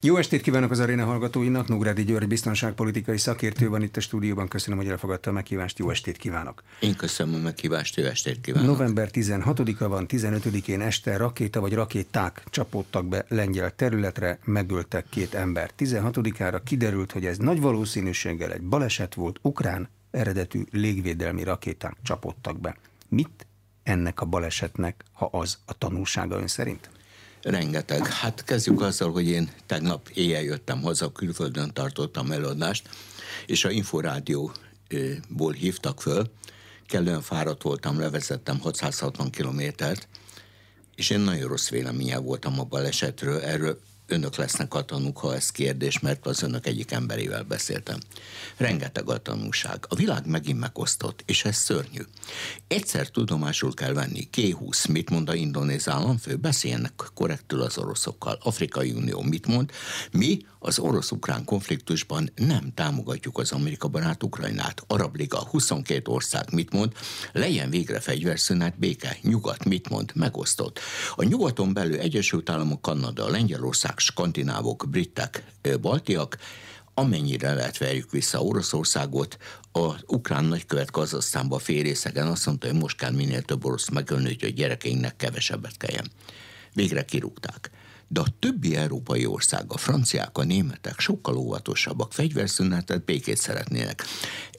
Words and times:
Jó 0.00 0.16
estét 0.16 0.40
kívánok 0.40 0.70
az 0.70 0.78
aréna 0.80 1.04
hallgatóinak, 1.04 1.68
Nógrádi 1.68 2.04
György 2.04 2.28
biztonságpolitikai 2.28 3.18
szakértő 3.18 3.68
van 3.68 3.82
itt 3.82 3.96
a 3.96 4.00
stúdióban. 4.00 4.48
Köszönöm, 4.48 4.78
hogy 4.78 4.88
elfogadta 4.88 5.30
a 5.30 5.32
meghívást. 5.32 5.78
Jó 5.78 5.90
estét 5.90 6.16
kívánok! 6.16 6.62
Én 6.80 6.96
köszönöm 6.96 7.34
a 7.34 7.38
meghívást, 7.38 7.96
jó 7.96 8.04
estét 8.04 8.40
kívánok! 8.40 8.68
November 8.68 9.08
16-a 9.12 9.88
van, 9.88 10.06
15-én 10.08 10.80
este 10.80 11.16
rakéta 11.16 11.60
vagy 11.60 11.74
rakéták 11.74 12.42
csapódtak 12.50 13.08
be 13.08 13.24
lengyel 13.28 13.74
területre, 13.74 14.38
megöltek 14.44 15.06
két 15.10 15.34
ember. 15.34 15.70
16-ára 15.78 16.62
kiderült, 16.62 17.12
hogy 17.12 17.26
ez 17.26 17.38
nagy 17.38 17.60
valószínűséggel 17.60 18.52
egy 18.52 18.62
baleset 18.62 19.14
volt, 19.14 19.38
ukrán 19.42 19.88
eredetű 20.10 20.62
légvédelmi 20.70 21.42
rakéták 21.42 21.96
csapódtak 22.02 22.60
be. 22.60 22.76
Mit 23.08 23.46
ennek 23.82 24.20
a 24.20 24.24
balesetnek, 24.24 25.04
ha 25.12 25.28
az 25.32 25.58
a 25.66 25.78
tanulsága 25.78 26.36
ön 26.36 26.46
szerint? 26.46 26.90
Rengeteg. 27.50 28.06
Hát 28.06 28.44
kezdjük 28.44 28.80
azzal, 28.80 29.12
hogy 29.12 29.28
én 29.28 29.50
tegnap 29.66 30.08
éjjel 30.14 30.42
jöttem 30.42 30.82
haza, 30.82 31.12
külföldön 31.12 31.72
tartottam 31.72 32.30
előadást, 32.30 32.88
és 33.46 33.64
a 33.64 33.70
Inforádióból 33.70 35.52
hívtak 35.52 36.00
föl, 36.00 36.30
kellően 36.86 37.20
fáradt 37.20 37.62
voltam, 37.62 37.98
levezettem 37.98 38.58
660 38.60 39.30
kilométert, 39.30 40.08
és 40.94 41.10
én 41.10 41.20
nagyon 41.20 41.48
rossz 41.48 41.68
véleménye 41.68 42.18
voltam 42.18 42.60
a 42.60 42.64
balesetről, 42.64 43.40
erről 43.40 43.80
önök 44.08 44.36
lesznek 44.36 44.74
a 44.74 44.84
tanúk, 44.84 45.18
ha 45.18 45.34
ez 45.34 45.50
kérdés, 45.50 45.98
mert 45.98 46.26
az 46.26 46.42
önök 46.42 46.66
egyik 46.66 46.90
emberével 46.90 47.42
beszéltem. 47.42 47.98
Rengeteg 48.56 49.10
a 49.10 49.18
tanúság. 49.18 49.84
A 49.88 49.94
világ 49.94 50.26
megint 50.26 50.58
megosztott, 50.58 51.22
és 51.26 51.44
ez 51.44 51.56
szörnyű. 51.56 52.02
Egyszer 52.66 53.08
tudomásul 53.08 53.74
kell 53.74 53.92
venni, 53.92 54.28
K20 54.36 54.90
mit 54.90 55.10
mond 55.10 55.28
a 55.28 55.34
indonéz 55.34 55.88
államfő, 55.88 56.36
beszéljenek 56.36 56.92
korrektül 57.14 57.60
az 57.60 57.78
oroszokkal. 57.78 58.38
Afrikai 58.42 58.92
Unió 58.92 59.22
mit 59.22 59.46
mond? 59.46 59.70
Mi 60.10 60.38
az 60.58 60.78
orosz-ukrán 60.78 61.44
konfliktusban 61.44 62.30
nem 62.34 62.72
támogatjuk 62.74 63.38
az 63.38 63.52
Amerika 63.52 63.88
barát 63.88 64.22
Ukrajnát. 64.22 64.82
Arab 64.86 65.16
Liga 65.16 65.38
22 65.38 66.10
ország 66.10 66.52
mit 66.52 66.72
mond? 66.72 66.92
Legyen 67.32 67.70
végre 67.70 68.00
fegyverszünet, 68.00 68.78
béke. 68.78 69.16
Nyugat 69.22 69.64
mit 69.64 69.88
mond? 69.88 70.10
Megosztott. 70.14 70.80
A 71.16 71.22
nyugaton 71.22 71.72
belül 71.72 71.98
Egyesült 71.98 72.50
Államok, 72.50 72.82
Kanada, 72.82 73.28
Lengyelország, 73.28 73.97
skandinávok, 74.00 74.86
britek, 74.90 75.44
baltiak, 75.80 76.38
amennyire 76.94 77.54
lehet 77.54 77.78
verjük 77.78 78.10
vissza 78.10 78.42
Oroszországot, 78.42 79.36
az 79.72 79.94
ukrán 80.06 80.44
nagykövet 80.44 80.90
Kazasztánba 80.90 81.58
férészegen 81.58 82.26
azt 82.26 82.46
mondta, 82.46 82.66
hogy 82.66 82.76
most 82.76 82.96
kell 82.96 83.10
minél 83.10 83.42
több 83.42 83.64
orosz 83.64 83.88
megölni, 83.88 84.24
hogy 84.26 84.44
a 84.44 84.54
gyerekeinknek 84.54 85.16
kevesebbet 85.16 85.76
kelljen. 85.76 86.10
Végre 86.72 87.04
kirúgták 87.04 87.70
de 88.08 88.20
a 88.20 88.26
többi 88.38 88.76
európai 88.76 89.26
ország, 89.26 89.64
a 89.72 89.76
franciák, 89.76 90.38
a 90.38 90.44
németek 90.44 91.00
sokkal 91.00 91.36
óvatosabbak, 91.36 92.12
fegyverszünetet, 92.12 93.04
békét 93.04 93.36
szeretnének. 93.36 94.04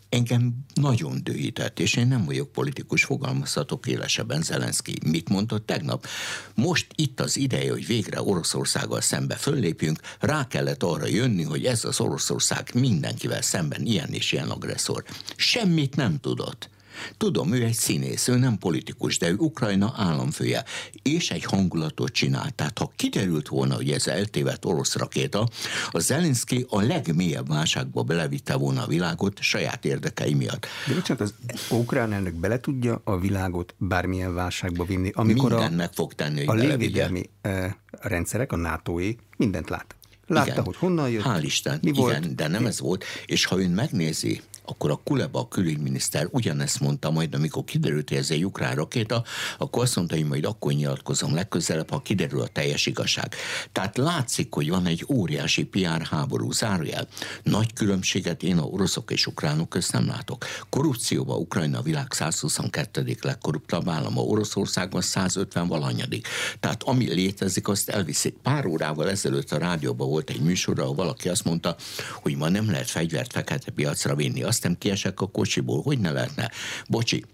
Engem 0.10 0.54
nagyon 0.74 1.24
dühített, 1.24 1.80
és 1.80 1.96
én 1.96 2.08
nem 2.08 2.26
vagyok 2.26 2.52
politikus, 2.52 3.04
fogalmazhatok 3.04 3.88
élesebben 3.88 4.42
Zelenszky. 4.42 4.94
Mit 5.06 5.30
mondott 5.30 5.66
tegnap? 5.66 6.08
Most 6.56 6.88
itt 6.96 7.20
az 7.20 7.38
ideje, 7.38 7.72
hogy 7.72 7.86
végre 7.86 8.22
Oroszországgal 8.22 9.02
szembe 9.02 9.36
föllépjünk, 9.36 10.00
rá 10.20 10.48
kellett 10.48 10.84
arra 10.84 11.08
jönni, 11.08 11.44
hogy 11.44 11.66
ez 11.66 11.86
az 11.86 12.00
Oroszország 12.00 12.72
mindenkivel 12.74 13.42
szemben 13.42 13.86
ilyen 13.86 14.10
és 14.10 14.32
ilyen 14.32 14.50
agresszor. 14.50 15.04
Semmit 15.36 15.96
nem 15.96 16.20
tudott. 16.20 16.70
Tudom, 17.18 17.54
ő 17.54 17.64
egy 17.64 17.74
színész, 17.74 18.28
ő 18.28 18.36
nem 18.36 18.58
politikus, 18.58 19.18
de 19.18 19.30
ő 19.30 19.36
Ukrajna 19.38 19.94
államfője, 19.96 20.64
és 21.02 21.32
egy 21.32 21.44
hangulatot 21.44 22.12
csinált. 22.12 22.54
Tehát 22.54 22.78
ha 22.78 22.92
kiderült 22.96 23.48
volna, 23.48 23.76
hogy 23.76 23.92
ez 23.92 24.08
eltévedt 24.08 24.66
orosz 24.66 24.96
rakéta, 24.96 25.48
a 25.92 26.00
Zelenszky 26.00 26.66
a 26.70 26.82
legmélyebb 26.82 27.48
válságba 27.48 28.04
belevitte 28.04 28.56
volna 28.56 28.84
a 28.84 28.88
világot 28.88 29.42
saját 29.42 29.86
érdekei 29.86 30.34
miatt. 30.34 30.68
De 30.88 30.94
bocsánat, 30.94 31.22
az 31.22 31.34
ukrán 31.70 32.14
elnök 32.14 32.34
bele 32.34 32.60
tudja 32.60 33.02
a 33.04 33.20
világot 33.20 33.76
bármilyen 33.78 34.34
válságba 34.34 34.84
vinni, 34.84 35.12
amikor 35.14 35.52
Minden 35.52 35.80
a, 35.80 35.90
fog 35.94 36.14
tenni, 36.14 36.46
hogy 36.46 36.60
a 36.60 36.64
légvédelmi 36.64 37.30
eh, 37.42 37.74
rendszerek, 37.92 38.52
a 38.52 38.56
NATO-é 38.56 39.18
mindent 39.38 39.70
lát. 39.70 39.94
Látta, 40.30 40.52
igen. 40.52 40.64
hogy 40.64 40.76
honnan 40.76 41.10
jött. 41.10 41.24
Hál' 41.24 41.42
Isten, 41.42 41.80
mi 41.82 41.90
igen, 41.90 42.02
volt? 42.02 42.36
de 42.36 42.48
nem 42.48 42.66
ez 42.66 42.80
volt. 42.80 43.04
És 43.26 43.46
ha 43.46 43.60
ön 43.60 43.70
megnézi 43.70 44.42
akkor 44.70 44.92
a 44.92 45.02
Kuleba 45.04 45.40
a 45.40 45.48
külügyminiszter 45.48 46.28
ugyanezt 46.32 46.80
mondta 46.80 47.12
majd, 47.12 47.36
amikor 47.36 47.64
kiderült, 47.64 48.10
hogy 48.10 48.18
ez 48.18 48.32
egy 48.32 48.46
ukrán 48.46 48.76
rakéta, 48.76 49.24
akkor 49.58 49.84
azt 49.84 49.96
mondta, 49.96 50.16
hogy 50.16 50.26
majd 50.26 50.46
akkor 50.46 50.74
nyilatkozom 50.74 51.34
legközelebb, 51.34 51.90
ha 51.90 52.02
kiderül 52.02 52.42
a 52.42 52.48
teljes 52.48 52.86
igazság. 52.86 53.36
Tehát 53.72 53.98
látszik, 53.98 54.54
hogy 54.54 54.70
van 54.70 54.86
egy 54.86 55.06
óriási 55.08 55.64
PR 55.64 56.02
háború, 56.02 56.52
zárójel. 56.52 57.08
Nagy 57.44 57.74
különbséget 57.74 58.44
én 58.44 58.58
a 58.58 58.64
oroszok 58.64 59.12
és 59.12 59.28
ukránok 59.28 59.70
közt 59.70 59.92
nem 59.92 60.06
látok. 60.06 60.46
Korrupcióban 60.70 61.40
Ukrajna 61.40 61.78
a 61.78 61.82
világ 61.82 62.14
122. 62.14 63.18
legkorruptabb 63.22 63.90
állama, 63.90 64.22
Oroszországban 64.22 65.02
150 65.02 65.68
valanyadik. 65.68 66.28
Tehát 66.60 66.84
ami 66.84 67.14
létezik, 67.14 67.68
azt 67.68 67.90
elviszik. 67.90 68.36
Pár 68.44 68.66
órával 68.66 69.10
ezelőtt 69.10 69.52
a 69.52 69.58
rádióban 69.58 70.10
volt 70.10 70.30
egy 70.30 70.42
műsor, 70.42 70.80
ahol 70.80 70.96
valaki 70.96 71.30
azt 71.30 71.44
mondta, 71.44 71.76
hogy 72.22 72.36
ma 72.36 72.50
nem 72.50 72.72
lehet 72.72 72.90
fegyvert 72.90 73.32
fekete 73.32 73.72
piacra 73.72 74.16
vinni. 74.16 74.44
Azt 74.44 74.59
aztán 74.60 74.78
kiesek 74.78 75.22
a 75.22 75.28
kocsiból, 75.28 75.82
hogy 75.82 76.00
ne 76.00 76.12
lehetne? 76.12 76.52
Bocsi, 76.88 77.26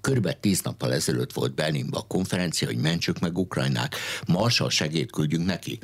Körülbelül 0.00 0.40
tíz 0.40 0.60
nappal 0.62 0.92
ezelőtt 0.92 1.32
volt 1.32 1.54
Berlinben 1.54 2.00
a 2.00 2.06
konferencia, 2.06 2.68
hogy 2.68 2.76
mentsük 2.76 3.18
meg 3.18 3.38
Ukrajnát, 3.38 3.94
Marshall 4.26 4.70
segét 4.70 5.10
küldjünk 5.10 5.46
neki. 5.46 5.78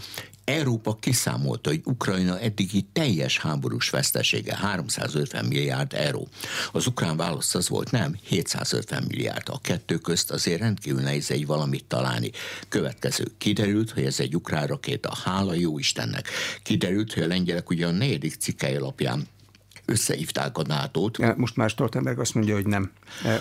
Európa 0.45 0.95
kiszámolta, 0.95 1.71
hogy 1.71 1.81
Ukrajna 1.85 2.41
eddigi 2.41 2.87
teljes 2.93 3.39
háborús 3.39 3.91
vesztesége 3.91 4.57
350 4.57 5.45
milliárd 5.45 5.95
euró. 5.95 6.29
Az 6.73 6.87
ukrán 6.87 7.17
válasz 7.17 7.55
az 7.55 7.69
volt, 7.69 7.91
nem, 7.91 8.17
750 8.23 9.05
milliárd. 9.09 9.49
A 9.49 9.61
kettő 9.61 9.97
közt 9.97 10.31
azért 10.31 10.61
rendkívül 10.61 11.03
nehéz 11.03 11.31
egy 11.31 11.47
valamit 11.47 11.85
találni. 11.85 12.31
Következő, 12.69 13.25
kiderült, 13.39 13.91
hogy 13.91 14.05
ez 14.05 14.21
egy 14.21 14.35
ukrán 14.35 14.67
rakéta, 14.67 15.15
hála 15.25 15.55
jó 15.55 15.79
Istennek. 15.79 16.29
Kiderült, 16.63 17.13
hogy 17.13 17.23
a 17.23 17.27
lengyelek 17.27 17.71
ugye 17.71 17.87
a 17.87 17.91
negyedik 17.91 18.35
cikkely 18.35 18.77
alapján 18.77 19.29
összehívták 19.89 20.59
a 20.59 20.63
nato 20.67 21.11
Most 21.37 21.57
már 21.57 21.71
Stoltenberg 21.71 22.19
azt 22.19 22.35
mondja, 22.35 22.55
hogy 22.55 22.67
nem. 22.67 22.91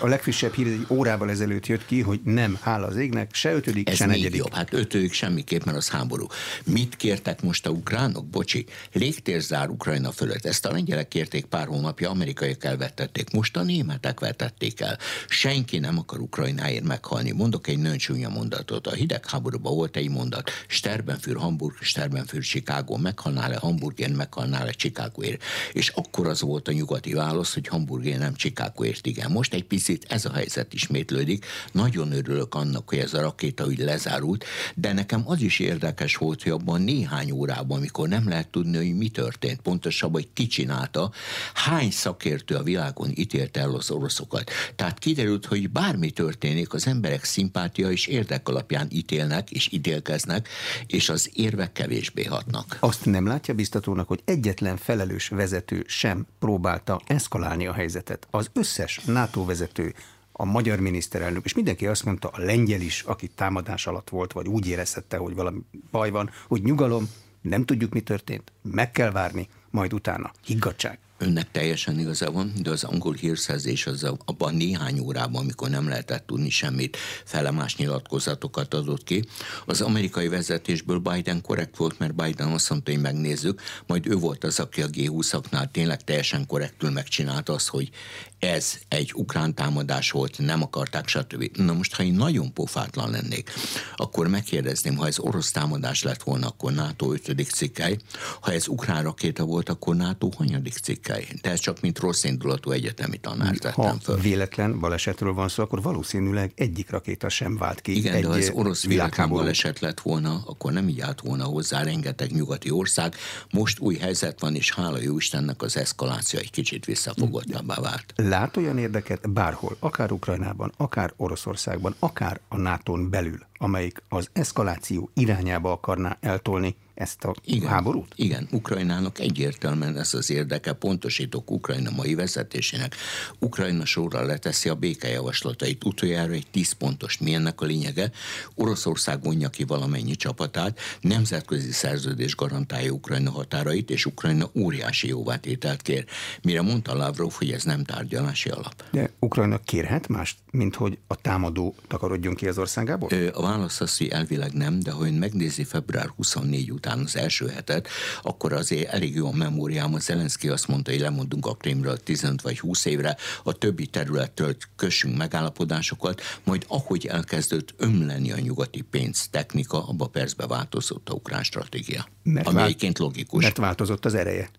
A 0.00 0.06
legfrissebb 0.06 0.52
hír 0.52 0.66
egy 0.66 0.86
órával 0.88 1.30
ezelőtt 1.30 1.66
jött 1.66 1.86
ki, 1.86 2.00
hogy 2.00 2.20
nem, 2.24 2.58
hála 2.60 2.86
az 2.86 2.96
égnek, 2.96 3.34
se 3.34 3.52
ötödik, 3.52 3.88
Ez 3.88 3.96
se 3.96 4.06
negyedik. 4.06 4.36
jobb. 4.36 4.52
Hát 4.52 4.72
ötödik 4.72 5.12
semmiképp, 5.12 5.64
mert 5.64 5.76
az 5.76 5.88
háború. 5.88 6.26
Mit 6.64 6.96
kértek 6.96 7.42
most 7.42 7.66
a 7.66 7.70
ukránok? 7.70 8.26
Bocsi, 8.26 8.66
légtérzár 8.92 9.68
Ukrajna 9.68 10.12
fölött. 10.12 10.44
Ezt 10.44 10.66
a 10.66 10.72
lengyelek 10.72 11.08
kérték 11.08 11.44
pár 11.44 11.66
hónapja, 11.66 12.10
amerikaiak 12.10 12.64
elvetették. 12.64 13.30
Most 13.30 13.56
a 13.56 13.62
németek 13.62 14.20
vetették 14.20 14.80
el. 14.80 14.98
Senki 15.28 15.78
nem 15.78 15.98
akar 15.98 16.20
Ukrajnáért 16.20 16.84
meghalni. 16.84 17.30
Mondok 17.30 17.66
egy 17.66 17.78
nőncsúnya 17.78 18.28
mondatot. 18.28 18.86
A 18.86 18.92
hidegháborúban 18.94 19.74
volt 19.74 19.96
egy 19.96 20.10
mondat. 20.10 20.50
Sterbenfür 20.66 21.36
Hamburg, 21.36 21.76
Sterbenfür 21.80 22.42
Chicago. 22.42 22.96
Meghalnál-e 22.96 23.56
Hamburgért, 23.56 24.16
meghalnál-e 24.16 24.72
Chicagoért. 24.72 25.42
És 25.72 25.88
akkor 25.88 26.26
az 26.26 26.37
volt 26.40 26.68
a 26.68 26.72
nyugati 26.72 27.12
válasz, 27.12 27.54
hogy 27.54 27.68
Hamburgért 27.68 28.18
nem 28.18 28.34
Chicagoért 28.34 29.06
igen. 29.06 29.30
Most 29.30 29.54
egy 29.54 29.64
picit 29.64 30.04
ez 30.08 30.24
a 30.24 30.32
helyzet 30.32 30.74
ismétlődik. 30.74 31.46
Nagyon 31.72 32.12
örülök 32.12 32.54
annak, 32.54 32.88
hogy 32.88 32.98
ez 32.98 33.14
a 33.14 33.20
rakéta 33.20 33.64
úgy 33.64 33.78
lezárult, 33.78 34.44
de 34.74 34.92
nekem 34.92 35.22
az 35.26 35.40
is 35.40 35.58
érdekes 35.58 36.16
volt, 36.16 36.42
hogy 36.42 36.52
abban 36.52 36.82
néhány 36.82 37.30
órában, 37.30 37.78
amikor 37.78 38.08
nem 38.08 38.28
lehet 38.28 38.48
tudni, 38.48 38.76
hogy 38.76 38.96
mi 38.96 39.08
történt, 39.08 39.60
pontosabban, 39.60 40.20
hogy 40.20 40.32
ki 40.32 40.46
csinálta, 40.46 41.10
hány 41.54 41.90
szakértő 41.90 42.54
a 42.54 42.62
világon 42.62 43.10
ítélte 43.14 43.60
el 43.60 43.74
az 43.74 43.90
oroszokat. 43.90 44.50
Tehát 44.76 44.98
kiderült, 44.98 45.46
hogy 45.46 45.70
bármi 45.70 46.10
történik, 46.10 46.72
az 46.72 46.86
emberek 46.86 47.24
szimpátia 47.24 47.90
és 47.90 48.06
érdek 48.06 48.48
alapján 48.48 48.88
ítélnek 48.90 49.50
és 49.50 49.68
ítélkeznek, 49.72 50.48
és 50.86 51.08
az 51.08 51.30
érvek 51.32 51.72
kevésbé 51.72 52.24
hatnak. 52.24 52.76
Azt 52.80 53.04
nem 53.04 53.26
látja 53.26 53.54
biztatónak, 53.54 54.08
hogy 54.08 54.20
egyetlen 54.24 54.76
felelős 54.76 55.28
vezető 55.28 55.84
sem 55.86 56.26
próbálta 56.38 57.00
eszkalálni 57.06 57.66
a 57.66 57.72
helyzetet. 57.72 58.26
Az 58.30 58.50
összes 58.52 59.00
NATO 59.04 59.44
vezető, 59.44 59.94
a 60.32 60.44
magyar 60.44 60.80
miniszterelnök, 60.80 61.44
és 61.44 61.54
mindenki 61.54 61.86
azt 61.86 62.04
mondta, 62.04 62.28
a 62.28 62.40
lengyel 62.40 62.80
is, 62.80 63.02
aki 63.02 63.28
támadás 63.28 63.86
alatt 63.86 64.08
volt, 64.08 64.32
vagy 64.32 64.48
úgy 64.48 64.68
érezhette, 64.68 65.16
hogy 65.16 65.34
valami 65.34 65.60
baj 65.90 66.10
van, 66.10 66.30
hogy 66.48 66.62
nyugalom, 66.62 67.10
nem 67.40 67.64
tudjuk, 67.64 67.92
mi 67.92 68.00
történt, 68.00 68.52
meg 68.62 68.90
kell 68.90 69.10
várni, 69.10 69.48
majd 69.70 69.92
utána 69.92 70.32
higgadság. 70.44 70.98
Önnek 71.20 71.50
teljesen 71.50 71.98
igaza 71.98 72.30
van, 72.30 72.52
de 72.62 72.70
az 72.70 72.84
angol 72.84 73.14
hírszerzés 73.14 73.86
az 73.86 74.06
abban 74.24 74.54
néhány 74.54 74.98
órában, 74.98 75.42
amikor 75.42 75.68
nem 75.68 75.88
lehetett 75.88 76.26
tudni 76.26 76.50
semmit, 76.50 76.96
felemás 77.24 77.76
nyilatkozatokat 77.76 78.74
adott 78.74 79.04
ki. 79.04 79.24
Az 79.66 79.80
amerikai 79.80 80.28
vezetésből 80.28 80.98
Biden 80.98 81.42
korrekt 81.42 81.76
volt, 81.76 81.98
mert 81.98 82.14
Biden 82.14 82.48
azt 82.48 82.70
mondta, 82.70 82.90
hogy 82.90 83.00
megnézzük, 83.00 83.60
majd 83.86 84.06
ő 84.06 84.14
volt 84.14 84.44
az, 84.44 84.60
aki 84.60 84.82
a 84.82 84.86
G20-aknál 84.86 85.70
tényleg 85.70 86.04
teljesen 86.04 86.46
korrektül 86.46 86.90
megcsinálta 86.90 87.52
azt, 87.52 87.68
hogy 87.68 87.90
ez 88.38 88.78
egy 88.88 89.12
ukrán 89.14 89.54
támadás 89.54 90.10
volt, 90.10 90.38
nem 90.38 90.62
akarták, 90.62 91.08
stb. 91.08 91.50
Na 91.56 91.72
most, 91.72 91.94
ha 91.94 92.02
én 92.02 92.14
nagyon 92.14 92.52
pofátlan 92.52 93.10
lennék, 93.10 93.50
akkor 93.96 94.28
megkérdezném, 94.28 94.96
ha 94.96 95.06
ez 95.06 95.18
orosz 95.18 95.50
támadás 95.50 96.02
lett 96.02 96.22
volna, 96.22 96.46
akkor 96.46 96.72
NATO 96.72 97.12
5. 97.12 97.46
cikkely, 97.52 97.96
ha 98.40 98.52
ez 98.52 98.68
ukrán 98.68 99.02
rakéta 99.02 99.44
volt, 99.44 99.68
akkor 99.68 99.96
NATO 99.96 100.28
hanyadik 100.36 100.72
cikkely. 100.72 101.26
De 101.42 101.50
ez 101.50 101.60
csak 101.60 101.80
mint 101.80 101.98
rossz 101.98 102.24
indulatú 102.24 102.70
egyetemi 102.70 103.16
tanár 103.16 103.56
tettem 103.56 103.98
föl. 103.98 104.16
véletlen 104.16 104.80
balesetről 104.80 105.32
van 105.32 105.48
szó, 105.48 105.62
akkor 105.62 105.82
valószínűleg 105.82 106.52
egyik 106.54 106.90
rakéta 106.90 107.28
sem 107.28 107.56
vált 107.56 107.80
ki. 107.80 107.96
Igen, 107.96 108.14
egy 108.14 108.22
de 108.22 108.28
ha 108.28 108.36
ez 108.36 108.50
orosz 108.52 108.84
véletlen 108.84 109.28
baleset 109.28 109.80
lett 109.80 110.00
volna, 110.00 110.42
akkor 110.46 110.72
nem 110.72 110.88
így 110.88 111.00
állt 111.00 111.20
volna 111.20 111.44
hozzá 111.44 111.82
rengeteg 111.82 112.32
nyugati 112.32 112.70
ország. 112.70 113.14
Most 113.50 113.78
új 113.78 113.96
helyzet 113.96 114.40
van, 114.40 114.54
és 114.54 114.72
hála 114.72 115.00
jó 115.00 115.16
Istennek 115.16 115.62
az 115.62 115.76
eszkaláció 115.76 116.38
egy 116.38 116.50
kicsit 116.50 116.84
visszafogottabbá 116.84 117.80
vált 117.80 118.12
lát 118.28 118.56
olyan 118.56 118.78
érdeket 118.78 119.30
bárhol, 119.30 119.76
akár 119.78 120.12
Ukrajnában, 120.12 120.72
akár 120.76 121.12
Oroszországban, 121.16 121.94
akár 121.98 122.40
a 122.48 122.56
NATO-n 122.56 123.10
belül, 123.10 123.38
amelyik 123.58 124.02
az 124.08 124.30
eszkaláció 124.32 125.10
irányába 125.14 125.72
akarná 125.72 126.16
eltolni 126.20 126.76
ezt 126.98 127.24
a 127.24 127.34
igen, 127.44 127.68
háborút? 127.68 128.12
Igen, 128.16 128.48
Ukrajnának 128.50 129.18
egyértelműen 129.18 129.96
ez 129.96 130.14
az 130.14 130.30
érdeke, 130.30 130.72
pontosítok 130.72 131.50
Ukrajna 131.50 131.90
mai 131.90 132.14
vezetésének. 132.14 132.94
Ukrajna 133.38 133.84
sorra 133.84 134.22
leteszi 134.22 134.68
a 134.68 134.74
békejavaslatait, 134.74 135.84
utoljára 135.84 136.32
egy 136.32 136.46
tíz 136.50 136.72
pontos. 136.72 137.18
Mi 137.18 137.34
ennek 137.34 137.60
a 137.60 137.64
lényege? 137.64 138.10
Oroszország 138.54 139.22
vonja 139.22 139.48
ki 139.48 139.64
valamennyi 139.64 140.14
csapatát, 140.14 140.80
nemzetközi 141.00 141.72
szerződés 141.72 142.36
garantálja 142.36 142.90
Ukrajna 142.90 143.30
határait, 143.30 143.90
és 143.90 144.06
Ukrajna 144.06 144.50
óriási 144.54 145.08
jóvátételt 145.08 145.82
kér. 145.82 146.04
Mire 146.42 146.62
mondta 146.62 146.94
Lavrov, 146.94 147.32
hogy 147.32 147.50
ez 147.50 147.62
nem 147.62 147.84
tárgyalási 147.84 148.48
alap. 148.48 148.84
De 148.90 149.10
Ukrajna 149.18 149.58
kérhet 149.58 150.08
mást, 150.08 150.38
mint 150.50 150.74
hogy 150.74 150.98
a 151.06 151.14
támadó 151.14 151.74
takarodjon 151.86 152.34
ki 152.34 152.48
az 152.48 152.58
országából? 152.58 153.08
A 153.32 153.42
válasz 153.42 153.80
az, 153.80 153.96
hogy 153.98 154.08
elvileg 154.08 154.52
nem, 154.52 154.80
de 154.80 154.90
ha 154.90 155.06
ön 155.06 155.14
megnézi 155.14 155.64
február 155.64 156.08
24 156.16 156.70
után 156.70 156.87
után 156.88 157.04
az 157.04 157.16
első 157.16 157.48
hetet, 157.48 157.88
akkor 158.22 158.52
azért 158.52 158.92
elég 158.92 159.14
jó 159.14 159.26
a 159.26 159.32
memóriám, 159.32 159.94
a 159.94 159.98
Zelenszky 159.98 160.48
azt 160.48 160.68
mondta, 160.68 160.90
hogy 160.90 161.00
lemondunk 161.00 161.46
a 161.46 161.54
Krémről 161.54 161.96
15 161.96 162.42
vagy 162.42 162.60
20 162.60 162.84
évre, 162.84 163.16
a 163.42 163.52
többi 163.52 163.86
területtől 163.86 164.56
kössünk 164.76 165.16
megállapodásokat, 165.16 166.20
majd 166.44 166.64
ahogy 166.68 167.06
elkezdődött 167.06 167.74
ömleni 167.76 168.32
a 168.32 168.38
nyugati 168.38 168.80
pénz 168.80 169.28
technika, 169.30 169.88
abba 169.88 170.06
percbe 170.06 170.46
változott 170.46 171.08
a 171.08 171.12
ukrán 171.12 171.42
stratégia. 171.42 172.06
Mert 172.22 172.46
ami 172.46 172.62
egyébként 172.62 172.98
logikus. 172.98 173.42
Mert 173.42 173.56
változott 173.56 174.04
az 174.04 174.14
ereje 174.14 174.50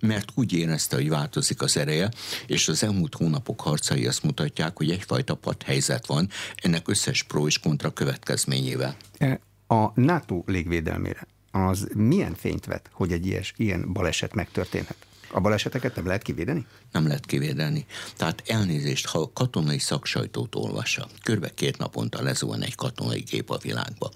mert 0.00 0.32
úgy 0.34 0.52
érezte, 0.52 0.96
hogy 0.96 1.08
változik 1.08 1.62
az 1.62 1.76
ereje, 1.76 2.08
és 2.46 2.68
az 2.68 2.82
elmúlt 2.82 3.14
hónapok 3.14 3.60
harcai 3.60 4.06
azt 4.06 4.22
mutatják, 4.22 4.76
hogy 4.76 4.90
egyfajta 4.90 5.34
padhelyzet 5.34 6.06
van 6.06 6.28
ennek 6.54 6.88
összes 6.88 7.22
pro 7.22 7.46
és 7.46 7.58
kontra 7.58 7.90
következményével. 7.90 8.96
E, 9.18 9.40
a 9.66 10.00
NATO 10.00 10.42
légvédelmére 10.46 11.26
az 11.64 11.88
milyen 11.94 12.34
fényt 12.34 12.64
vet, 12.64 12.90
hogy 12.92 13.12
egy 13.12 13.26
ilyes, 13.26 13.54
ilyen 13.56 13.92
baleset 13.92 14.34
megtörténhet? 14.34 14.96
A 15.30 15.40
baleseteket 15.40 15.96
nem 15.96 16.06
lehet 16.06 16.22
kivédeni? 16.22 16.66
Nem 16.92 17.06
lehet 17.06 17.26
kivédeni. 17.26 17.86
Tehát 18.16 18.42
elnézést, 18.46 19.06
ha 19.06 19.18
a 19.18 19.32
katonai 19.32 19.78
szaksajtót 19.78 20.54
olvassa, 20.54 21.08
körbe 21.22 21.50
két 21.54 21.78
naponta 21.78 22.22
lezuhan 22.22 22.62
egy 22.62 22.74
katonai 22.74 23.20
gép 23.20 23.50
a 23.50 23.58
világba 23.58 24.10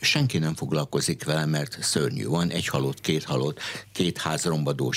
senki 0.00 0.38
nem 0.38 0.54
foglalkozik 0.54 1.24
vele, 1.24 1.46
mert 1.46 1.82
szörnyű 1.82 2.26
van, 2.26 2.50
egy 2.50 2.66
halott, 2.66 3.00
két 3.00 3.24
halott, 3.24 3.60
két 3.92 4.18
ház 4.18 4.44
rombadó, 4.44 4.90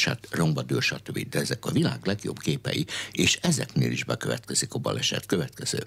stb. 0.80 1.30
De 1.30 1.40
ezek 1.40 1.66
a 1.66 1.72
világ 1.72 2.00
legjobb 2.04 2.40
képei, 2.40 2.86
és 3.12 3.40
ezeknél 3.42 3.92
is 3.92 4.04
bekövetkezik 4.04 4.74
a 4.74 4.80
baleset 4.80 5.26
következő. 5.26 5.86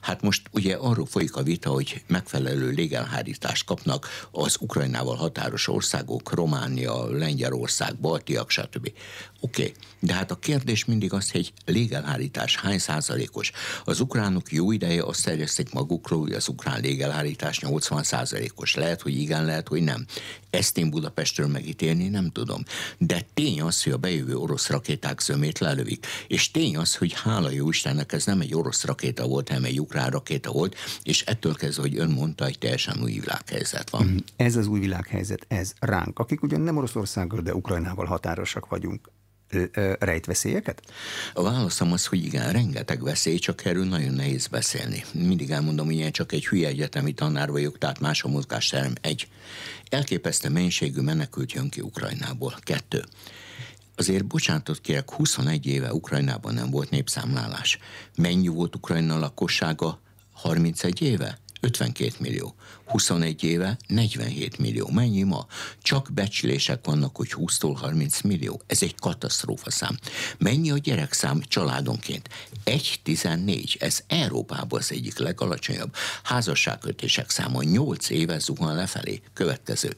Hát 0.00 0.22
most 0.22 0.42
ugye 0.50 0.74
arról 0.74 1.06
folyik 1.06 1.36
a 1.36 1.42
vita, 1.42 1.70
hogy 1.70 2.02
megfelelő 2.06 2.68
légelhárítást 2.70 3.64
kapnak 3.64 4.08
az 4.30 4.56
Ukrajnával 4.60 5.16
határos 5.16 5.68
országok, 5.68 6.32
Románia, 6.32 7.10
Lengyelország, 7.10 7.96
Baltiak, 7.96 8.50
stb. 8.50 8.92
Oké, 9.44 9.62
okay. 9.62 9.74
de 10.00 10.14
hát 10.14 10.30
a 10.30 10.34
kérdés 10.36 10.84
mindig 10.84 11.12
az, 11.12 11.30
hogy 11.30 11.52
légelhárítás 11.64 12.56
hány 12.56 12.78
százalékos. 12.78 13.52
Az 13.84 14.00
ukránok 14.00 14.52
jó 14.52 14.72
ideje 14.72 15.02
azt 15.02 15.24
terjesztik 15.24 15.72
magukról, 15.72 16.20
hogy 16.20 16.32
az 16.32 16.48
ukrán 16.48 16.80
légelhárítás 16.80 17.60
80 17.60 18.02
százalékos. 18.02 18.74
Lehet, 18.74 19.02
hogy 19.02 19.18
igen, 19.18 19.44
lehet, 19.44 19.68
hogy 19.68 19.82
nem. 19.82 20.06
Ezt 20.50 20.78
én 20.78 20.90
Budapestről 20.90 21.46
megítélni 21.46 22.08
nem 22.08 22.30
tudom. 22.30 22.62
De 22.98 23.26
tény 23.34 23.62
az, 23.62 23.82
hogy 23.82 23.92
a 23.92 23.96
bejövő 23.96 24.36
orosz 24.36 24.68
rakéták 24.68 25.20
zömét 25.20 25.58
lelövik. 25.58 26.06
És 26.26 26.50
tény 26.50 26.76
az, 26.76 26.96
hogy 26.96 27.12
hála 27.12 27.50
jó 27.50 27.68
Istennek 27.68 28.12
ez 28.12 28.24
nem 28.24 28.40
egy 28.40 28.54
orosz 28.54 28.84
rakéta 28.84 29.26
volt, 29.26 29.48
hanem 29.48 29.64
egy 29.64 29.80
ukrán 29.80 30.10
rakéta 30.10 30.52
volt, 30.52 30.76
és 31.02 31.22
ettől 31.22 31.54
kezdve, 31.54 31.82
hogy 31.82 31.98
ön 31.98 32.10
mondta, 32.10 32.46
egy 32.46 32.58
teljesen 32.58 33.02
új 33.02 33.12
világhelyzet 33.12 33.90
van. 33.90 34.06
Mhm. 34.06 34.16
Ez 34.36 34.56
az 34.56 34.66
új 34.66 34.80
világhelyzet, 34.80 35.44
ez 35.48 35.72
ránk, 35.80 36.18
akik 36.18 36.42
ugyan 36.42 36.60
nem 36.60 36.76
Oroszországgal, 36.76 37.40
de 37.40 37.54
Ukrajnával 37.54 38.06
határosak 38.06 38.68
vagyunk 38.68 39.12
rejt? 39.98 40.82
A 41.34 41.42
válaszom 41.42 41.92
az, 41.92 42.06
hogy 42.06 42.24
igen, 42.24 42.52
rengeteg 42.52 43.02
veszély, 43.02 43.38
csak 43.38 43.64
erről 43.64 43.84
nagyon 43.84 44.14
nehéz 44.14 44.46
beszélni. 44.46 45.04
Mindig 45.12 45.50
elmondom, 45.50 45.86
hogy 45.86 45.96
én 45.96 46.12
csak 46.12 46.32
egy 46.32 46.46
hülye 46.46 46.68
egyetemi 46.68 47.12
tanár 47.12 47.50
vagyok, 47.50 47.78
tehát 47.78 48.00
más 48.00 48.22
a 48.22 48.28
mozgásterem. 48.28 48.92
Egy. 49.00 49.28
Elképesztő 49.88 50.48
mennyiségű 50.48 51.00
menekült 51.00 51.52
jön 51.52 51.68
ki 51.68 51.80
Ukrajnából. 51.80 52.54
Kettő. 52.60 53.04
Azért 53.96 54.26
bocsánatot 54.26 54.80
kérek, 54.80 55.10
21 55.10 55.66
éve 55.66 55.92
Ukrajnában 55.92 56.54
nem 56.54 56.70
volt 56.70 56.90
népszámlálás. 56.90 57.78
Mennyi 58.16 58.48
volt 58.48 58.74
Ukrajna 58.74 59.18
lakossága 59.18 60.00
31 60.32 61.02
éve? 61.02 61.38
52 61.64 62.12
millió. 62.18 62.54
21 62.86 63.42
éve 63.42 63.76
47 63.86 64.58
millió. 64.58 64.88
Mennyi 64.92 65.22
ma? 65.22 65.46
Csak 65.82 66.08
becslések 66.12 66.84
vannak, 66.84 67.16
hogy 67.16 67.34
20-tól 67.36 67.76
30 67.76 68.20
millió. 68.20 68.60
Ez 68.66 68.82
egy 68.82 68.94
katasztrófa 68.94 69.70
szám. 69.70 69.98
Mennyi 70.38 70.70
a 70.70 70.78
gyerekszám 70.78 71.40
családonként? 71.48 72.28
1,14. 72.64 73.82
Ez 73.82 74.04
Európában 74.06 74.78
az 74.78 74.92
egyik 74.92 75.18
legalacsonyabb. 75.18 75.94
Házasságkötések 76.22 77.30
száma 77.30 77.62
8 77.62 78.10
éve 78.10 78.38
zuhan 78.38 78.74
lefelé. 78.74 79.20
Következő. 79.32 79.96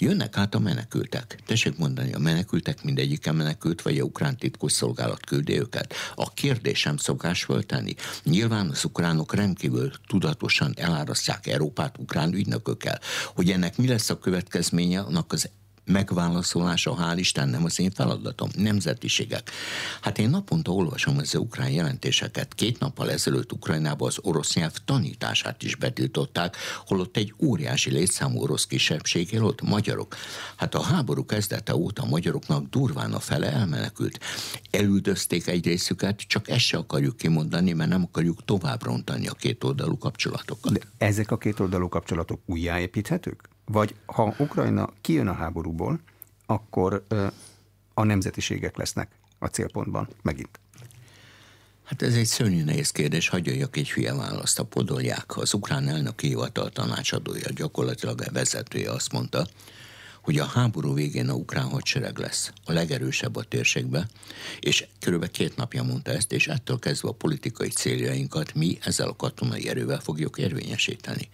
Jönnek 0.00 0.36
át 0.36 0.54
a 0.54 0.58
menekültek. 0.58 1.38
Tessék 1.46 1.76
mondani, 1.76 2.12
a 2.12 2.18
menekültek 2.18 2.82
mindegyike 2.82 3.32
menekült, 3.32 3.82
vagy 3.82 3.98
a 3.98 4.04
ukrán 4.04 4.36
titkosszolgálat 4.36 5.26
küldi 5.26 5.58
őket? 5.58 5.94
A 6.14 6.32
kérdésem 6.32 6.96
szokás 6.96 7.44
föltenni. 7.44 7.94
Nyilván 8.24 8.68
az 8.68 8.84
ukránok 8.84 9.34
rendkívül 9.34 9.90
tudatosan 10.06 10.72
elárasztják 10.76 11.46
Európát 11.46 11.98
ukrán 11.98 12.32
ügynökökkel. 12.32 13.00
Hogy 13.34 13.50
ennek 13.50 13.76
mi 13.76 13.88
lesz 13.88 14.10
a 14.10 14.18
következménye, 14.18 15.00
annak 15.00 15.32
az 15.32 15.50
megválaszolása, 15.88 16.96
hál' 17.00 17.18
Isten, 17.18 17.48
nem 17.48 17.64
az 17.64 17.80
én 17.80 17.90
feladatom, 17.90 18.48
nemzetiségek. 18.56 19.50
Hát 20.00 20.18
én 20.18 20.30
naponta 20.30 20.72
olvasom 20.72 21.18
az 21.18 21.34
ukrán 21.34 21.70
jelentéseket. 21.70 22.54
Két 22.54 22.78
nappal 22.78 23.10
ezelőtt 23.10 23.52
Ukrajnában 23.52 24.08
az 24.08 24.18
orosz 24.22 24.54
nyelv 24.54 24.72
tanítását 24.84 25.62
is 25.62 25.76
betiltották, 25.76 26.56
holott 26.86 27.16
egy 27.16 27.34
óriási 27.42 27.90
létszámú 27.90 28.40
orosz 28.40 28.66
kisebbség 28.66 29.32
él 29.32 29.44
ott, 29.44 29.62
magyarok. 29.62 30.16
Hát 30.56 30.74
a 30.74 30.82
háború 30.82 31.24
kezdete 31.24 31.76
óta 31.76 32.04
magyaroknak 32.04 32.68
durván 32.68 33.12
a 33.12 33.20
fele 33.20 33.52
elmenekült. 33.52 34.20
Elüldözték 34.70 35.46
egy 35.46 35.64
részüket, 35.64 36.20
csak 36.20 36.48
ezt 36.48 36.64
se 36.64 36.76
akarjuk 36.76 37.16
kimondani, 37.16 37.72
mert 37.72 37.90
nem 37.90 38.02
akarjuk 38.02 38.44
tovább 38.44 38.82
rontani 38.82 39.28
a 39.28 39.32
két 39.32 39.64
oldalú 39.64 39.98
kapcsolatokat. 39.98 40.72
De 40.72 40.80
ezek 40.98 41.30
a 41.30 41.38
két 41.38 41.60
oldalú 41.60 41.88
kapcsolatok 41.88 42.40
újjáépíthetők? 42.46 43.48
Vagy 43.68 43.94
ha 44.06 44.34
Ukrajna 44.38 44.92
kijön 45.00 45.28
a 45.28 45.32
háborúból, 45.32 46.00
akkor 46.46 47.06
a 47.94 48.04
nemzetiségek 48.04 48.76
lesznek 48.76 49.10
a 49.38 49.46
célpontban 49.46 50.08
megint. 50.22 50.60
Hát 51.84 52.02
ez 52.02 52.14
egy 52.14 52.26
szörnyű 52.26 52.64
nehéz 52.64 52.90
kérdés, 52.90 53.28
hagyjak 53.28 53.76
egy 53.76 53.90
hülye 53.90 54.14
választ. 54.14 54.58
A 54.58 54.64
Podolják, 54.64 55.36
az 55.36 55.54
ukrán 55.54 55.88
elnök 55.88 56.20
hivatal 56.20 56.70
tanácsadója, 56.70 57.50
gyakorlatilag 57.54 58.20
a 58.20 58.32
vezetője 58.32 58.90
azt 58.90 59.12
mondta, 59.12 59.46
hogy 60.20 60.38
a 60.38 60.44
háború 60.44 60.94
végén 60.94 61.28
a 61.28 61.32
ukrán 61.32 61.68
hadsereg 61.68 62.18
lesz 62.18 62.52
a 62.64 62.72
legerősebb 62.72 63.36
a 63.36 63.42
térségbe, 63.42 64.08
és 64.60 64.86
körülbelül 65.00 65.34
két 65.34 65.56
napja 65.56 65.82
mondta 65.82 66.10
ezt, 66.10 66.32
és 66.32 66.46
ettől 66.46 66.78
kezdve 66.78 67.08
a 67.08 67.12
politikai 67.12 67.68
céljainkat 67.68 68.54
mi 68.54 68.78
ezzel 68.82 69.08
a 69.08 69.16
katonai 69.16 69.68
erővel 69.68 70.00
fogjuk 70.00 70.38
érvényesíteni. 70.38 71.28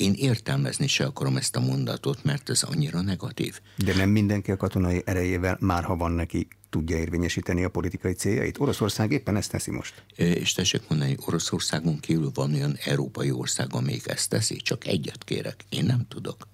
Én 0.00 0.14
értelmezni 0.16 0.86
se 0.86 1.04
akarom 1.04 1.36
ezt 1.36 1.56
a 1.56 1.60
mondatot, 1.60 2.24
mert 2.24 2.50
ez 2.50 2.62
annyira 2.62 3.00
negatív. 3.00 3.60
De 3.76 3.94
nem 3.94 4.10
mindenki 4.10 4.50
a 4.50 4.56
katonai 4.56 5.02
erejével, 5.04 5.56
már 5.60 5.84
ha 5.84 5.96
van 5.96 6.12
neki, 6.12 6.48
tudja 6.70 6.96
érvényesíteni 6.96 7.64
a 7.64 7.68
politikai 7.68 8.12
céljait? 8.12 8.60
Oroszország 8.60 9.12
éppen 9.12 9.36
ezt 9.36 9.50
teszi 9.50 9.70
most. 9.70 10.04
És 10.16 10.52
tessék 10.52 10.82
mondani, 10.88 11.16
Oroszországon 11.26 11.98
kívül 11.98 12.30
van 12.34 12.54
olyan 12.54 12.76
európai 12.84 13.30
ország, 13.30 13.74
amelyik 13.74 14.08
ezt 14.08 14.30
teszi? 14.30 14.56
Csak 14.56 14.86
egyet 14.86 15.24
kérek, 15.24 15.64
én 15.68 15.84
nem 15.84 16.06
tudok. 16.08 16.48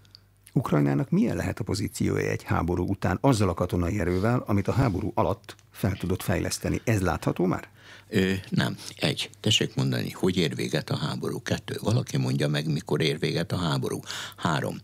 Ukrajnának 0.53 1.11
milyen 1.11 1.37
lehet 1.37 1.61
a 1.61 1.65
pozíciója 1.65 2.31
egy 2.31 2.43
háború 2.43 2.89
után 2.89 3.19
azzal 3.21 3.49
a 3.49 3.55
katonai 3.55 4.01
erővel, 4.01 4.43
amit 4.47 4.69
a 4.69 4.73
háború 4.73 5.13
alatt 5.15 5.55
fel 5.71 5.97
tudott 5.97 6.23
fejleszteni? 6.23 6.81
Ez 6.85 7.01
látható 7.01 7.45
már? 7.45 7.69
Ö, 8.09 8.33
nem. 8.49 8.77
Egy. 8.97 9.31
Tessék 9.41 9.75
mondani, 9.75 10.11
hogy 10.11 10.37
ér 10.37 10.55
véget 10.55 10.91
a 10.91 10.97
háború. 10.97 11.43
Kettő. 11.43 11.77
Valaki 11.83 12.17
mondja 12.17 12.49
meg, 12.49 12.73
mikor 12.73 13.01
ér 13.01 13.19
véget 13.19 13.53
a 13.53 13.57
háború. 13.57 14.01
Három. 14.37 14.81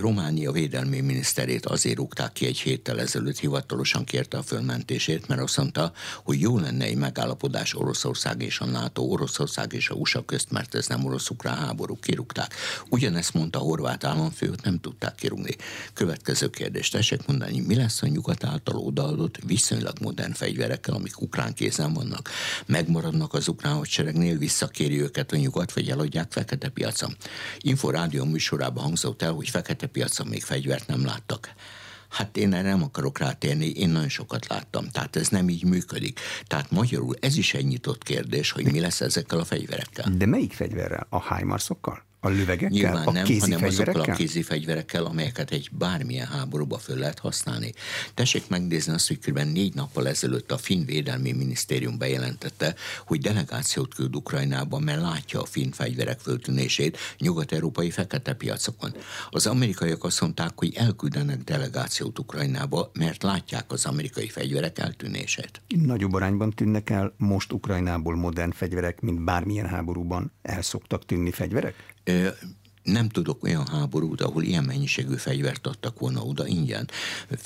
Románia 0.00 0.52
védelmi 0.52 1.00
miniszterét 1.00 1.66
azért 1.66 1.96
rúgták 1.96 2.32
ki 2.32 2.46
egy 2.46 2.58
héttel 2.58 3.00
ezelőtt, 3.00 3.38
hivatalosan 3.38 4.04
kérte 4.04 4.36
a 4.36 4.42
fölmentését, 4.42 5.28
mert 5.28 5.40
azt 5.40 5.56
mondta, 5.56 5.92
hogy 6.24 6.40
jó 6.40 6.58
lenne 6.58 6.84
egy 6.84 6.96
megállapodás 6.96 7.74
Oroszország 7.74 8.42
és 8.42 8.60
a 8.60 8.64
NATO, 8.64 9.02
Oroszország 9.02 9.72
és 9.72 9.90
a 9.90 9.94
USA 9.94 10.24
közt, 10.24 10.50
mert 10.50 10.74
ez 10.74 10.86
nem 10.86 11.04
orosz-ukrán 11.04 11.56
háború, 11.56 11.96
kirúgták. 11.96 12.54
Ugyanezt 12.88 13.34
mondta 13.34 13.58
a 13.58 13.62
horvát 13.62 14.04
államfő, 14.04 14.54
nem 14.62 14.80
tudták 14.80 15.14
kirúgni. 15.14 15.56
Következő 15.92 16.50
kérdés, 16.50 16.88
tessék 16.88 17.26
mondani, 17.26 17.60
mi 17.60 17.74
lesz 17.74 18.02
a 18.02 18.06
nyugat 18.06 18.44
által 18.44 18.76
odaadott 18.76 19.38
viszonylag 19.46 20.00
modern 20.00 20.32
fegyverekkel, 20.32 20.94
amik 20.94 21.20
ukrán 21.20 21.54
kézen 21.54 21.92
vannak? 21.92 22.30
Megmaradnak 22.66 23.34
az 23.34 23.48
ukrán 23.48 23.74
hadseregnél, 23.74 24.38
visszakéri 24.38 25.00
őket 25.00 25.32
a 25.32 25.36
nyugat, 25.36 25.72
vagy 25.72 25.88
eladják 25.90 26.32
fekete 26.32 26.68
piacon? 26.68 27.16
Inforádió 27.58 28.24
műsorában 28.24 28.84
hangzott 28.84 29.22
el, 29.22 29.32
hogy 29.32 29.48
fekete 29.58 29.86
piacon 29.86 30.26
még 30.26 30.42
fegyvert 30.42 30.86
nem 30.86 31.04
láttak. 31.04 31.52
Hát 32.08 32.36
én 32.36 32.52
erre 32.54 32.68
nem 32.68 32.82
akarok 32.82 33.18
rátérni, 33.18 33.66
én 33.66 33.88
nagyon 33.88 34.08
sokat 34.08 34.46
láttam, 34.46 34.88
tehát 34.88 35.16
ez 35.16 35.28
nem 35.28 35.48
így 35.48 35.64
működik. 35.64 36.20
Tehát 36.46 36.70
magyarul 36.70 37.16
ez 37.20 37.36
is 37.36 37.54
egy 37.54 37.66
nyitott 37.66 38.02
kérdés, 38.02 38.50
hogy 38.50 38.72
mi 38.72 38.80
lesz 38.80 39.00
ezekkel 39.00 39.38
a 39.38 39.44
fegyverekkel. 39.44 40.10
De 40.16 40.26
melyik 40.26 40.52
fegyverrel? 40.52 41.06
A 41.10 41.34
HIMARS-okkal? 41.34 42.07
A 42.28 42.30
lövegekkel? 42.30 42.68
Nyilván 42.68 43.06
a 43.06 43.12
nem, 43.12 43.26
hanem 43.40 43.64
azokkal 43.64 44.00
a 44.00 44.12
kézi 44.12 44.42
fegyverekkel, 44.42 45.04
amelyeket 45.04 45.50
egy 45.50 45.68
bármilyen 45.72 46.26
háborúba 46.26 46.78
föl 46.78 46.96
lehet 46.96 47.18
használni. 47.18 47.72
Tessék 48.14 48.48
megnézni 48.48 48.92
azt, 48.92 49.08
hogy 49.08 49.18
kb. 49.18 49.38
négy 49.38 49.74
nappal 49.74 50.08
ezelőtt 50.08 50.52
a 50.52 50.58
Finn 50.58 50.84
Védelmi 50.84 51.32
Minisztérium 51.32 51.98
bejelentette, 51.98 52.74
hogy 53.06 53.20
delegációt 53.20 53.94
küld 53.94 54.16
Ukrajnába, 54.16 54.78
mert 54.78 55.00
látja 55.00 55.40
a 55.40 55.44
finn 55.44 55.70
fegyverek 55.70 56.18
föltűnését 56.18 56.98
nyugat-európai 57.18 57.90
fekete 57.90 58.32
piacokon. 58.32 58.94
Az 59.30 59.46
amerikaiak 59.46 60.04
azt 60.04 60.20
mondták, 60.20 60.52
hogy 60.54 60.74
elküldenek 60.74 61.42
delegációt 61.44 62.18
Ukrajnába, 62.18 62.90
mert 62.92 63.22
látják 63.22 63.72
az 63.72 63.86
amerikai 63.86 64.28
fegyverek 64.28 64.78
eltűnését. 64.78 65.60
Nagyobb 65.68 66.12
arányban 66.12 66.50
tűnnek 66.50 66.90
el 66.90 67.14
most 67.16 67.52
Ukrajnából 67.52 68.16
modern 68.16 68.50
fegyverek, 68.50 69.00
mint 69.00 69.24
bármilyen 69.24 69.66
háborúban 69.66 70.32
el 70.42 70.62
szoktak 70.62 71.04
tűnni 71.04 71.30
fegyverek? 71.30 71.96
Nem 72.92 73.08
tudok 73.08 73.42
olyan 73.42 73.66
háborút, 73.66 74.20
ahol 74.20 74.42
ilyen 74.42 74.64
mennyiségű 74.64 75.14
fegyvert 75.14 75.66
adtak 75.66 75.98
volna 75.98 76.20
oda 76.20 76.46
ingyen. 76.46 76.88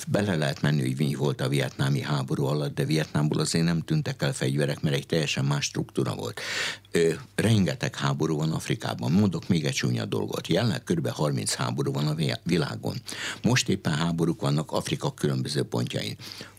Bele 0.07 0.35
lehet 0.35 0.61
menni, 0.61 0.81
hogy 0.81 0.97
mi 0.97 1.13
volt 1.13 1.41
a 1.41 1.47
vietnámi 1.47 2.01
háború 2.01 2.45
alatt, 2.45 2.75
de 2.75 2.85
Vietnámból 2.85 3.39
azért 3.39 3.65
nem 3.65 3.81
tűntek 3.81 4.21
el 4.21 4.33
fegyverek, 4.33 4.81
mert 4.81 4.95
egy 4.95 5.05
teljesen 5.05 5.45
más 5.45 5.65
struktúra 5.65 6.15
volt. 6.15 6.39
Ö, 6.91 7.13
rengeteg 7.35 7.95
háború 7.95 8.37
van 8.37 8.51
Afrikában. 8.51 9.11
Mondok 9.11 9.47
még 9.47 9.65
egy 9.65 9.73
csúnya 9.73 10.05
dolgot. 10.05 10.47
Jelenleg 10.47 10.83
kb. 10.83 11.07
30 11.07 11.53
háború 11.53 11.91
van 11.91 12.07
a 12.07 12.15
világon. 12.43 12.95
Most 13.43 13.69
éppen 13.69 13.93
háborúk 13.93 14.41
vannak 14.41 14.71
Afrika 14.71 15.13
különböző 15.13 15.63
pontjain 15.63 16.15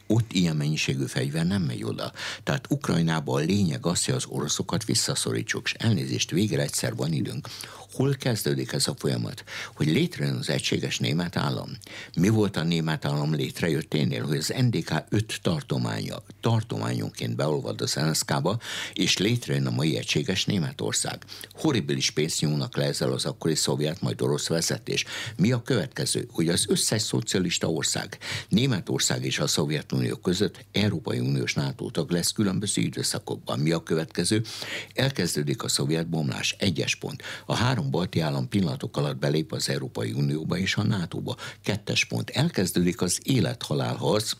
ott 0.06 0.32
ilyen 0.32 0.56
mennyiségű 0.56 1.04
fegyver 1.04 1.46
nem 1.46 1.62
megy 1.62 1.84
oda. 1.84 2.12
Tehát 2.42 2.66
Ukrajnában 2.70 3.42
a 3.42 3.44
lényeg 3.44 3.86
az, 3.86 4.04
hogy 4.04 4.14
az 4.14 4.24
oroszokat 4.28 4.84
visszaszorítsuk, 4.84 5.64
és 5.64 5.72
elnézést, 5.72 6.30
végre 6.30 6.62
egyszer 6.62 6.94
van 6.94 7.12
időnk. 7.12 7.48
Hol 7.94 8.14
kezdődik 8.14 8.72
ez 8.72 8.88
a 8.88 8.94
folyamat? 8.98 9.44
Hogy 9.74 9.86
létrejön 9.86 10.36
az 10.36 10.50
egységes 10.50 10.98
német 10.98 11.36
állam. 11.36 11.68
Mi 12.16 12.28
volt 12.28 12.56
a 12.56 12.62
német 12.62 13.04
állam 13.04 13.34
létrejötténél, 13.34 14.24
hogy 14.24 14.36
az 14.36 14.54
NDK 14.58 15.04
öt 15.08 15.38
tartománya, 15.42 16.22
tartományonként 16.40 17.36
beolvad 17.36 17.80
az 17.80 17.94
NSZK-ba, 17.94 18.58
és 18.92 19.16
létrejön 19.16 19.66
a 19.66 19.70
mai 19.70 19.96
egységes 19.96 20.44
Németország. 20.44 21.24
Horribilis 21.52 22.10
pénzt 22.10 22.40
nyúlnak 22.40 22.76
le 22.76 22.84
ezzel 22.84 23.12
az 23.12 23.24
akkori 23.24 23.54
szovjet, 23.54 24.00
majd 24.00 24.22
orosz 24.22 24.48
vezetés. 24.48 25.04
Mi 25.36 25.52
a 25.52 25.62
következő? 25.62 26.28
Hogy 26.32 26.48
az 26.48 26.64
összes 26.68 27.02
szocialista 27.02 27.70
ország, 27.70 28.18
Németország 28.48 29.24
és 29.24 29.38
a 29.38 29.46
Szovjetunió 29.46 30.16
között 30.16 30.64
Európai 30.72 31.18
Uniós 31.18 31.54
NATO 31.54 31.90
tag 31.90 32.10
lesz 32.10 32.32
különböző 32.32 32.82
időszakokban. 32.82 33.58
Mi 33.58 33.70
a 33.70 33.82
következő? 33.82 34.42
Elkezdődik 34.94 35.62
a 35.62 35.68
szovjet 35.68 36.08
bomlás. 36.08 36.56
Egyes 36.58 36.94
pont. 36.94 37.22
A 37.46 37.54
három 37.54 37.82
három 37.84 38.00
balti 38.00 38.20
állam 38.20 38.48
pillanatok 38.48 38.96
alatt 38.96 39.16
belép 39.16 39.52
az 39.52 39.68
Európai 39.68 40.12
Unióba 40.12 40.56
és 40.56 40.76
a 40.76 40.82
NATO-ba. 40.82 41.36
Kettes 41.62 42.04
pont. 42.04 42.30
Elkezdődik 42.30 43.00
az 43.00 43.20
élet-halálharc, 43.22 44.32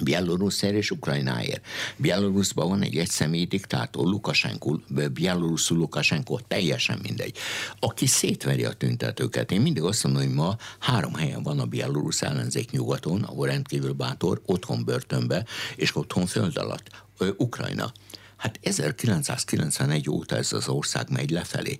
Bielorusszért 0.00 0.74
és 0.74 0.90
Ukrajnáért. 0.90 1.66
Bieloruszban 1.96 2.68
van 2.68 2.82
egy 2.82 2.96
egyszemély 2.96 3.44
diktátor, 3.44 4.06
Lukasenko, 4.06 4.76
Bieloruszú 5.12 5.74
Lukasenko, 5.74 6.38
teljesen 6.48 6.98
mindegy, 7.02 7.36
aki 7.80 8.06
szétveri 8.06 8.64
a 8.64 8.72
tüntetőket. 8.72 9.52
Én 9.52 9.60
mindig 9.60 9.82
azt 9.82 10.04
mondom, 10.04 10.22
hogy 10.22 10.34
ma 10.34 10.56
három 10.78 11.14
helyen 11.14 11.42
van 11.42 11.58
a 11.58 11.64
Bielorusz 11.64 12.22
ellenzék 12.22 12.70
nyugaton, 12.70 13.22
ahol 13.22 13.46
rendkívül 13.46 13.92
bátor, 13.92 14.40
otthon 14.46 14.84
börtönbe, 14.84 15.44
és 15.76 15.96
otthon 15.96 16.26
föld 16.26 16.56
alatt. 16.56 16.88
Ukrajna. 17.36 17.92
Hát 18.40 18.58
1991 18.62 20.10
óta 20.10 20.36
ez 20.36 20.52
az 20.52 20.68
ország 20.68 21.10
megy 21.10 21.30
lefelé. 21.30 21.78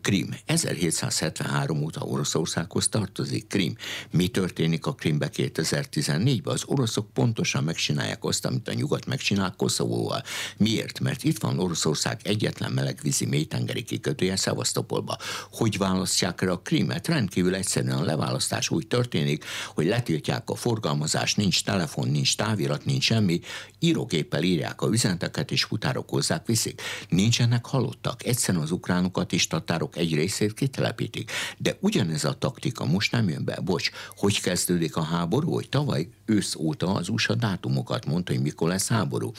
Krim. 0.00 0.34
1773 0.46 1.82
óta 1.82 2.00
Oroszországhoz 2.00 2.88
tartozik 2.88 3.46
Krim. 3.46 3.76
Mi 4.10 4.28
történik 4.28 4.86
a 4.86 4.94
Krimbe 4.94 5.30
2014-ben? 5.36 6.54
Az 6.54 6.62
oroszok 6.66 7.12
pontosan 7.12 7.64
megcsinálják 7.64 8.24
azt, 8.24 8.44
amit 8.44 8.68
a 8.68 8.72
nyugat 8.72 9.06
megcsinál 9.06 9.54
Koszovóval. 9.56 10.22
Miért? 10.56 11.00
Mert 11.00 11.24
itt 11.24 11.38
van 11.38 11.58
Oroszország 11.58 12.20
egyetlen 12.22 12.72
melegvízi 12.72 13.26
mélytengeri 13.26 13.82
kikötője 13.82 14.36
Szevasztopolba. 14.36 15.16
Hogy 15.50 15.78
választják 15.78 16.42
el 16.42 16.48
a 16.48 16.58
Krimet? 16.58 17.08
Rendkívül 17.08 17.54
egyszerűen 17.54 17.98
a 17.98 18.04
leválasztás 18.04 18.70
úgy 18.70 18.86
történik, 18.86 19.44
hogy 19.74 19.86
letiltják 19.86 20.50
a 20.50 20.54
forgalmazást, 20.54 21.36
nincs 21.36 21.64
telefon, 21.64 22.08
nincs 22.08 22.36
távirat, 22.36 22.84
nincs 22.84 23.04
semmi, 23.04 23.40
írógéppel 23.78 24.42
írják 24.42 24.82
a 24.82 24.88
üzeneteket, 24.88 25.50
és 25.50 25.64
futárok 25.64 26.08
hozzák, 26.08 26.46
viszik. 26.46 26.82
Nincsenek 27.08 27.66
halottak. 27.66 28.24
Egyszerűen 28.24 28.62
az 28.62 28.70
ukránokat 28.70 29.32
is 29.32 29.46
tatárok 29.74 29.96
egy 29.96 30.14
részét 30.14 30.54
kitelepítik. 30.54 31.30
De 31.58 31.76
ugyanez 31.80 32.24
a 32.24 32.32
taktika 32.32 32.84
most 32.84 33.12
nem 33.12 33.28
jön 33.28 33.44
be. 33.44 33.60
Bocs, 33.60 33.90
hogy 34.16 34.40
kezdődik 34.40 34.96
a 34.96 35.02
háború? 35.02 35.52
Hogy 35.52 35.68
tavaly 35.68 36.08
ősz 36.26 36.54
óta 36.54 36.94
az 36.94 37.08
USA 37.08 37.34
dátumokat 37.34 38.06
mondta, 38.06 38.32
hogy 38.32 38.42
mikor 38.42 38.68
lesz 38.68 38.88
háború. 38.88 39.32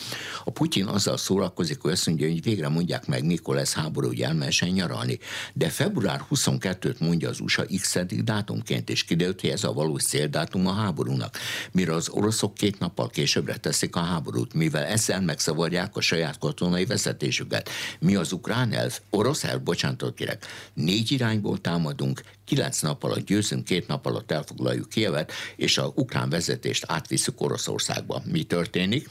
A 0.43 0.51
Putyin 0.51 0.85
azzal 0.85 1.17
szórakozik, 1.17 1.81
hogy 1.81 1.91
azt 1.91 2.07
mondja, 2.07 2.27
hogy 2.27 2.43
végre 2.43 2.69
mondják 2.69 3.07
meg, 3.07 3.25
mikor 3.25 3.55
lesz 3.55 3.73
háború, 3.73 4.07
hogy 4.07 4.21
elmehessen 4.21 4.69
nyaralni. 4.69 5.19
De 5.53 5.69
február 5.69 6.25
22-t 6.31 6.97
mondja 6.99 7.29
az 7.29 7.39
USA 7.39 7.65
x 7.81 7.97
dátumként, 8.23 8.89
és 8.89 9.03
kiderült, 9.03 9.41
hogy 9.41 9.49
ez 9.49 9.63
a 9.63 9.73
valós 9.73 10.03
céldátum 10.03 10.67
a 10.67 10.73
háborúnak. 10.73 11.37
Mire 11.71 11.93
az 11.93 12.09
oroszok 12.09 12.53
két 12.53 12.79
nappal 12.79 13.09
későbbre 13.09 13.57
teszik 13.57 13.95
a 13.95 13.99
háborút, 13.99 14.53
mivel 14.53 14.83
ezzel 14.83 15.21
megszavarják 15.21 15.95
a 15.95 16.01
saját 16.01 16.37
katonai 16.37 16.85
vezetésüket. 16.85 17.69
Mi 17.99 18.15
az 18.15 18.31
ukrán 18.31 18.73
elf? 18.73 19.01
Orosz 19.09 19.43
elf? 19.43 19.61
Bocsánatot 19.61 20.15
kérek. 20.15 20.45
Négy 20.73 21.11
irányból 21.11 21.61
támadunk, 21.61 22.21
kilenc 22.45 22.81
nap 22.81 23.03
alatt 23.03 23.25
győzünk, 23.25 23.63
két 23.63 23.87
nap 23.87 24.05
alatt 24.05 24.31
elfoglaljuk 24.31 24.89
Kievet, 24.89 25.31
és 25.55 25.77
a 25.77 25.91
ukrán 25.95 26.29
vezetést 26.75 26.85
átviszük 26.87 27.41
Oroszországba. 27.41 28.21
Mi 28.25 28.43
történik? 28.43 29.09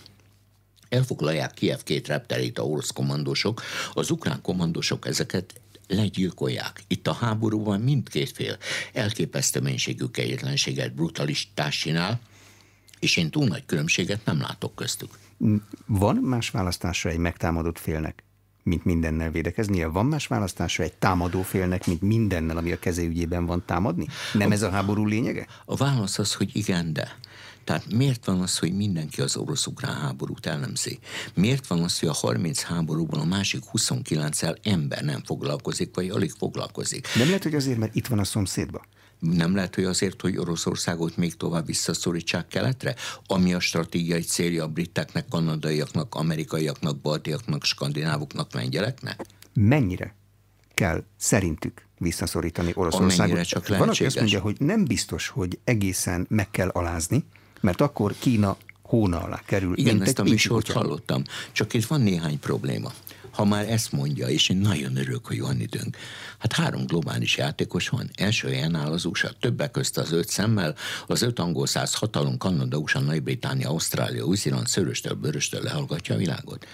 elfoglalják 0.89 1.55
Kiev 1.55 1.81
két 1.83 2.07
repterét 2.07 2.59
a 2.59 2.63
orosz 2.63 2.91
kommandósok, 2.91 3.63
az 3.95 4.11
ukrán 4.11 4.41
kommandósok 4.43 5.07
ezeket 5.07 5.61
legyilkolják. 5.89 6.85
Itt 6.89 7.07
a 7.07 7.13
háborúban 7.13 7.81
mindkét 7.81 8.31
fél 8.31 8.57
elképesztő 8.93 9.61
mennyiségű 9.61 10.05
kegyetlenséget, 10.05 10.95
brutalitást 10.95 11.81
csinál, 11.81 12.21
és 12.99 13.17
én 13.17 13.31
túl 13.31 13.47
nagy 13.47 13.67
különbséget 13.67 14.25
nem 14.25 14.41
látok 14.41 14.75
köztük. 14.75 15.11
Van 15.87 16.17
más 16.17 16.51
választásra 16.51 17.11
egy 17.11 17.19
megtámadott 17.19 17.79
félnek, 17.79 18.25
mint 18.63 18.85
mindennel 18.85 19.31
védekeznie? 19.31 19.87
Van 19.87 20.07
más 20.07 20.27
választásra 20.27 20.85
egy 20.85 20.95
támadó 20.95 21.43
félnek, 21.43 21.87
mint 21.87 22.01
mindennel, 22.01 22.57
ami 22.57 22.73
a 22.73 22.79
kezéügyében 22.79 23.47
van 23.47 23.63
támadni? 23.67 24.07
Nem 24.33 24.53
ez 24.53 24.63
a 24.63 24.71
háború 24.71 25.07
lényege? 25.07 25.47
A 25.65 25.77
válasz 25.77 26.19
az, 26.19 26.35
hogy 26.35 26.51
igen, 26.53 26.93
de. 26.93 27.19
Tehát 27.65 27.93
miért 27.93 28.25
van 28.25 28.41
az, 28.41 28.59
hogy 28.59 28.73
mindenki 28.73 29.21
az 29.21 29.37
orosz-ukrán 29.37 29.95
háborút 29.95 30.47
elemzi? 30.47 30.99
Miért 31.35 31.67
van 31.67 31.83
az, 31.83 31.99
hogy 31.99 32.09
a 32.09 32.13
30 32.13 32.63
háborúban 32.63 33.21
a 33.21 33.25
másik 33.25 33.63
29-el 33.73 34.57
ember 34.63 35.05
nem 35.05 35.23
foglalkozik, 35.25 35.95
vagy 35.95 36.09
alig 36.09 36.33
foglalkozik? 36.39 37.07
Nem 37.17 37.27
lehet, 37.27 37.43
hogy 37.43 37.55
azért, 37.55 37.79
mert 37.79 37.95
itt 37.95 38.07
van 38.07 38.19
a 38.19 38.25
szomszédban? 38.25 38.83
nem 39.33 39.55
lehet, 39.55 39.75
hogy 39.75 39.85
azért, 39.85 40.21
hogy 40.21 40.37
Oroszországot 40.37 41.17
még 41.17 41.37
tovább 41.37 41.67
visszaszorítsák 41.67 42.49
keletre, 42.49 42.95
ami 43.27 43.55
a 43.55 43.61
stratégiai 43.61 44.21
célja 44.21 44.65
a 44.65 44.69
briteknek, 44.69 45.29
kanadaiaknak, 45.29 46.15
amerikaiaknak, 46.15 47.01
baltiaknak, 47.01 47.65
skandinávoknak, 47.65 48.53
lengyeleknek? 48.53 49.27
Mennyire 49.53 50.15
kell 50.75 51.05
szerintük 51.17 51.87
visszaszorítani 51.99 52.73
Oroszországot? 52.75 53.19
Amennyire 53.19 53.43
csak 53.43 53.69
lehetséges. 53.69 53.79
Van, 53.79 53.89
aki 53.89 54.05
azt 54.05 54.17
mondja, 54.17 54.41
hogy 54.41 54.57
nem 54.59 54.85
biztos, 54.85 55.29
hogy 55.29 55.59
egészen 55.65 56.27
meg 56.29 56.51
kell 56.51 56.69
alázni, 56.69 57.25
mert 57.65 57.81
akkor 57.81 58.15
Kína 58.19 58.57
hóna 58.83 59.23
alá 59.23 59.43
kerül. 59.47 59.77
Igen, 59.79 60.03
ezt 60.03 60.19
a 60.19 60.23
műsort 60.23 60.73
hallottam. 60.73 61.23
Csak 61.53 61.75
itt 61.75 61.85
van 61.85 62.01
néhány 62.01 62.39
probléma 62.39 62.93
ha 63.35 63.45
már 63.45 63.71
ezt 63.71 63.93
mondja, 63.93 64.27
és 64.27 64.49
én 64.49 64.57
nagyon 64.57 64.97
örülök, 64.97 65.27
hogy 65.27 65.41
van 65.41 65.61
időnk. 65.61 65.97
Hát 66.39 66.53
három 66.53 66.87
globális 66.87 67.37
játékos 67.37 67.89
van. 67.89 68.11
Első 68.17 68.49
helyen 68.49 68.75
áll 68.75 68.93
az 68.93 69.05
USA, 69.05 69.31
többek 69.41 69.71
közt 69.71 69.99
az 69.99 70.13
öt 70.13 70.29
szemmel, 70.29 70.75
az 71.07 71.23
öt 71.23 71.39
angol 71.39 71.67
száz 71.67 71.95
hatalom, 71.95 72.39
Kanada, 72.39 72.77
USA, 72.77 73.01
Nagy-Britannia, 73.01 73.69
Ausztrália, 73.69 74.25
Új-Zéland 74.25 74.67
szöröstől, 74.67 75.15
bőröstől 75.15 75.63
lehallgatja 75.63 76.15
a 76.15 76.19
világot. 76.19 76.67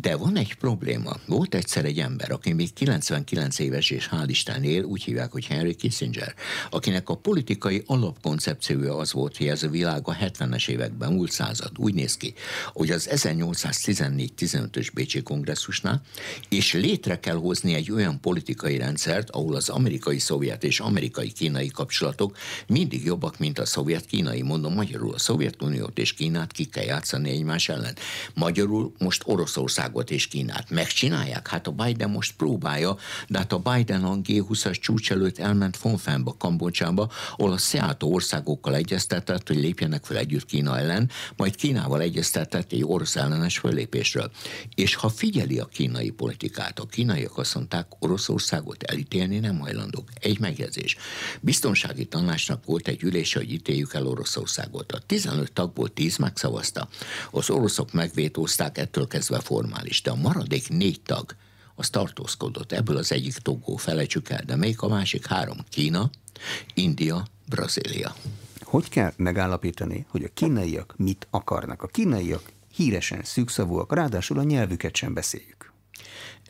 De 0.00 0.16
van 0.16 0.36
egy 0.36 0.54
probléma. 0.54 1.16
Volt 1.26 1.54
egyszer 1.54 1.84
egy 1.84 1.98
ember, 1.98 2.30
aki 2.30 2.52
még 2.52 2.72
99 2.72 3.58
éves 3.58 3.90
és 3.90 4.08
hál' 4.12 4.24
Isten 4.26 4.62
él, 4.62 4.82
úgy 4.82 5.02
hívják, 5.02 5.32
hogy 5.32 5.46
Henry 5.46 5.74
Kissinger, 5.74 6.34
akinek 6.70 7.08
a 7.08 7.16
politikai 7.16 7.82
alapkoncepciója 7.86 8.96
az 8.96 9.12
volt, 9.12 9.36
hogy 9.36 9.46
ez 9.46 9.62
a 9.62 9.68
világ 9.68 10.08
a 10.08 10.16
70-es 10.16 10.68
években, 10.68 11.12
múlt 11.12 11.30
század 11.30 11.70
úgy 11.76 11.94
néz 11.94 12.16
ki, 12.16 12.34
hogy 12.72 12.90
az 12.90 13.08
1814-15-ös 13.12 14.88
Bécsi 14.94 15.22
kongresszusnál, 15.22 16.02
és 16.48 16.72
létre 16.72 17.20
kell 17.20 17.36
hozni 17.36 17.74
egy 17.74 17.92
olyan 17.92 18.20
politikai 18.20 18.76
rendszert, 18.76 19.30
ahol 19.30 19.54
az 19.54 19.68
amerikai-szovjet 19.68 20.64
és 20.64 20.80
amerikai-kínai 20.80 21.68
kapcsolatok 21.68 22.36
mindig 22.66 23.04
jobbak, 23.04 23.38
mint 23.38 23.58
a 23.58 23.66
szovjet-kínai. 23.66 24.42
Mondom 24.42 24.74
magyarul, 24.74 25.14
a 25.14 25.18
Szovjetuniót 25.18 25.98
és 25.98 26.12
Kínát 26.12 26.52
ki 26.52 26.64
kell 26.64 26.84
játszani 26.84 27.30
egymás 27.30 27.68
ellen. 27.68 27.96
Magyarul 28.34 28.92
most 28.98 29.22
Oroszország 29.26 29.86
Oroszországot 29.88 30.10
és 30.10 30.26
Kínát 30.26 30.70
megcsinálják? 30.70 31.48
Hát 31.48 31.66
a 31.66 31.70
Biden 31.70 32.10
most 32.10 32.32
próbálja, 32.36 32.96
de 33.28 33.38
hát 33.38 33.52
a 33.52 33.58
Biden 33.58 34.04
a 34.04 34.16
G20-as 34.16 34.80
csúcs 34.80 35.10
előtt 35.10 35.38
elment 35.38 35.76
Fonfenba, 35.76 36.36
Kambodzsába, 36.38 37.10
ahol 37.36 37.52
a 37.52 37.58
SZEATO 37.58 38.06
országokkal 38.06 38.74
egyeztetett, 38.74 39.46
hogy 39.46 39.56
lépjenek 39.56 40.04
fel 40.04 40.16
együtt 40.16 40.44
Kína 40.44 40.78
ellen, 40.78 41.10
majd 41.36 41.56
Kínával 41.56 42.00
egyeztetett 42.00 42.72
egy 42.72 42.84
orosz 42.84 43.16
ellenes 43.16 43.58
fölépésről. 43.58 44.30
És 44.74 44.94
ha 44.94 45.08
figyeli 45.08 45.58
a 45.58 45.64
kínai 45.64 46.10
politikát, 46.10 46.78
a 46.78 46.86
kínaiak 46.86 47.38
azt 47.38 47.54
mondták, 47.54 47.86
Oroszországot 47.98 48.82
elítélni 48.82 49.38
nem 49.38 49.58
hajlandók. 49.58 50.08
Egy 50.20 50.40
megjegyzés. 50.40 50.96
Biztonsági 51.40 52.04
tanácsnak 52.04 52.64
volt 52.64 52.88
egy 52.88 53.02
ülése, 53.02 53.38
hogy 53.38 53.52
ítéljük 53.52 53.94
el 53.94 54.06
Oroszországot. 54.06 54.92
A 54.92 54.98
15 55.06 55.52
tagból 55.52 55.88
10 55.88 56.16
megszavazta. 56.16 56.88
Az 57.30 57.50
oroszok 57.50 57.92
megvétózták, 57.92 58.78
ettől 58.78 59.06
kezdve 59.06 59.40
form 59.40 59.68
normális, 59.78 60.02
de 60.02 60.10
a 60.10 60.14
maradék 60.14 60.68
négy 60.68 61.00
tag 61.00 61.36
az 61.74 61.90
tartózkodott. 61.90 62.72
Ebből 62.72 62.96
az 62.96 63.12
egyik 63.12 63.36
Togó, 63.36 63.76
felejtsük 63.76 64.28
el, 64.28 64.42
de 64.46 64.56
még 64.56 64.76
a 64.78 64.88
másik 64.88 65.26
három 65.26 65.58
Kína, 65.70 66.10
India, 66.74 67.26
Brazília. 67.48 68.14
Hogy 68.62 68.88
kell 68.88 69.12
megállapítani, 69.16 70.06
hogy 70.08 70.24
a 70.24 70.28
kínaiak 70.34 70.94
mit 70.96 71.26
akarnak? 71.30 71.82
A 71.82 71.86
kínaiak 71.86 72.52
híresen 72.74 73.22
szűkszavúak, 73.24 73.94
ráadásul 73.94 74.38
a 74.38 74.42
nyelvüket 74.42 74.96
sem 74.96 75.14
beszéljük. 75.14 75.72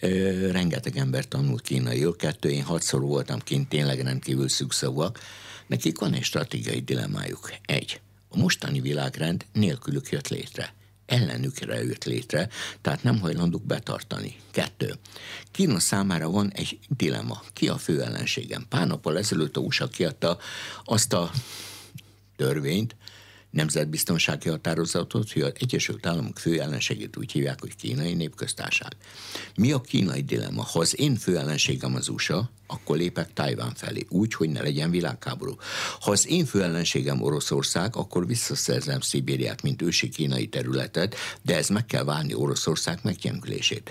Ö, 0.01 0.51
rengeteg 0.51 0.97
ember 0.97 1.29
tanult 1.29 1.63
kínaiul, 1.63 2.17
kettő, 2.17 2.51
én 2.51 2.65
hatszor 2.65 3.01
voltam 3.01 3.39
kint, 3.39 3.69
tényleg 3.69 4.01
rendkívül 4.01 4.49
szűkszavúak. 4.49 5.19
Nekik 5.67 5.99
van 5.99 6.13
egy 6.13 6.23
stratégiai 6.23 6.81
dilemmájuk. 6.81 7.53
Egy, 7.67 8.01
a 8.29 8.39
mostani 8.39 8.81
világrend 8.81 9.45
nélkülük 9.53 10.09
jött 10.11 10.29
létre 10.29 10.77
ellenükre 11.09 11.85
jött 11.85 12.05
létre, 12.05 12.49
tehát 12.81 13.03
nem 13.03 13.21
hajlandók 13.21 13.63
betartani. 13.63 14.37
Kettő. 14.51 14.95
Kína 15.51 15.79
számára 15.79 16.31
van 16.31 16.53
egy 16.55 16.79
dilemma. 16.89 17.43
Ki 17.53 17.69
a 17.69 17.77
fő 17.77 18.03
ellenségem? 18.03 18.67
Pár 18.69 18.87
nappal 18.87 19.19
ezelőtt 19.19 19.57
a 19.57 19.61
USA 19.61 19.89
kiadta 19.89 20.39
azt 20.85 21.13
a 21.13 21.31
törvényt, 22.37 22.97
nemzetbiztonsági 23.51 24.49
határozatot, 24.49 25.33
hogy 25.33 25.43
az 25.43 25.53
Egyesült 25.59 26.07
Államok 26.07 26.39
fő 26.39 26.61
ellenségét 26.61 27.17
úgy 27.17 27.33
hívják, 27.33 27.61
hogy 27.61 27.77
kínai 27.77 28.15
népköztárság. 28.15 28.97
Mi 29.57 29.73
a 29.73 29.81
kínai 29.81 30.23
dilemma? 30.23 30.63
Ha 30.63 30.79
az 30.79 31.01
én 31.01 31.17
fő 31.17 31.39
ellenségem 31.39 31.95
az 31.95 32.09
USA, 32.09 32.51
akkor 32.67 32.97
lépek 32.97 33.33
Tajván 33.33 33.75
felé, 33.75 34.07
úgy, 34.09 34.35
hogy 34.35 34.51
ne 34.51 34.63
legyen 34.63 34.91
világháború. 34.91 35.55
Ha 36.01 36.11
az 36.11 36.27
én 36.29 36.45
fő 36.45 36.63
ellenségem 36.63 37.23
Oroszország, 37.23 37.97
akkor 37.97 38.27
visszaszerzem 38.27 39.01
Szibériát, 39.01 39.63
mint 39.63 39.83
ősi 39.83 40.09
kínai 40.09 40.47
területet, 40.47 41.15
de 41.43 41.57
ez 41.57 41.69
meg 41.69 41.87
kell 41.87 42.05
válni 42.05 42.35
Oroszország 42.35 42.99
meggyengülését. 43.03 43.91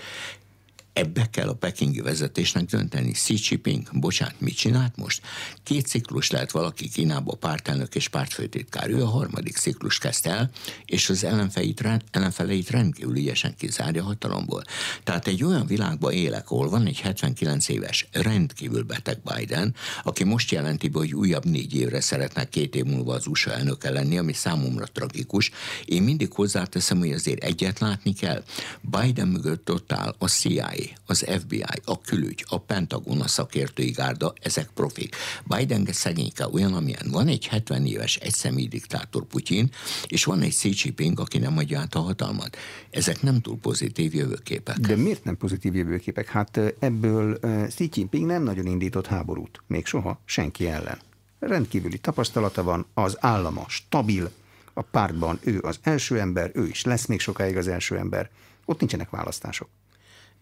Ebbe 0.98 1.30
kell 1.30 1.48
a 1.48 1.54
pekingi 1.54 2.00
vezetésnek 2.00 2.64
dönteni. 2.64 3.10
Xi 3.12 3.38
Jinping, 3.48 3.88
bocsánat, 3.92 4.40
mit 4.40 4.56
csinált 4.56 4.96
most? 4.96 5.22
Két 5.62 5.86
ciklus 5.86 6.30
lehet 6.30 6.50
valaki 6.50 6.88
Kínába 6.88 7.34
pártelnök 7.34 7.94
és 7.94 8.08
pártfőtitkár. 8.08 8.90
Ő 8.90 9.02
a 9.02 9.06
harmadik 9.06 9.56
ciklus 9.56 9.98
kezdte 9.98 10.30
el, 10.30 10.50
és 10.84 11.08
az 11.08 11.24
ellenfeleit, 11.24 11.84
ellenfeleit 12.10 12.70
rendkívül 12.70 13.16
ügyesen 13.16 13.54
kizárja 13.56 14.02
hatalomból. 14.02 14.64
Tehát 15.04 15.26
egy 15.26 15.44
olyan 15.44 15.66
világban 15.66 16.12
élek, 16.12 16.50
ahol 16.50 16.68
van 16.68 16.86
egy 16.86 17.00
79 17.00 17.68
éves, 17.68 18.08
rendkívül 18.12 18.82
beteg 18.82 19.18
Biden, 19.34 19.74
aki 20.02 20.24
most 20.24 20.50
jelenti 20.50 20.88
be, 20.88 20.98
hogy 20.98 21.14
újabb 21.14 21.44
négy 21.44 21.74
évre 21.74 22.00
szeretne 22.00 22.48
két 22.48 22.74
év 22.74 22.84
múlva 22.84 23.14
az 23.14 23.26
USA 23.26 23.52
elnöke 23.52 23.90
lenni, 23.90 24.18
ami 24.18 24.32
számomra 24.32 24.86
tragikus. 24.86 25.50
Én 25.84 26.02
mindig 26.02 26.32
hozzáteszem, 26.32 26.98
hogy 26.98 27.12
azért 27.12 27.44
egyet 27.44 27.78
látni 27.78 28.12
kell. 28.12 28.44
Biden 28.80 29.28
mögött 29.28 29.70
ott 29.70 29.92
áll 29.92 30.14
a 30.18 30.28
CIA, 30.28 30.86
az 31.06 31.26
FBI, 31.40 31.64
a 31.84 32.00
külügy, 32.00 32.44
a 32.48 32.58
Pentagon, 32.58 33.20
a 33.20 33.26
szakértői 33.26 33.90
gárda, 33.90 34.32
ezek 34.42 34.68
profik. 34.74 35.16
Biden 35.44 35.86
szegényke 35.90 36.48
olyan, 36.48 36.74
amilyen 36.74 37.06
van 37.10 37.28
egy 37.28 37.46
70 37.46 37.86
éves 37.86 38.16
egyszemélyi 38.16 38.68
diktátor 38.68 39.24
Putyin, 39.24 39.70
és 40.06 40.24
van 40.24 40.40
egy 40.40 40.54
Xi 40.54 40.72
Jinping, 40.82 41.20
aki 41.20 41.38
nem 41.38 41.58
adja 41.58 41.78
át 41.80 41.94
a 41.94 42.00
hatalmat. 42.00 42.56
Ezek 42.90 43.22
nem 43.22 43.40
túl 43.40 43.58
pozitív 43.58 44.14
jövőképek. 44.14 44.76
De 44.78 44.96
miért 44.96 45.24
nem 45.24 45.36
pozitív 45.36 45.74
jövőképek? 45.74 46.28
Hát 46.28 46.60
ebből 46.78 47.38
Xi 47.68 47.88
Jinping 47.94 48.26
nem 48.26 48.42
nagyon 48.42 48.66
indított 48.66 49.06
háborút. 49.06 49.62
Még 49.66 49.86
soha 49.86 50.20
senki 50.24 50.66
ellen. 50.66 50.98
Rendkívüli 51.38 51.98
tapasztalata 51.98 52.62
van, 52.62 52.86
az 52.94 53.16
állama 53.20 53.64
stabil, 53.68 54.30
a 54.72 54.82
pártban 54.82 55.38
ő 55.42 55.60
az 55.60 55.78
első 55.82 56.20
ember, 56.20 56.50
ő 56.54 56.66
is 56.66 56.84
lesz 56.84 57.06
még 57.06 57.20
sokáig 57.20 57.56
az 57.56 57.68
első 57.68 57.96
ember. 57.96 58.30
Ott 58.64 58.78
nincsenek 58.78 59.10
választások 59.10 59.68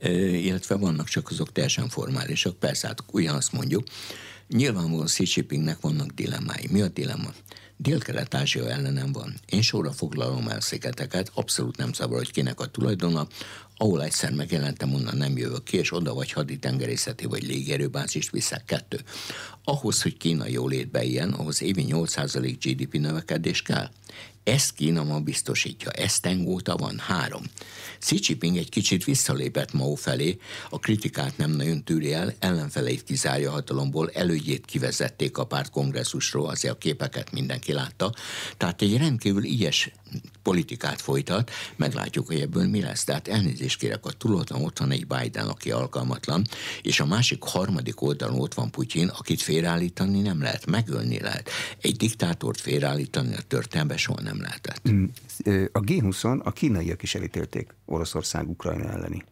illetve 0.01 0.75
vannak 0.77 1.09
csak 1.09 1.31
azok 1.31 1.53
teljesen 1.53 1.89
formálisak. 1.89 2.59
Persze, 2.59 2.87
hát 2.87 3.05
ugyanazt 3.13 3.53
mondjuk. 3.53 3.85
Nyilvánvalóan 4.49 5.07
Xi 5.07 5.25
Jinpingnek 5.35 5.81
vannak 5.81 6.11
dilemmái. 6.11 6.69
Mi 6.71 6.81
a 6.81 6.89
dilemma? 6.89 7.33
Dél-Kelet-Ázsia 7.77 8.69
ellenem 8.69 9.13
van. 9.13 9.35
Én 9.47 9.63
sorra 9.63 9.93
foglalom 9.93 10.49
el 10.49 10.61
szigeteket, 10.61 11.31
abszolút 11.35 11.77
nem 11.77 11.93
szabad, 11.93 12.19
hogy 12.19 12.31
kinek 12.31 12.61
a 12.61 12.67
tulajdona, 12.67 13.27
ahol 13.77 14.03
egyszer 14.03 14.33
megjelentem, 14.33 14.95
onnan 14.95 15.17
nem 15.17 15.37
jövök 15.37 15.65
ki, 15.65 15.77
és 15.77 15.93
oda 15.93 16.15
vagy 16.15 16.33
haditengerészeti 16.33 17.27
vagy 17.27 17.43
légierőbázist 17.43 18.31
viszek. 18.31 18.65
Kettő. 18.65 19.01
Ahhoz, 19.65 20.03
hogy 20.03 20.17
Kína 20.17 20.47
jólétbe 20.47 21.05
ilyen, 21.05 21.33
ahhoz 21.33 21.63
évi 21.63 21.85
8% 21.89 22.57
GDP 22.61 22.93
növekedés 22.93 23.63
kell. 23.63 23.89
Ezt 24.45 24.75
Kína 24.75 25.05
ma 25.05 25.21
biztosítja, 25.21 25.91
ezt 25.91 26.23
tengóta 26.23 26.77
van 26.77 26.99
három. 26.99 27.43
Xi 27.99 28.19
Jinping 28.21 28.57
egy 28.57 28.69
kicsit 28.69 29.05
visszalépett 29.05 29.73
Mao 29.73 29.95
felé, 29.95 30.39
a 30.71 30.79
kritikát 30.79 31.37
nem 31.37 31.51
nagyon 31.51 31.85
tűri 31.85 32.13
el, 32.13 32.35
ellenfeleit 32.39 33.05
kizárja 33.05 33.51
hatalomból, 33.51 34.11
elődjét 34.11 34.65
kivezették 34.65 35.39
a 35.39 35.45
párt 35.45 35.71
kongresszusról, 35.71 36.49
azért 36.49 36.75
a 36.75 36.79
képeket 36.79 37.33
mindenki 37.33 37.73
látta. 37.73 38.13
Tehát 38.57 38.83
egy 38.83 38.97
rendkívül 38.97 39.45
ilyes 39.45 39.91
politikát 40.47 41.01
folytat, 41.01 41.51
meglátjuk, 41.77 42.27
hogy 42.27 42.41
ebből 42.41 42.69
mi 42.69 42.81
lesz. 42.81 43.05
Tehát 43.05 43.29
elnézést 43.29 43.79
kérek, 43.79 44.07
a 44.07 44.11
túloltan 44.11 44.65
ott 44.65 44.79
van 44.79 44.91
egy 44.91 45.07
Biden, 45.07 45.49
aki 45.49 45.71
alkalmatlan, 45.71 46.47
és 46.83 47.01
a 47.01 47.07
másik 47.07 47.43
harmadik 47.43 48.01
oldalon 48.01 48.41
ott 48.41 48.55
van 48.55 48.71
Putyin, 48.71 49.09
akit 49.09 49.43
félreállítani 49.43 50.21
nem 50.21 50.43
lehet, 50.43 50.67
megölni 50.67 51.21
lehet. 51.21 51.51
Egy 51.81 51.97
diktátort 51.97 52.61
félreállítani 52.61 53.35
a 53.35 53.41
történelme 53.49 53.97
soha 53.97 54.21
nem 54.21 54.41
lehetett. 54.41 54.91
Mm, 54.91 55.05
a 55.73 55.81
G20-on 55.81 56.43
a 56.43 56.53
kínaiak 56.53 57.03
is 57.03 57.15
elítélték 57.15 57.75
Oroszország 57.85 58.49
Ukrajna 58.49 58.91
elleni 58.91 59.25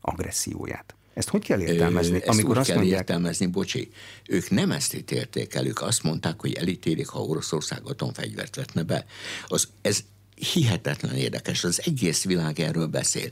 agresszióját. 0.00 0.94
Ezt 1.14 1.28
hogy 1.28 1.44
kell 1.44 1.60
értelmezni? 1.60 2.16
Ezt 2.16 2.28
amikor 2.28 2.50
úgy 2.50 2.58
azt 2.58 2.68
kell 2.68 2.76
mondják... 2.76 3.00
értelmezni, 3.00 3.46
bocsi, 3.46 3.90
ők 4.28 4.50
nem 4.50 4.70
ezt 4.70 4.94
ítélték 4.94 5.54
el, 5.54 5.66
ők 5.66 5.82
azt 5.82 6.02
mondták, 6.02 6.40
hogy 6.40 6.52
elítélik, 6.52 7.06
ha 7.06 7.22
Oroszország 7.22 7.80
atomfegyvert 7.84 8.56
vetne 8.56 8.82
be. 8.82 9.04
Az, 9.46 9.68
ez 9.80 10.04
hihetetlen 10.52 11.16
érdekes, 11.16 11.64
az 11.64 11.82
egész 11.84 12.24
világ 12.24 12.60
erről 12.60 12.86
beszél. 12.86 13.28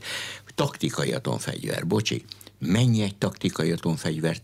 Taktikai 0.55 1.13
atomfegyver, 1.13 1.87
bocsi, 1.87 2.23
mennyi 2.59 3.01
egy 3.01 3.17
taktikai 3.17 3.71
atomfegyver 3.71 4.37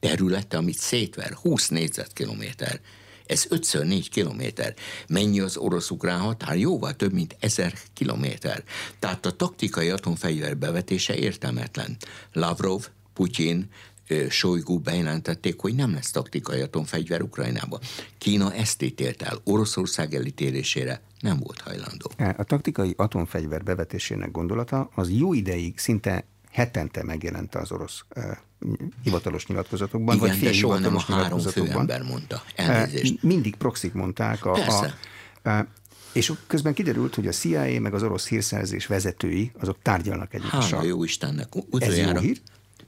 területe, 0.00 0.56
amit 0.56 0.78
szétver, 0.78 1.32
20 1.32 1.68
négyzetkilométer. 1.68 2.80
Ez 3.26 3.46
5 3.48 3.78
4 3.82 4.08
kilométer. 4.10 4.74
Mennyi 5.08 5.40
az 5.40 5.56
orosz-ukrán 5.56 6.20
határ? 6.20 6.56
Jóval 6.56 6.96
több, 6.96 7.12
mint 7.12 7.36
1000 7.40 7.72
kilométer. 7.92 8.64
Tehát 8.98 9.26
a 9.26 9.30
taktikai 9.30 9.90
atomfegyver 9.90 10.56
bevetése 10.56 11.14
értelmetlen. 11.14 11.96
Lavrov, 12.32 12.88
Putyin, 13.14 13.70
Sojgu 14.28 14.78
bejelentették, 14.78 15.60
hogy 15.60 15.74
nem 15.74 15.92
lesz 15.92 16.10
taktikai 16.10 16.60
atomfegyver 16.60 17.22
Ukrajnába. 17.22 17.80
Kína 18.18 18.52
ezt 18.54 18.82
ítélt 18.82 19.22
el. 19.22 19.40
Oroszország 19.44 20.14
elítélésére 20.14 21.00
nem 21.20 21.38
volt 21.38 21.60
hajlandó. 21.60 22.10
A 22.36 22.44
taktikai 22.44 22.94
atomfegyver 22.96 23.62
bevetésének 23.62 24.30
gondolata 24.30 24.90
az 24.94 25.10
jó 25.10 25.32
ideig 25.32 25.78
szinte 25.78 26.24
hetente 26.50 27.02
megjelent 27.02 27.54
az 27.54 27.72
orosz 27.72 28.04
uh, 28.16 28.24
hivatalos 29.02 29.46
nyilatkozatokban, 29.46 30.16
Igen, 30.16 30.28
vagy 30.28 30.38
fél 30.38 30.52
soha 30.52 30.78
nem 30.78 30.96
a 30.96 31.00
három 31.00 31.38
főember 31.38 32.02
mondta. 32.02 32.42
Elnézést. 32.56 33.22
Mindig 33.22 33.54
proxik 33.54 33.92
mondták. 33.92 34.44
A, 34.44 34.52
Persze. 34.52 34.98
A, 35.42 35.48
a, 35.48 35.66
és 36.12 36.32
közben 36.46 36.74
kiderült, 36.74 37.14
hogy 37.14 37.26
a 37.26 37.30
CIA 37.30 37.80
meg 37.80 37.94
az 37.94 38.02
orosz 38.02 38.28
hírszerzés 38.28 38.86
vezetői, 38.86 39.52
azok 39.60 39.76
tárgyalnak 39.82 40.34
egymással. 40.34 40.78
Hála 40.78 40.82
jó 40.82 41.04
Istennek. 41.04 41.54
Utoljára, 41.54 42.10
Ez 42.10 42.14
jó 42.14 42.20
hír? 42.20 42.40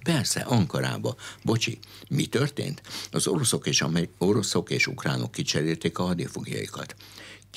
Persze, 0.07 0.41
Ankarába. 0.41 1.17
Bocsi, 1.43 1.79
mi 2.09 2.27
történt? 2.27 2.83
Az 3.11 3.27
oroszok 3.27 3.67
és, 3.67 3.85
oroszok 4.19 4.71
és 4.71 4.87
ukránok 4.87 5.33
kicserélték 5.33 5.99
a 5.99 6.03
hadifogjaikat. 6.03 6.95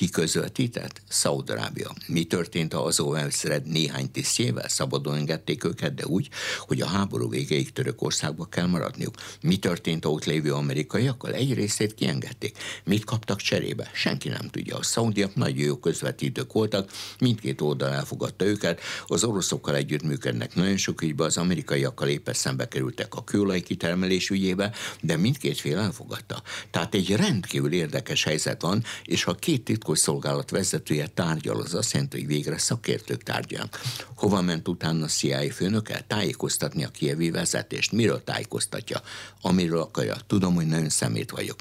Ki 0.00 0.08
közvetített? 0.08 1.02
Szaudarábia. 1.08 1.90
Mi 2.06 2.24
történt 2.24 2.74
az 2.74 3.00
OMSZ 3.00 3.44
néhány 3.64 4.10
tisztjével? 4.10 4.68
Szabadon 4.68 5.14
engedték 5.14 5.64
őket, 5.64 5.94
de 5.94 6.06
úgy, 6.06 6.28
hogy 6.58 6.80
a 6.80 6.86
háború 6.86 7.28
végéig 7.28 7.72
Törökországba 7.72 8.44
kell 8.44 8.66
maradniuk. 8.66 9.14
Mi 9.42 9.56
történt 9.56 10.04
a 10.04 10.08
ott 10.08 10.24
lévő 10.24 10.52
amerikaiakkal? 10.52 11.32
Egy 11.32 11.54
részét 11.54 11.94
kiengedték. 11.94 12.58
Mit 12.84 13.04
kaptak 13.04 13.40
cserébe? 13.40 13.90
Senki 13.94 14.28
nem 14.28 14.48
tudja. 14.50 14.76
A 14.76 14.82
szaudiak 14.82 15.34
nagy 15.34 15.58
jó 15.58 15.76
közvetítők 15.76 16.52
voltak, 16.52 16.90
mindkét 17.18 17.60
oldal 17.60 17.92
elfogadta 17.92 18.44
őket, 18.44 18.80
az 19.06 19.24
oroszokkal 19.24 19.76
együtt 19.76 20.02
működnek 20.02 20.54
nagyon 20.54 20.76
sok 20.76 21.02
ügyben, 21.02 21.26
az 21.26 21.36
amerikaiakkal 21.36 22.08
éppen 22.08 22.34
szembe 22.34 22.68
kerültek 22.68 23.14
a 23.14 23.24
kőolaj 23.24 23.60
kitermelés 23.60 24.30
ügyébe, 24.30 24.72
de 25.00 25.16
mindkét 25.16 25.60
fél 25.60 25.78
elfogadta. 25.78 26.42
Tehát 26.70 26.94
egy 26.94 27.16
rendkívül 27.16 27.72
érdekes 27.72 28.24
helyzet 28.24 28.62
van, 28.62 28.84
és 29.04 29.22
ha 29.22 29.34
két 29.34 29.64
titkos 29.64 29.88
szolgálat 29.96 30.50
vezetője 30.50 31.06
tárgyal, 31.06 31.60
az 31.60 31.74
azt 31.74 31.92
jelenti, 31.92 32.18
hogy 32.18 32.26
végre 32.26 32.58
szakértők 32.58 33.22
tárgyalnak. 33.22 33.80
Hova 34.16 34.40
ment 34.40 34.68
utána 34.68 35.04
a 35.04 35.08
CIA 35.08 35.52
főnöke? 35.52 36.04
Tájékoztatni 36.06 36.84
a 36.84 36.88
kievi 36.88 37.30
vezetést. 37.30 37.92
Miről 37.92 38.24
tájékoztatja? 38.24 39.00
Amiről 39.40 39.80
akarja. 39.80 40.16
Tudom, 40.26 40.54
hogy 40.54 40.66
nagyon 40.66 40.88
szemét 40.88 41.30
vagyok. 41.30 41.56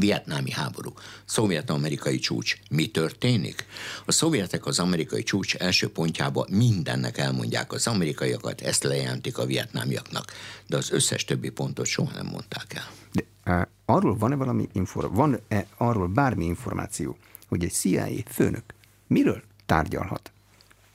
Vietnámi 0.00 0.50
háború, 0.50 0.92
szovjet-amerikai 1.24 2.18
csúcs. 2.18 2.56
Mi 2.70 2.86
történik? 2.86 3.66
A 4.04 4.12
szovjetek 4.12 4.66
az 4.66 4.78
amerikai 4.78 5.22
csúcs 5.22 5.54
első 5.54 5.88
pontjába 5.88 6.46
mindennek 6.50 7.18
elmondják 7.18 7.72
az 7.72 7.86
amerikaiakat, 7.86 8.60
ezt 8.60 8.82
lejelentik 8.82 9.38
a 9.38 9.44
vietnámiaknak, 9.44 10.32
de 10.66 10.76
az 10.76 10.90
összes 10.90 11.24
többi 11.24 11.50
pontot 11.50 11.86
soha 11.86 12.12
nem 12.14 12.26
mondták 12.26 12.74
el. 12.74 12.90
De, 13.12 13.24
uh, 13.46 13.62
arról 13.84 14.16
van-e 14.16 14.34
valami 14.34 14.68
információ, 14.72 15.16
van-e 15.16 15.66
arról 15.76 16.06
bármi 16.06 16.44
információ, 16.44 17.16
hogy 17.50 17.64
egy 17.64 17.72
CIA 17.72 18.08
főnök 18.26 18.64
miről 19.06 19.42
tárgyalhat 19.66 20.32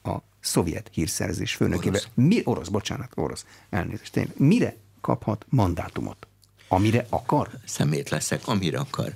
a 0.04 0.18
szovjet 0.39 0.89
hírszerzés 0.91 1.56
főnökével? 1.56 2.00
Orosz. 2.00 2.10
Mi, 2.13 2.41
orosz, 2.44 2.68
bocsánat, 2.68 3.12
orosz, 3.15 3.46
elnézést, 3.70 4.12
tényleg. 4.12 4.38
Mire 4.38 4.76
kaphat 5.02 5.46
mandátumot? 5.50 6.28
Amire 6.68 7.06
akar? 7.10 7.50
Szemét 7.65 8.10
leszek, 8.10 8.48
amire 8.48 8.80
akar. 8.80 9.13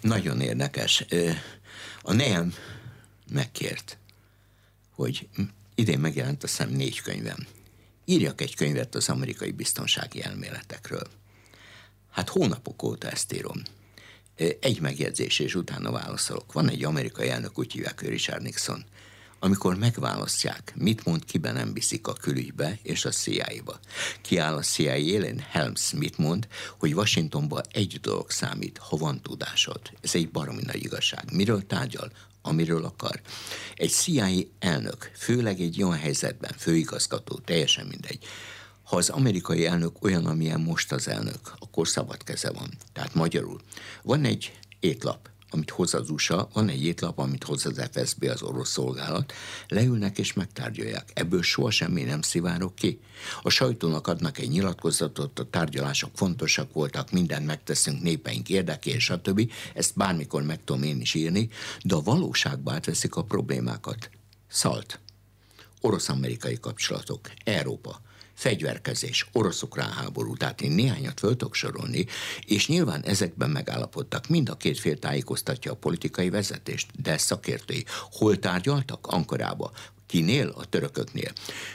Nagyon 0.00 0.40
érdekes. 0.40 1.04
A 2.02 2.12
nejem 2.12 2.52
megkért, 3.32 3.98
hogy 4.94 5.28
idén 5.74 5.98
megjelent 5.98 6.42
a 6.42 6.46
szem 6.46 6.70
négy 6.70 7.00
könyvem. 7.00 7.46
Írjak 8.04 8.40
egy 8.40 8.54
könyvet 8.56 8.94
az 8.94 9.08
amerikai 9.08 9.50
biztonsági 9.50 10.22
elméletekről. 10.22 11.06
Hát 12.10 12.28
hónapok 12.28 12.82
óta 12.82 13.10
ezt 13.10 13.32
írom. 13.32 13.62
Egy 14.60 14.80
megjegyzés, 14.80 15.38
és 15.38 15.54
utána 15.54 15.90
válaszolok. 15.90 16.52
Van 16.52 16.68
egy 16.68 16.84
amerikai 16.84 17.28
elnök, 17.28 17.58
úgy 17.58 17.72
hívják, 17.72 18.00
Richard 18.00 18.42
Nixon. 18.42 18.84
Amikor 19.40 19.76
megválasztják, 19.76 20.72
mit 20.76 21.04
mond, 21.04 21.24
kiben 21.24 21.54
nem 21.54 21.72
viszik 21.72 22.06
a 22.06 22.12
külügybe 22.12 22.78
és 22.82 23.04
a 23.04 23.10
CIA-ba. 23.10 23.80
Kiáll 24.22 24.56
a 24.56 24.62
CIA 24.62 24.96
élén, 24.96 25.44
Helms 25.50 25.92
mit 25.92 26.18
mond, 26.18 26.48
hogy 26.78 26.94
Washingtonban 26.94 27.62
egy 27.70 27.98
dolog 28.00 28.30
számít, 28.30 28.78
ha 28.78 28.96
van 28.96 29.22
tudásod. 29.22 29.80
Ez 30.00 30.14
egy 30.14 30.30
baromi 30.30 30.62
nagy 30.66 30.84
igazság. 30.84 31.32
Miről 31.32 31.66
tárgyal? 31.66 32.12
amiről 32.42 32.84
akar. 32.84 33.20
Egy 33.74 33.90
CIA 33.90 34.28
elnök, 34.58 35.10
főleg 35.16 35.60
egy 35.60 35.82
olyan 35.82 35.98
helyzetben, 35.98 36.50
főigazgató, 36.58 37.38
teljesen 37.44 37.86
mindegy, 37.86 38.24
ha 38.88 38.96
az 38.96 39.08
amerikai 39.08 39.66
elnök 39.66 40.04
olyan, 40.04 40.26
amilyen 40.26 40.60
most 40.60 40.92
az 40.92 41.08
elnök, 41.08 41.52
akkor 41.58 41.88
szabad 41.88 42.24
keze 42.24 42.50
van. 42.50 42.70
Tehát 42.92 43.14
magyarul. 43.14 43.60
Van 44.02 44.24
egy 44.24 44.58
étlap, 44.80 45.30
amit 45.50 45.70
hoz 45.70 45.94
az 45.94 46.10
USA, 46.10 46.48
van 46.52 46.68
egy 46.68 46.84
étlap, 46.84 47.18
amit 47.18 47.44
hoz 47.44 47.66
az 47.66 47.88
FSB, 47.92 48.24
az 48.24 48.42
orosz 48.42 48.70
szolgálat, 48.70 49.32
leülnek 49.68 50.18
és 50.18 50.32
megtárgyalják. 50.32 51.10
Ebből 51.14 51.42
soha 51.42 51.70
semmi 51.70 52.02
nem 52.02 52.22
szivárok 52.22 52.74
ki. 52.74 53.00
A 53.42 53.50
sajtónak 53.50 54.06
adnak 54.06 54.38
egy 54.38 54.48
nyilatkozatot, 54.48 55.38
a 55.38 55.50
tárgyalások 55.50 56.10
fontosak 56.14 56.72
voltak, 56.72 57.10
mindent 57.10 57.46
megteszünk 57.46 58.02
népeink 58.02 58.48
érdekén, 58.48 58.98
stb. 58.98 59.52
Ezt 59.74 59.96
bármikor 59.96 60.42
meg 60.42 60.64
tudom 60.64 60.82
én 60.82 61.00
is 61.00 61.14
írni, 61.14 61.48
de 61.82 61.94
a 61.94 62.02
valóságba 62.02 62.72
átveszik 62.72 63.14
a 63.14 63.24
problémákat. 63.24 64.10
Szalt. 64.48 65.00
Orosz-amerikai 65.80 66.58
kapcsolatok, 66.60 67.30
Európa, 67.44 68.00
fegyverkezés, 68.38 69.28
orosz-ukrán 69.32 69.92
háború, 69.92 70.36
tehát 70.36 70.60
én 70.60 70.70
néhányat 70.70 71.18
föl 71.18 71.36
tudok 71.36 71.54
sorolni, 71.54 72.06
és 72.46 72.68
nyilván 72.68 73.02
ezekben 73.04 73.50
megállapodtak. 73.50 74.28
Mind 74.28 74.48
a 74.48 74.56
két 74.56 74.78
fél 74.78 74.98
tájékoztatja 74.98 75.72
a 75.72 75.76
politikai 75.76 76.30
vezetést, 76.30 77.02
de 77.02 77.16
szakértői 77.16 77.84
hol 78.10 78.38
tárgyaltak? 78.38 79.06
Ankarába. 79.06 79.72
Kinél? 80.08 80.52
A 80.56 80.64
törököknél. 80.64 81.32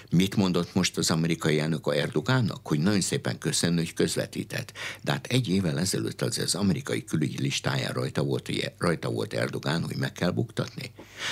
Mit 0.10 0.36
mondott 0.36 0.74
most 0.74 0.98
az 0.98 1.12
amerikai 1.12 1.60
elnök 1.60 1.88
a 1.88 1.96
Erdogánnak? 1.96 2.67
Hogy 2.67 2.80
nagyon 2.80 3.02
szépen 3.02 3.38
köszönő, 3.38 3.76
hogy 3.76 3.93
közvetített. 3.93 4.74
De 5.02 5.12
hát 5.12 5.28
egy 5.28 5.50
évvel 5.50 5.80
ezelőtt 5.80 6.22
az, 6.22 6.38
az 6.38 6.56
amerikai 6.56 7.04
külügyi 7.04 7.41
listáján 7.41 7.93
rajta 7.93 8.24
volt, 8.24 8.50
rajta 8.78 9.10
volt 9.10 9.34
Erdogán, 9.34 9.84
hogy 9.84 9.96
meg 9.96 10.12
kell 10.12 10.32
buktatni. 10.32 10.91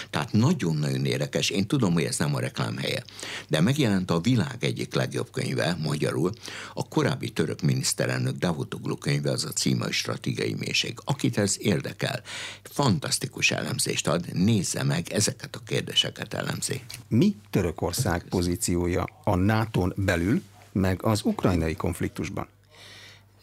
Tehát 0.10 0.32
nagyon-nagyon 0.32 1.06
érdekes. 1.06 1.50
Én 1.50 1.68
tudom, 1.68 1.94
hogy 1.94 2.04
ez 2.04 2.18
nem 2.18 2.36
a 2.36 2.40
reklám 2.40 2.78
helye. 2.78 3.04
De 3.48 3.62
megjelent 3.62 4.12
a 4.12 4.20
világ 4.20 4.64
egyik 4.64 4.94
legjobb 4.94 5.32
könyve, 5.32 5.78
magyarul, 5.82 6.32
a 6.74 6.88
korábbi 6.88 7.30
török 7.30 7.62
miniszterelnök 7.62 8.36
Davutoglu 8.36 8.98
könyve, 8.98 9.32
az 9.32 9.46
a 9.46 9.50
címa 9.50 9.92
stratégiai 9.92 10.54
mélység. 10.54 11.00
Akit 11.04 11.38
ez 11.38 11.56
érdekel, 11.60 12.22
fantasztikus 12.64 13.52
elemzést 13.52 14.08
ad, 14.08 14.34
nézze 14.34 14.84
meg, 14.84 15.12
ezeket 15.12 15.56
a 15.56 15.64
kérdéseket 15.66 16.34
elemzi. 16.34 16.82
Mi 17.08 17.36
Törökország 17.50 18.24
pozíciója 18.30 19.08
a 19.24 19.36
nato 19.36 19.88
belül, 19.96 20.42
meg 20.72 21.04
az 21.04 21.22
ukrajnai 21.24 21.76
konfliktusban? 21.76 22.48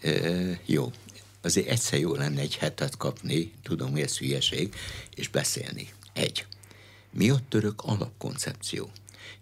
E, 0.00 0.11
jó. 0.66 0.92
Azért 1.42 1.68
egyszer 1.68 1.98
jó 1.98 2.14
lenne 2.14 2.40
egy 2.40 2.56
hetet 2.56 2.96
kapni, 2.96 3.52
tudom, 3.62 3.90
hogy 3.90 4.00
ez 4.00 4.18
hülyeség, 4.18 4.74
és 5.14 5.28
beszélni. 5.28 5.88
Egy. 6.12 6.46
Mi 7.11 7.30
a 7.30 7.38
török 7.48 7.82
alapkoncepció? 7.82 8.90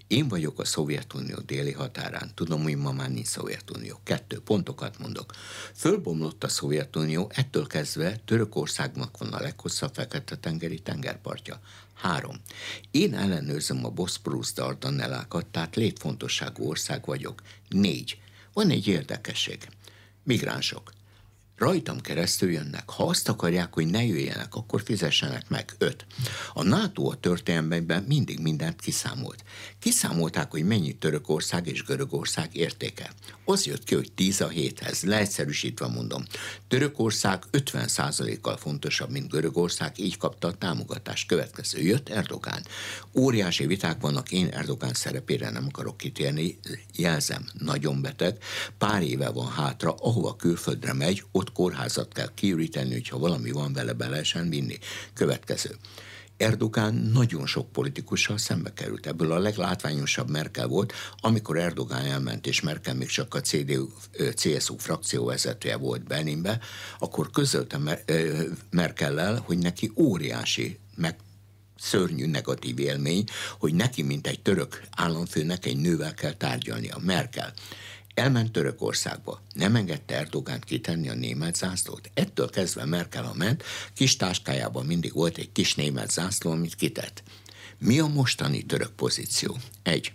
Én 0.06 0.28
vagyok 0.28 0.58
a 0.58 0.64
Szovjetunió 0.64 1.38
déli 1.38 1.72
határán. 1.72 2.30
Tudom, 2.34 2.62
hogy 2.62 2.76
ma 2.76 2.92
már 2.92 3.10
nincs 3.10 3.26
Szovjetunió. 3.26 4.00
Kettő 4.02 4.40
pontokat 4.40 4.98
mondok. 4.98 5.32
Fölbomlott 5.74 6.44
a 6.44 6.48
Szovjetunió, 6.48 7.30
ettől 7.34 7.66
kezdve 7.66 8.16
Törökországnak 8.24 9.18
van 9.18 9.32
a 9.32 9.40
leghosszabb 9.40 9.94
fekete-tengeri 9.94 10.78
tengerpartja. 10.78 11.60
Három. 11.94 12.36
Én 12.90 13.14
ellenőrzöm 13.14 13.84
a 13.84 13.90
Boszporusz 13.90 14.52
Dardanellákat, 14.52 15.46
tehát 15.46 15.76
létfontosságú 15.76 16.68
ország 16.68 17.04
vagyok. 17.06 17.42
Négy. 17.68 18.18
Van 18.52 18.70
egy 18.70 18.86
érdekesség. 18.86 19.68
Migránsok. 20.22 20.92
rajtam 21.56 22.00
keresztül 22.00 22.50
jönnek. 22.50 22.90
Ha 22.90 23.04
azt 23.06 23.28
akarják, 23.28 23.74
hogy 23.74 23.86
ne 23.86 24.04
jöjjenek, 24.04 24.54
akkor 24.54 24.82
fizessenek 24.82 25.48
meg. 25.48 25.74
Öt. 25.78 26.06
A 26.54 26.62
NATO 26.62 27.10
a 27.10 27.14
történelemben 27.14 28.02
mindig 28.02 28.40
mindent 28.40 28.80
kiszámolt. 28.80 29.44
Kiszámolták, 29.86 30.50
hogy 30.50 30.64
mennyi 30.64 30.92
Törökország 30.92 31.66
és 31.66 31.84
Görögország 31.84 32.56
értéke. 32.56 33.12
Az 33.44 33.66
jött 33.66 33.84
ki, 33.84 33.94
hogy 33.94 34.12
10 34.12 34.40
a 34.40 34.48
7-hez, 34.48 35.06
leegyszerűsítve 35.06 35.86
mondom. 35.86 36.24
Törökország 36.68 37.42
50%-kal 37.52 38.56
fontosabb, 38.56 39.10
mint 39.10 39.28
Görögország, 39.28 39.98
így 39.98 40.16
kapta 40.16 40.48
a 40.48 40.54
támogatást. 40.54 41.28
Következő 41.28 41.82
jött 41.82 42.08
Erdogán. 42.08 42.66
Óriási 43.14 43.66
viták 43.66 44.00
vannak, 44.00 44.32
én 44.32 44.46
Erdogán 44.46 44.94
szerepére 44.94 45.50
nem 45.50 45.66
akarok 45.68 45.96
kitérni, 45.96 46.58
jelzem, 46.96 47.46
nagyon 47.58 48.02
beteg. 48.02 48.38
Pár 48.78 49.02
éve 49.02 49.28
van 49.28 49.50
hátra, 49.50 49.94
ahova 49.98 50.36
külföldre 50.36 50.92
megy, 50.92 51.24
ott 51.32 51.52
kórházat 51.52 52.12
kell 52.12 52.34
kiüríteni, 52.34 52.92
hogyha 52.92 53.18
valami 53.18 53.50
van 53.50 53.72
vele, 53.72 53.92
be 53.92 54.24
vinni. 54.48 54.78
Következő. 55.14 55.76
Erdogán 56.36 56.94
nagyon 56.94 57.46
sok 57.46 57.72
politikussal 57.72 58.38
szembe 58.38 58.72
került. 58.72 59.06
Ebből 59.06 59.32
a 59.32 59.38
leglátványosabb 59.38 60.30
Merkel 60.30 60.66
volt, 60.66 60.92
amikor 61.20 61.58
Erdogán 61.58 62.04
elment, 62.04 62.46
és 62.46 62.60
Merkel 62.60 62.94
még 62.94 63.08
csak 63.08 63.34
a 63.34 63.40
CDU, 63.40 63.88
CSU 64.34 64.76
frakció 64.78 65.24
vezetője 65.24 65.76
volt 65.76 66.04
Berlinbe, 66.04 66.60
akkor 66.98 67.30
közölte 67.30 67.78
Merkellel, 68.70 69.42
hogy 69.44 69.58
neki 69.58 69.92
óriási 69.96 70.78
meg 70.94 71.16
szörnyű 71.78 72.26
negatív 72.26 72.78
élmény, 72.78 73.24
hogy 73.58 73.74
neki, 73.74 74.02
mint 74.02 74.26
egy 74.26 74.42
török 74.42 74.82
államfőnek 74.90 75.66
egy 75.66 75.76
nővel 75.76 76.14
kell 76.14 76.32
tárgyalnia. 76.32 76.98
Merkel 77.00 77.52
elment 78.16 78.52
Törökországba, 78.52 79.40
nem 79.52 79.76
engedte 79.76 80.14
Erdogánt 80.14 80.64
kitenni 80.64 81.08
a 81.08 81.14
német 81.14 81.56
zászlót. 81.56 82.10
Ettől 82.14 82.50
kezdve 82.50 82.84
Merkel, 82.84 83.22
ha 83.22 83.34
ment, 83.34 83.62
kis 83.94 84.16
táskájában 84.16 84.86
mindig 84.86 85.12
volt 85.12 85.38
egy 85.38 85.52
kis 85.52 85.74
német 85.74 86.10
zászló, 86.10 86.50
amit 86.50 86.74
kitett. 86.74 87.22
Mi 87.78 87.98
a 87.98 88.06
mostani 88.06 88.62
török 88.62 88.90
pozíció? 88.90 89.56
Egy. 89.82 90.10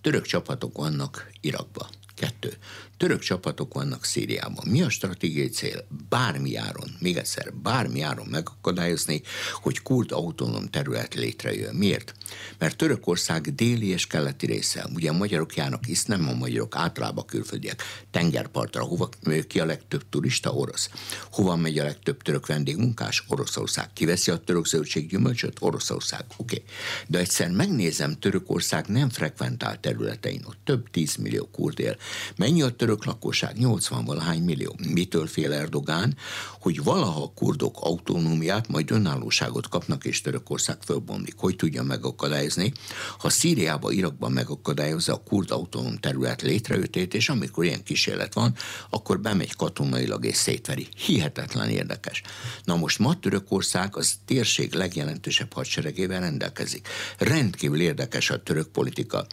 Török 0.00 0.26
csapatok 0.26 0.76
vannak 0.76 1.30
Irakba. 1.40 1.88
Kettő. 2.14 2.56
Török 2.96 3.20
csapatok 3.20 3.74
vannak 3.74 4.04
Szíriában. 4.04 4.64
Mi 4.68 4.82
a 4.82 4.88
stratégiai 4.88 5.48
cél? 5.48 5.86
Bármi 6.08 6.56
áron, 6.56 6.96
még 6.98 7.16
egyszer, 7.16 7.54
bármi 7.54 8.00
áron 8.00 8.26
megakadályozni, 8.30 9.22
hogy 9.52 9.82
kurd 9.82 10.12
autonóm 10.12 10.66
terület 10.66 11.14
létrejön. 11.14 11.74
Miért? 11.74 12.14
Mert 12.58 12.76
Törökország 12.76 13.54
déli 13.54 13.88
és 13.88 14.06
keleti 14.06 14.46
része, 14.46 14.86
ugye 14.94 15.10
a 15.10 15.12
magyarok 15.12 15.56
járnak, 15.56 15.84
hisz 15.84 16.04
nem 16.04 16.28
a 16.28 16.32
magyarok, 16.32 16.76
általában 16.76 17.26
külföldiek, 17.26 17.82
tengerpartra, 18.10 18.82
hova 18.82 19.08
ki 19.48 19.60
a 19.60 19.64
legtöbb 19.64 20.02
turista? 20.10 20.50
Orosz. 20.50 20.90
Hova 21.30 21.56
megy 21.56 21.78
a 21.78 21.84
legtöbb 21.84 22.22
török 22.22 22.46
vendégmunkás? 22.46 23.24
Oroszország. 23.28 23.92
Kiveszi 23.92 24.30
a 24.30 24.36
török 24.36 24.66
zöldséggyümölcsöt? 24.66 25.56
Oroszország. 25.60 26.24
Oké. 26.36 26.54
Okay. 26.54 26.64
De 27.06 27.18
egyszer 27.18 27.50
megnézem, 27.50 28.18
Törökország 28.18 28.86
nem 28.86 29.08
frekventált 29.08 29.80
területein, 29.80 30.44
ott 30.46 30.58
több 30.64 30.90
tízmillió 30.90 31.48
kurd 31.52 31.78
él. 31.80 31.96
Mennyi 32.36 32.62
a 32.62 32.70
török 32.84 33.04
lakosság? 33.04 33.58
80 33.58 34.04
valahány 34.04 34.42
millió. 34.42 34.76
Mitől 34.88 35.26
fél 35.26 35.52
Erdogán? 35.52 36.16
Hogy 36.60 36.82
valaha 36.82 37.22
a 37.22 37.32
kurdok 37.34 37.76
autonómiát, 37.80 38.68
majd 38.68 38.90
önállóságot 38.90 39.68
kapnak, 39.68 40.04
és 40.04 40.20
Törökország 40.20 40.76
fölbomlik. 40.84 41.34
Hogy 41.36 41.56
tudja 41.56 41.82
megakadályozni? 41.82 42.72
Ha 43.18 43.30
Szíriába, 43.30 43.90
Irakban 43.90 44.32
megakadályozza 44.32 45.12
a 45.12 45.22
kurd 45.22 45.50
autonóm 45.50 45.96
terület 45.96 46.42
létrejöttét, 46.42 47.14
és 47.14 47.28
amikor 47.28 47.64
ilyen 47.64 47.82
kísérlet 47.82 48.34
van, 48.34 48.54
akkor 48.90 49.20
bemegy 49.20 49.56
katonailag 49.56 50.24
és 50.24 50.36
szétveri. 50.36 50.88
Hihetetlen 51.06 51.68
érdekes. 51.68 52.22
Na 52.64 52.76
most 52.76 52.98
ma 52.98 53.18
Törökország 53.18 53.96
az 53.96 54.14
térség 54.24 54.72
legjelentősebb 54.72 55.52
hadseregével 55.52 56.20
rendelkezik. 56.20 56.88
Rendkívül 57.18 57.80
érdekes 57.80 58.30
a 58.30 58.42
török 58.42 58.68
politika. 58.68 59.26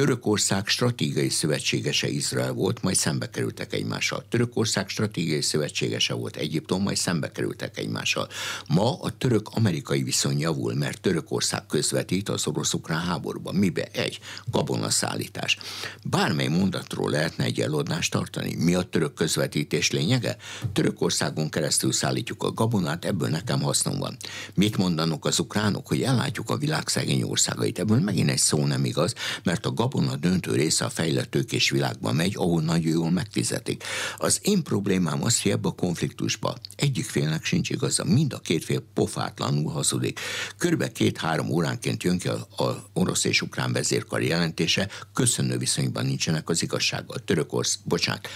Törökország 0.00 0.66
stratégiai 0.66 1.28
szövetségese 1.28 2.08
Izrael 2.08 2.52
volt, 2.52 2.82
majd 2.82 2.96
szembe 2.96 3.30
kerültek 3.30 3.72
egymással. 3.72 4.24
Törökország 4.28 4.88
stratégiai 4.88 5.42
szövetségese 5.42 6.14
volt 6.14 6.36
Egyiptom, 6.36 6.82
majd 6.82 6.96
szembe 6.96 7.32
kerültek 7.32 7.78
egymással. 7.78 8.28
Ma 8.68 9.00
a 9.00 9.10
török-amerikai 9.10 10.02
viszony 10.02 10.38
javul, 10.38 10.74
mert 10.74 11.00
Törökország 11.00 11.66
közvetít 11.66 12.28
az 12.28 12.46
orosz-ukrán 12.46 13.00
háborúban. 13.00 13.54
Mibe? 13.54 13.88
Egy, 13.92 14.18
gabonaszállítás. 14.50 15.58
Bármely 16.04 16.48
mondatról 16.48 17.10
lehetne 17.10 17.44
egy 17.44 17.60
eladást 17.60 18.10
tartani. 18.10 18.54
Mi 18.54 18.74
a 18.74 18.82
török 18.82 19.14
közvetítés 19.14 19.90
lényege? 19.90 20.36
Törökországon 20.72 21.48
keresztül 21.48 21.92
szállítjuk 21.92 22.42
a 22.42 22.52
gabonát, 22.52 23.04
ebből 23.04 23.28
nekem 23.28 23.62
hasznom 23.62 23.98
van. 23.98 24.16
Mit 24.54 24.76
mondanak 24.76 25.24
az 25.24 25.38
ukránok, 25.38 25.86
hogy 25.86 26.02
ellátjuk 26.02 26.50
a 26.50 26.56
világ 26.56 26.88
szegény 26.88 27.22
országait? 27.22 27.78
Ebből 27.78 28.00
megint 28.00 28.30
egy 28.30 28.38
szó 28.38 28.66
nem 28.66 28.84
igaz, 28.84 29.14
mert 29.42 29.66
a 29.66 29.72
gabona 29.90 30.16
döntő 30.16 30.52
része 30.52 30.84
a 30.84 30.90
fejlett 30.90 31.34
és 31.34 31.70
világban 31.70 32.14
megy, 32.14 32.32
ahol 32.36 32.62
nagyon 32.62 32.92
jól 32.92 33.10
megfizetik. 33.10 33.84
Az 34.18 34.38
én 34.42 34.62
problémám 34.62 35.22
az, 35.22 35.42
hogy 35.42 35.50
ebbe 35.50 35.68
a 35.68 35.72
konfliktusba 35.72 36.56
egyik 36.76 37.04
félnek 37.04 37.44
sincs 37.44 37.70
igaza, 37.70 38.04
mind 38.04 38.32
a 38.32 38.38
két 38.38 38.64
fél 38.64 38.82
pofátlanul 38.94 39.72
hazudik. 39.72 40.20
Körbe 40.58 40.92
két-három 40.92 41.50
óránként 41.50 42.02
jön 42.02 42.18
ki 42.18 42.28
a, 42.28 42.62
a 42.64 42.84
orosz 42.92 43.24
és 43.24 43.42
ukrán 43.42 43.72
vezérkari 43.72 44.26
jelentése, 44.26 44.88
köszönő 45.14 45.58
viszonyban 45.58 46.06
nincsenek 46.06 46.48
az 46.48 46.62
igazsággal. 46.62 47.18
Törökorsz, 47.18 47.78
bocsánat, 47.84 48.28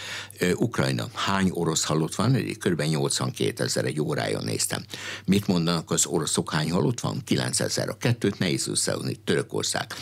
Ukrajna, 0.55 1.09
hány 1.13 1.51
orosz 1.53 1.85
halott 1.85 2.15
van? 2.15 2.33
Kb. 2.59 2.83
82 2.83 3.65
ezer 3.65 3.85
egy 3.85 4.01
órája 4.01 4.41
néztem. 4.41 4.85
Mit 5.25 5.47
mondanak 5.47 5.91
az 5.91 6.07
oroszok, 6.07 6.51
hány 6.51 6.71
halott 6.71 7.01
van? 7.01 7.23
9 7.25 7.61
ezer. 7.61 7.89
A 7.89 7.97
kettőt 7.97 8.39
nehéz 8.39 8.69
összehozni. 8.69 9.21
Törökország 9.25 9.95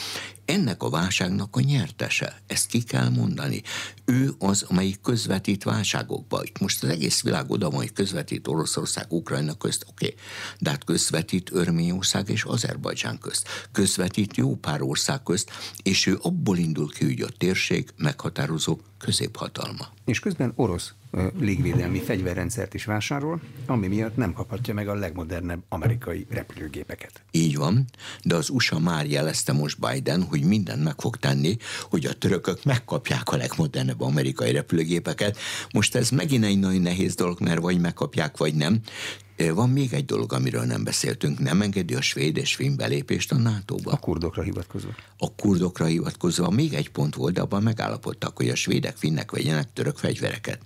ennek 0.45 0.83
a 0.83 0.91
válságnak 0.91 1.57
a 1.57 1.61
nyertese. 1.61 2.43
Ezt 2.47 2.67
ki 2.67 2.83
kell 2.83 3.09
mondani. 3.09 3.63
Ő 4.05 4.31
az, 4.39 4.63
amelyik 4.69 5.01
közvetít 5.01 5.65
válságokba. 5.65 6.43
Itt 6.45 6.59
most 6.59 6.83
az 6.83 6.89
egész 6.89 7.23
világ 7.23 7.51
oda 7.51 7.71
van, 7.71 7.79
hogy 7.79 7.93
közvetít 7.93 8.49
Oroszország, 8.49 9.13
Ukrajna 9.13 9.55
közt, 9.55 9.85
oké, 9.89 10.07
okay. 10.07 10.19
de 10.59 10.71
hát 10.71 10.85
közvetít 10.85 11.51
Örményország 11.53 12.29
és 12.29 12.45
Azerbajdzsán 12.45 13.19
közt. 13.19 13.49
Közvetít 13.73 14.37
jó 14.37 14.57
pár 14.57 14.83
ország 14.83 15.23
közt, 15.23 15.51
és 15.83 16.07
ő 16.07 16.19
abból 16.23 16.59
indul 16.59 16.91
ki, 16.91 17.05
hogy 17.05 17.21
a 17.21 17.37
térség 17.39 17.89
meghatározó 17.97 18.79
középhatalma. 19.03 19.89
És 20.05 20.19
közben 20.19 20.53
orosz 20.57 20.95
légvédelmi 21.39 22.01
fegyverrendszert 22.01 22.75
is 22.75 22.85
vásárol, 22.85 23.41
ami 23.67 23.87
miatt 23.87 24.17
nem 24.17 24.33
kaphatja 24.33 24.75
meg 24.75 24.89
a 24.89 24.95
legmodernebb 24.95 25.63
amerikai 25.69 26.27
repülőgépeket. 26.31 27.23
Így 27.31 27.57
van, 27.57 27.85
de 28.23 28.35
az 28.35 28.51
USA 28.51 28.79
már 28.79 29.07
jelezte 29.07 29.53
most 29.53 29.79
Biden, 29.91 30.23
hogy 30.23 30.43
mindent 30.43 30.85
meg 30.85 30.95
fog 30.99 31.17
tenni, 31.17 31.57
hogy 31.91 32.07
a 32.07 32.13
törökök 32.13 32.65
megkapják 32.65 33.29
a 33.29 33.37
legmodernebb 33.37 34.01
amerikai 34.01 34.53
repülőgépeket. 34.53 35.39
Most 35.73 35.95
ez 35.95 36.11
megint 36.11 36.45
egy 36.45 36.59
nagyon 36.59 36.83
nehéz 36.83 37.15
dolog, 37.15 37.41
mert 37.41 37.61
vagy 37.61 37.81
megkapják, 37.81 38.37
vagy 38.37 38.55
nem. 38.55 38.81
Van 39.51 39.71
még 39.71 39.93
egy 39.93 40.05
dolog, 40.05 40.33
amiről 40.33 40.65
nem 40.65 40.85
beszéltünk, 40.85 41.39
nem 41.39 41.63
engedi 41.63 41.95
a 41.95 42.01
svéd 42.01 42.37
és 42.37 42.55
finn 42.55 42.77
belépést 42.77 43.33
a 43.33 43.37
NATO-ba. 43.37 43.91
A 43.91 43.97
kurdokra 43.97 44.43
hivatkozva. 44.43 44.91
A 45.19 45.35
kurdokra 45.35 45.85
hivatkozva 45.85 46.51
még 46.51 46.75
egy 46.75 46.91
pont 46.91 47.15
volt, 47.15 47.35
de 47.35 47.41
abban 47.41 47.63
megállapodtak, 47.63 48.37
hogy 48.37 48.49
a 48.49 48.55
svédek, 48.55 48.97
finnek 48.97 49.31
vegyenek 49.31 49.73
török 49.73 49.97
fegyvereket. 49.97 50.59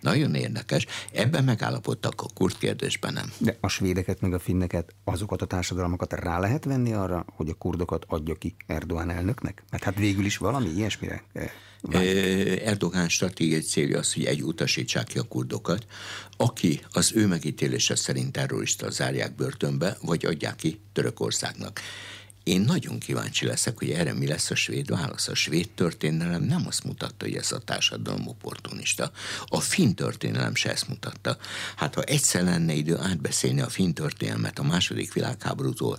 Nagyon 0.00 0.34
érdekes. 0.34 0.86
Ebben 1.12 1.44
megállapodtak 1.44 2.20
a 2.20 2.26
kurd 2.34 2.58
kérdésben 2.58 3.12
nem. 3.12 3.32
De 3.38 3.56
a 3.60 3.68
svédeket 3.68 4.20
meg 4.20 4.34
a 4.34 4.38
finneket, 4.38 4.94
azokat 5.04 5.42
a 5.42 5.46
társadalmakat 5.46 6.12
rá 6.12 6.38
lehet 6.38 6.64
venni 6.64 6.92
arra, 6.92 7.24
hogy 7.36 7.48
a 7.48 7.54
kurdokat 7.54 8.04
adja 8.08 8.34
ki 8.34 8.54
Erdoğan 8.66 9.10
elnöknek? 9.10 9.62
Mert 9.70 9.82
hát 9.82 9.98
végül 9.98 10.24
is 10.24 10.36
valami 10.36 10.68
ilyesmire 10.68 11.22
Erdogán 12.64 13.08
stratégiai 13.08 13.60
célja 13.60 13.98
az, 13.98 14.14
hogy 14.14 14.24
egy 14.24 14.42
utasítsák 14.42 15.06
ki 15.06 15.18
a 15.18 15.22
kurdokat, 15.22 15.86
aki 16.36 16.80
az 16.92 17.12
ő 17.14 17.26
megítélése 17.26 17.94
szerint 17.96 18.32
terrorista 18.32 18.90
zárják 18.90 19.34
börtönbe, 19.34 19.96
vagy 20.02 20.26
adják 20.26 20.56
ki 20.56 20.80
Törökországnak. 20.92 21.80
Én 22.44 22.60
nagyon 22.60 22.98
kíváncsi 22.98 23.46
leszek, 23.46 23.78
hogy 23.78 23.90
erre 23.90 24.12
mi 24.12 24.26
lesz 24.26 24.50
a 24.50 24.54
svéd 24.54 24.90
válasz. 24.90 25.28
A 25.28 25.34
svéd 25.34 25.68
történelem 25.74 26.42
nem 26.42 26.66
azt 26.66 26.84
mutatta, 26.84 27.24
hogy 27.24 27.34
ez 27.34 27.52
a 27.52 27.58
társadalom 27.58 28.28
opportunista. 28.28 29.10
A 29.46 29.60
finn 29.60 29.94
történelem 29.94 30.54
se 30.54 30.70
ezt 30.70 30.88
mutatta. 30.88 31.36
Hát 31.76 31.94
ha 31.94 32.02
egyszer 32.02 32.42
lenne 32.42 32.72
idő 32.72 32.96
átbeszélni 32.98 33.60
a 33.60 33.68
finn 33.68 33.92
történelmet 33.92 34.58
a 34.58 34.62
második 34.62 35.12
világháborútól, 35.12 35.98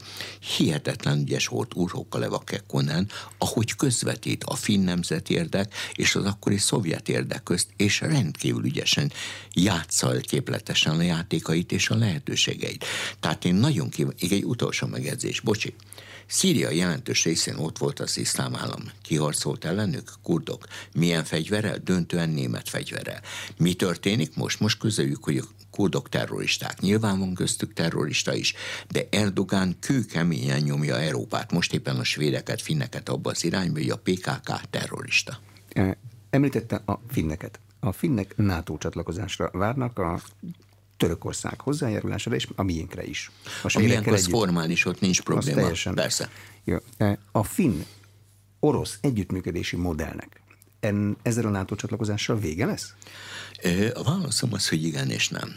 hihetetlen 0.58 1.20
ügyes 1.20 1.48
volt 1.48 1.76
Urho 1.76 2.08
Kaleva 2.08 2.40
Kekkonen, 2.40 3.10
ahogy 3.38 3.76
közvetít 3.76 4.44
a 4.44 4.56
finn 4.56 4.84
nemzeti 4.84 5.34
érdek 5.34 5.74
és 5.94 6.16
az 6.16 6.26
akkori 6.26 6.58
szovjet 6.58 7.10
érdek 7.10 7.44
közt, 7.44 7.68
és 7.78 8.00
rendkívül 8.00 8.66
ügyesen 8.66 9.12
játszal 9.54 10.20
képletesen 10.20 10.98
a 10.98 11.02
játékait 11.02 11.72
és 11.72 11.90
a 11.90 11.96
lehetőségeit. 11.96 12.86
Tehát 13.20 13.46
én 13.46 13.56
nagyon 13.56 13.90
kíváncsi, 13.90 14.34
egy 14.34 14.44
utolsó 14.44 14.88
megjegyzés, 14.88 15.40
bocsi, 15.40 15.74
Szíria 16.28 16.70
jelentős 16.70 17.24
részén 17.24 17.56
ott 17.56 17.78
volt 17.78 18.00
az 18.00 18.18
iszlám 18.18 18.56
állam. 18.56 18.82
Kiharcolt 19.02 19.66
ellenük? 19.66 20.12
Kurdok. 20.24 20.68
Milyen 20.94 21.24
fegyverrel? 21.24 21.78
Döntően 21.78 22.30
német 22.30 22.70
fegyverrel. 22.70 23.22
Mi 23.58 23.74
történik 23.74 24.36
most? 24.36 24.60
Most 24.60 24.78
közöljük, 24.78 25.24
hogy 25.24 25.38
a 25.38 25.44
kurdok 25.72 26.10
terroristák. 26.10 26.80
Nyilván 26.80 27.20
van 27.20 27.34
köztük 27.34 27.74
terrorista 27.74 28.36
is, 28.36 28.54
de 28.90 29.08
Erdogán 29.10 29.76
kőkeményen 29.80 30.62
nyomja 30.62 31.00
Európát. 31.00 31.52
Most 31.52 31.74
éppen 31.74 31.96
a 31.96 32.04
svédeket, 32.04 32.62
finneket 32.62 33.10
abba 33.10 33.30
az 33.30 33.44
irányba, 33.44 33.80
hogy 33.80 33.90
a 33.90 33.98
PKK 34.04 34.70
terrorista. 34.70 35.40
E, 35.70 35.98
említette 36.30 36.82
a 36.86 37.00
finneket. 37.10 37.60
A 37.80 37.92
finnek 37.92 38.38
NATO 38.38 38.78
csatlakozásra 38.78 39.50
várnak, 39.54 40.00
a 40.00 40.22
Törökország 40.98 41.62
hozzájárulására, 41.62 42.36
és 42.36 42.48
a 42.56 42.64
miénkre 42.64 43.04
is. 43.04 43.32
A, 43.64 43.72
a 43.74 43.80
miénk 43.80 44.08
az 44.08 44.28
formális, 44.28 44.86
ott 44.86 45.00
nincs 45.00 45.22
probléma. 45.22 45.60
Teljesen. 45.60 45.94
Persze. 45.94 46.30
Jó. 46.64 46.78
E, 46.98 47.18
a 47.32 47.44
finn 47.44 47.82
orosz 48.60 48.98
együttműködési 49.02 49.76
modellnek 49.76 50.44
en, 50.86 51.18
ezzel 51.22 51.46
a 51.46 51.50
NATO 51.50 51.76
csatlakozással 51.76 52.40
vége 52.40 52.66
lesz? 52.66 52.94
A 53.94 54.04
válaszom 54.04 54.54
az, 54.54 54.70
hogy 54.70 54.84
igen 54.84 55.10
és 55.10 55.30
nem. 55.30 55.56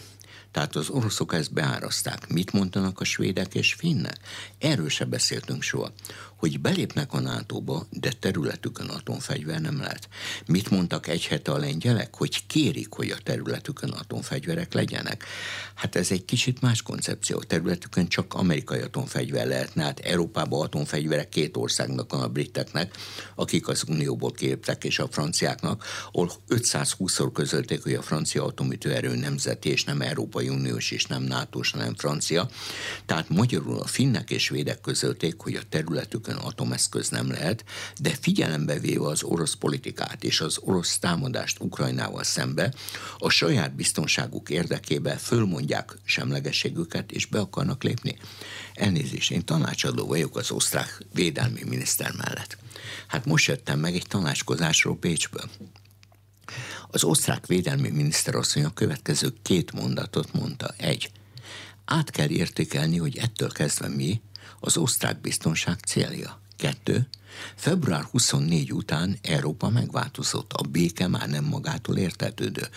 Tehát 0.50 0.76
az 0.76 0.88
oroszok 0.88 1.34
ezt 1.34 1.52
beáraszták. 1.52 2.28
Mit 2.28 2.52
mondanak 2.52 3.00
a 3.00 3.04
svédek 3.04 3.54
és 3.54 3.74
finnek? 3.74 4.18
Erről 4.58 4.88
se 4.88 5.04
beszéltünk 5.04 5.62
soha 5.62 5.92
hogy 6.38 6.60
belépnek 6.60 7.12
a 7.12 7.20
NATO-ba, 7.20 7.86
de 7.90 8.12
területükön 8.20 8.88
atomfegyver 8.88 9.60
nem 9.60 9.80
lehet. 9.80 10.08
Mit 10.46 10.70
mondtak 10.70 11.06
egy 11.06 11.26
hete 11.26 11.52
a 11.52 11.58
lengyelek? 11.58 12.14
Hogy 12.14 12.46
kérik, 12.46 12.92
hogy 12.92 13.10
a 13.10 13.18
területükön 13.22 13.90
atomfegyverek 13.90 14.72
legyenek. 14.72 15.24
Hát 15.74 15.96
ez 15.96 16.10
egy 16.10 16.24
kicsit 16.24 16.60
más 16.60 16.82
koncepció. 16.82 17.38
A 17.38 17.44
területükön 17.44 18.08
csak 18.08 18.34
amerikai 18.34 18.80
atomfegyver 18.80 19.46
lehetne, 19.46 19.82
hát 19.82 20.00
Európában 20.00 20.62
atomfegyverek 20.62 21.28
két 21.28 21.56
országnak 21.56 22.12
a 22.12 22.28
briteknek, 22.28 22.96
akik 23.34 23.68
az 23.68 23.84
Unióból 23.88 24.32
képtek, 24.32 24.84
és 24.84 24.98
a 24.98 25.08
franciáknak, 25.10 25.84
ahol 26.12 26.30
520-szor 26.48 27.30
közölték, 27.32 27.82
hogy 27.82 27.94
a 27.94 28.02
francia 28.02 28.44
atomütőerő 28.44 29.16
nemzeti, 29.16 29.68
és 29.68 29.84
nem 29.84 30.00
Európai 30.00 30.48
Uniós, 30.48 30.90
és 30.90 31.04
nem 31.04 31.22
nato 31.22 31.60
hanem 31.70 31.94
francia. 31.94 32.48
Tehát 33.06 33.28
magyarul 33.28 33.78
a 33.78 33.86
finnek 33.86 34.30
és 34.30 34.48
védek 34.48 34.80
közölték, 34.80 35.40
hogy 35.40 35.54
a 35.54 35.62
területük 35.68 36.27
területükön 36.28 36.36
atomeszköz 36.36 37.08
nem 37.08 37.30
lehet, 37.30 37.64
de 38.00 38.10
figyelembe 38.20 38.78
véve 38.78 39.06
az 39.06 39.22
orosz 39.22 39.54
politikát 39.54 40.24
és 40.24 40.40
az 40.40 40.58
orosz 40.60 40.98
támadást 40.98 41.60
Ukrajnával 41.60 42.24
szembe, 42.24 42.72
a 43.18 43.28
saját 43.28 43.74
biztonságuk 43.74 44.50
érdekébe 44.50 45.16
fölmondják 45.16 45.96
semlegességüket 46.04 47.12
és 47.12 47.26
be 47.26 47.38
akarnak 47.38 47.82
lépni. 47.82 48.16
Elnézést, 48.74 49.30
én 49.30 49.44
tanácsadó 49.44 50.06
vagyok 50.06 50.36
az 50.36 50.50
osztrák 50.50 51.02
védelmi 51.12 51.62
miniszter 51.64 52.12
mellett. 52.16 52.56
Hát 53.06 53.24
most 53.24 53.46
jöttem 53.46 53.78
meg 53.78 53.94
egy 53.94 54.06
tanácskozásról 54.08 54.96
Pécsből. 54.98 55.50
Az 56.90 57.04
osztrák 57.04 57.46
védelmi 57.46 57.88
miniszter 57.88 58.34
asszony 58.34 58.64
a 58.64 58.74
következő 58.74 59.32
két 59.42 59.72
mondatot 59.72 60.32
mondta. 60.32 60.74
Egy, 60.76 61.10
át 61.84 62.10
kell 62.10 62.28
értékelni, 62.28 62.96
hogy 62.96 63.16
ettől 63.18 63.48
kezdve 63.48 63.88
mi, 63.88 64.20
az 64.60 64.76
osztrák 64.76 65.20
biztonság 65.20 65.78
célja. 65.78 66.40
Kettő, 66.56 67.08
február 67.54 68.02
24 68.02 68.72
után 68.72 69.18
Európa 69.22 69.68
megváltozott, 69.68 70.52
a 70.52 70.62
béke 70.62 71.06
már 71.06 71.28
nem 71.28 71.44
magától 71.44 71.96
értetődő. 71.96 72.68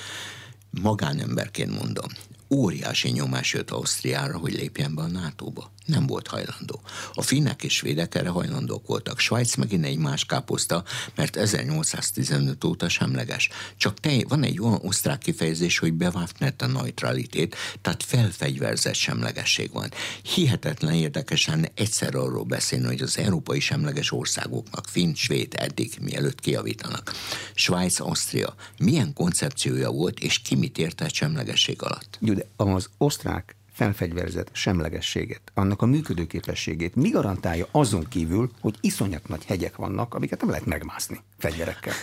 Magánemberként 0.69 1.79
mondom, 1.79 2.07
óriási 2.49 3.09
nyomás 3.09 3.53
jött 3.53 3.71
Ausztriára, 3.71 4.37
hogy 4.37 4.53
lépjen 4.53 4.95
be 4.95 5.01
a 5.01 5.07
NATO-ba. 5.07 5.71
Nem 5.85 6.07
volt 6.07 6.27
hajlandó. 6.27 6.81
A 7.13 7.21
finnek 7.21 7.63
és 7.63 7.73
svédek 7.73 8.15
erre 8.15 8.29
hajlandók 8.29 8.87
voltak. 8.87 9.19
Svájc 9.19 9.55
megint 9.55 9.85
egy 9.85 9.97
más 9.97 10.25
káposzta, 10.25 10.83
mert 11.15 11.35
1815 11.35 12.63
óta 12.63 12.89
semleges. 12.89 13.49
Csak 13.77 13.99
te, 13.99 14.23
van 14.27 14.43
egy 14.43 14.61
olyan 14.61 14.79
osztrák 14.81 15.19
kifejezés, 15.19 15.77
hogy 15.77 15.93
bewaffnet 15.93 16.61
a 16.61 16.67
neutralitét, 16.67 17.55
tehát 17.81 18.03
felfegyverzett 18.03 18.93
semlegesség 18.93 19.71
van. 19.71 19.91
Hihetetlen 20.33 20.93
érdekes 20.93 21.47
lenne 21.47 21.71
egyszer 21.75 22.15
arról 22.15 22.43
beszélni, 22.43 22.85
hogy 22.85 23.01
az 23.01 23.17
európai 23.17 23.59
semleges 23.59 24.11
országoknak, 24.11 24.87
finn, 24.87 25.13
svéd 25.13 25.53
eddig, 25.57 25.97
mielőtt 26.01 26.39
kiavítanak. 26.39 27.13
Svájc, 27.53 27.99
Ausztria, 27.99 28.55
milyen 28.77 29.13
koncepciója 29.13 29.91
volt, 29.91 30.19
és 30.19 30.39
ki 30.39 30.55
mit 30.55 30.77
értett 30.77 31.13
semlegesség 31.13 31.81
alatt? 31.81 32.17
Jó, 32.21 32.33
de 32.33 32.47
az 32.55 32.89
osztrák 32.97 33.55
felfegyverzett 33.71 34.49
semlegességet, 34.51 35.41
annak 35.53 35.81
a 35.81 35.85
működőképességét 35.85 36.95
mi 36.95 37.09
garantálja 37.09 37.67
azon 37.71 38.07
kívül, 38.09 38.51
hogy 38.59 38.77
iszonyat 38.81 39.27
nagy 39.27 39.45
hegyek 39.45 39.75
vannak, 39.75 40.13
amiket 40.13 40.39
nem 40.39 40.49
lehet 40.49 40.65
megmászni 40.65 41.19
fegyverekkel? 41.37 41.93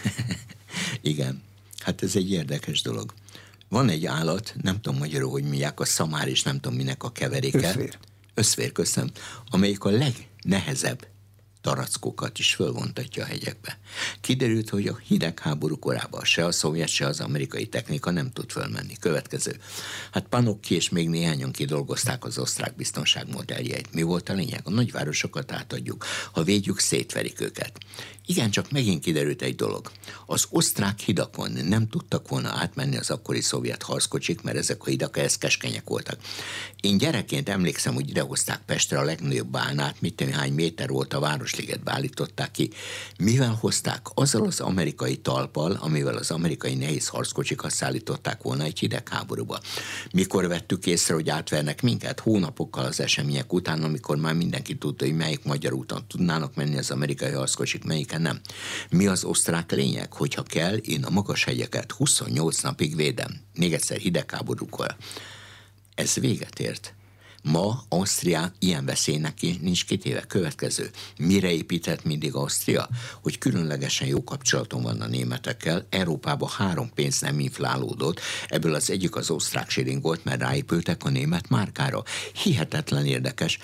Igen, 1.00 1.42
hát 1.78 2.02
ez 2.02 2.16
egy 2.16 2.30
érdekes 2.30 2.82
dolog. 2.82 3.12
Van 3.68 3.88
egy 3.88 4.06
állat, 4.06 4.54
nem 4.62 4.80
tudom 4.80 4.98
magyarul, 4.98 5.30
hogy 5.30 5.44
miják, 5.44 5.80
a 5.80 5.84
szamár, 5.84 6.28
és 6.28 6.42
nem 6.42 6.60
tudom 6.60 6.76
minek 6.76 7.02
a 7.02 7.12
keveréke. 7.12 7.68
Összvér. 7.68 7.98
Összvér, 8.34 8.72
köszönöm. 8.72 9.10
Amelyik 9.50 9.84
a 9.84 9.90
legnehezebb 9.90 11.06
tarackokat 11.60 12.38
is 12.38 12.54
fölvontatja 12.54 13.22
a 13.22 13.26
hegyekbe. 13.26 13.78
Kiderült, 14.20 14.68
hogy 14.68 14.86
a 14.86 14.98
hidegháború 15.06 15.78
korában 15.78 16.24
se 16.24 16.44
a 16.44 16.52
szovjet, 16.52 16.88
se 16.88 17.06
az 17.06 17.20
amerikai 17.20 17.66
technika 17.66 18.10
nem 18.10 18.30
tud 18.30 18.50
fölmenni. 18.50 18.96
Következő. 19.00 19.56
Hát 20.12 20.26
Panokki 20.28 20.74
és 20.74 20.88
még 20.88 21.08
néhányan 21.08 21.52
kidolgozták 21.52 22.24
az 22.24 22.38
osztrák 22.38 22.76
biztonság 22.76 23.28
modelljeit. 23.32 23.94
Mi 23.94 24.02
volt 24.02 24.28
a 24.28 24.32
lényeg? 24.32 24.60
A 24.64 24.70
nagyvárosokat 24.70 25.52
átadjuk. 25.52 26.04
Ha 26.32 26.42
védjük, 26.42 26.78
szétverik 26.78 27.40
őket. 27.40 27.78
Igen, 28.26 28.50
csak 28.50 28.70
megint 28.70 29.02
kiderült 29.02 29.42
egy 29.42 29.54
dolog. 29.54 29.90
Az 30.26 30.46
osztrák 30.50 30.98
hidakon 30.98 31.50
nem 31.50 31.88
tudtak 31.88 32.28
volna 32.28 32.48
átmenni 32.48 32.96
az 32.96 33.10
akkori 33.10 33.40
szovjet 33.40 33.82
harckocsik, 33.82 34.42
mert 34.42 34.56
ezek 34.56 34.82
a 34.82 34.84
hidak 34.84 35.16
ehhez 35.16 35.38
keskenyek 35.38 35.88
voltak. 35.88 36.18
Én 36.80 36.98
gyerekként 36.98 37.48
emlékszem, 37.48 37.94
hogy 37.94 38.08
idehozták 38.08 38.60
Pestre 38.66 38.98
a 38.98 39.04
legnagyobb 39.04 39.50
bálnát, 39.50 40.00
mit 40.00 40.20
hány 40.30 40.52
méter 40.52 40.88
volt 40.88 41.12
a 41.12 41.20
Városligetbe 41.48 41.92
állították 41.92 42.50
ki. 42.50 42.70
Mivel 43.18 43.56
hozták? 43.60 44.06
Azzal 44.14 44.46
az 44.46 44.60
amerikai 44.60 45.16
talpal, 45.16 45.72
amivel 45.72 46.16
az 46.16 46.30
amerikai 46.30 46.74
nehéz 46.74 47.08
harckocsikat 47.08 47.70
szállították 47.70 48.42
volna 48.42 48.64
egy 48.64 48.78
hidegháborúba. 48.78 49.60
Mikor 50.12 50.48
vettük 50.48 50.86
észre, 50.86 51.14
hogy 51.14 51.28
átvernek 51.28 51.82
minket? 51.82 52.20
Hónapokkal 52.20 52.84
az 52.84 53.00
események 53.00 53.52
után, 53.52 53.82
amikor 53.82 54.16
már 54.16 54.34
mindenki 54.34 54.76
tudta, 54.76 55.04
hogy 55.04 55.16
melyik 55.16 55.44
magyar 55.44 55.72
úton 55.72 56.04
tudnának 56.08 56.54
menni 56.54 56.78
az 56.78 56.90
amerikai 56.90 57.32
harckocsik, 57.32 57.84
melyiken 57.84 58.22
nem. 58.22 58.40
Mi 58.90 59.06
az 59.06 59.24
osztrák 59.24 59.72
lényeg? 59.72 60.12
Hogyha 60.12 60.42
kell, 60.42 60.76
én 60.76 61.04
a 61.04 61.10
magas 61.10 61.44
hegyeket 61.44 61.92
28 61.92 62.60
napig 62.60 62.96
védem. 62.96 63.40
Még 63.54 63.72
egyszer 63.72 63.96
hidegháborúkor. 63.96 64.96
Ez 65.94 66.14
véget 66.14 66.60
ért. 66.60 66.97
Ma 67.50 67.82
Ausztria 67.88 68.52
ilyen 68.58 68.84
veszélynek 68.84 69.34
nincs 69.60 69.84
kitéve. 69.84 70.20
Következő. 70.20 70.90
Mire 71.18 71.52
épített 71.52 72.04
mindig 72.04 72.34
Ausztria? 72.34 72.88
Hogy 73.22 73.38
különlegesen 73.38 74.08
jó 74.08 74.24
kapcsolaton 74.24 74.82
van 74.82 75.00
a 75.00 75.06
németekkel. 75.06 75.86
Európában 75.90 76.48
három 76.48 76.90
pénz 76.94 77.20
nem 77.20 77.40
inflálódott. 77.40 78.20
Ebből 78.48 78.74
az 78.74 78.90
egyik 78.90 79.16
az 79.16 79.30
osztrák 79.30 79.70
siring 79.70 80.02
volt, 80.02 80.24
mert 80.24 80.40
ráépültek 80.40 81.04
a 81.04 81.08
német 81.08 81.48
márkára. 81.48 82.02
Hihetetlen 82.42 83.06
érdekes. 83.06 83.58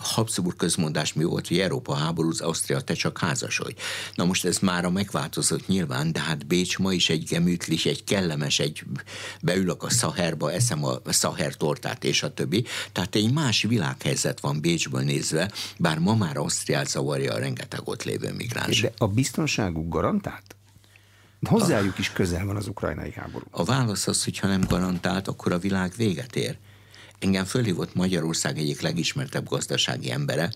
Habsburg 0.00 0.56
közmondás 0.56 1.12
mi 1.12 1.24
volt, 1.24 1.48
hogy 1.48 1.58
Európa 1.58 1.94
háborúz, 1.94 2.40
Ausztria 2.40 2.80
te 2.80 2.94
csak 2.94 3.18
házasodj. 3.18 3.74
Na 4.14 4.24
most 4.24 4.44
ez 4.44 4.58
már 4.58 4.84
a 4.84 4.90
megváltozott 4.90 5.66
nyilván, 5.66 6.12
de 6.12 6.20
hát 6.20 6.46
Bécs 6.46 6.78
ma 6.78 6.92
is 6.92 7.10
egy 7.10 7.24
gemütlis, 7.24 7.86
egy 7.86 8.04
kellemes, 8.04 8.58
egy 8.58 8.82
beülök 9.42 9.82
a 9.82 9.90
szaherba, 9.90 10.52
eszem 10.52 10.84
a 10.84 11.00
szaher 11.06 11.54
tortát 11.54 12.04
és 12.04 12.22
a 12.22 12.34
többi. 12.34 12.64
Tehát 12.92 13.10
tehát 13.12 13.28
egy 13.28 13.34
más 13.34 13.62
világhelyzet 13.62 14.40
van 14.40 14.60
Bécsből 14.60 15.02
nézve, 15.02 15.50
bár 15.78 15.98
ma 15.98 16.14
már 16.14 16.36
Ausztriát 16.36 16.88
zavarja 16.88 17.34
a 17.34 17.38
rengeteg 17.38 17.80
ott 17.84 18.02
lévő 18.02 18.32
migráns. 18.32 18.80
De 18.80 18.92
a 18.98 19.06
biztonságuk 19.06 19.88
garantált? 19.88 20.56
Hozzájuk 21.42 21.98
is 21.98 22.12
közel 22.12 22.44
van 22.44 22.56
az 22.56 22.66
ukrajnai 22.66 23.12
háború. 23.12 23.44
A 23.50 23.64
válasz 23.64 24.06
az, 24.06 24.24
hogy 24.24 24.38
ha 24.38 24.46
nem 24.46 24.60
garantált, 24.68 25.28
akkor 25.28 25.52
a 25.52 25.58
világ 25.58 25.92
véget 25.96 26.36
ér. 26.36 26.58
Engem 27.18 27.44
fölhívott 27.44 27.94
Magyarország 27.94 28.58
egyik 28.58 28.80
legismertebb 28.80 29.48
gazdasági 29.48 30.10
embere, 30.10 30.52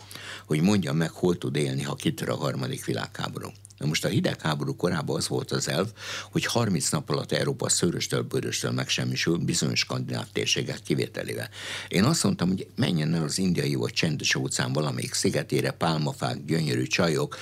hogy 0.46 0.60
mondja 0.60 0.92
meg, 0.92 1.10
hol 1.10 1.38
tud 1.38 1.56
élni, 1.56 1.82
ha 1.82 1.94
kitör 1.94 2.28
a 2.28 2.36
harmadik 2.36 2.84
világháború. 2.84 3.48
Na 3.78 3.86
most 3.86 4.04
a 4.04 4.08
hidegháború 4.08 4.76
korában 4.76 5.16
az 5.16 5.28
volt 5.28 5.50
az 5.50 5.68
elv, 5.68 5.88
hogy 6.30 6.44
30 6.44 6.90
nap 6.90 7.10
alatt 7.10 7.32
Európa 7.32 7.68
szöröstől, 7.68 8.22
bőröstől 8.22 8.70
megsemmisül 8.70 9.36
bizonyos 9.36 9.78
skandináv 9.78 10.26
térségek 10.32 10.80
kivételével. 10.84 11.48
Én 11.88 12.04
azt 12.04 12.22
mondtam, 12.22 12.48
hogy 12.48 12.66
menjen 12.76 13.14
el 13.14 13.22
az 13.22 13.38
indiai 13.38 13.74
vagy 13.74 13.92
csendes 13.92 14.34
óceán 14.34 14.72
valamelyik 14.72 15.14
szigetére, 15.14 15.70
pálmafák, 15.70 16.44
gyönyörű 16.44 16.82
csajok, 16.82 17.36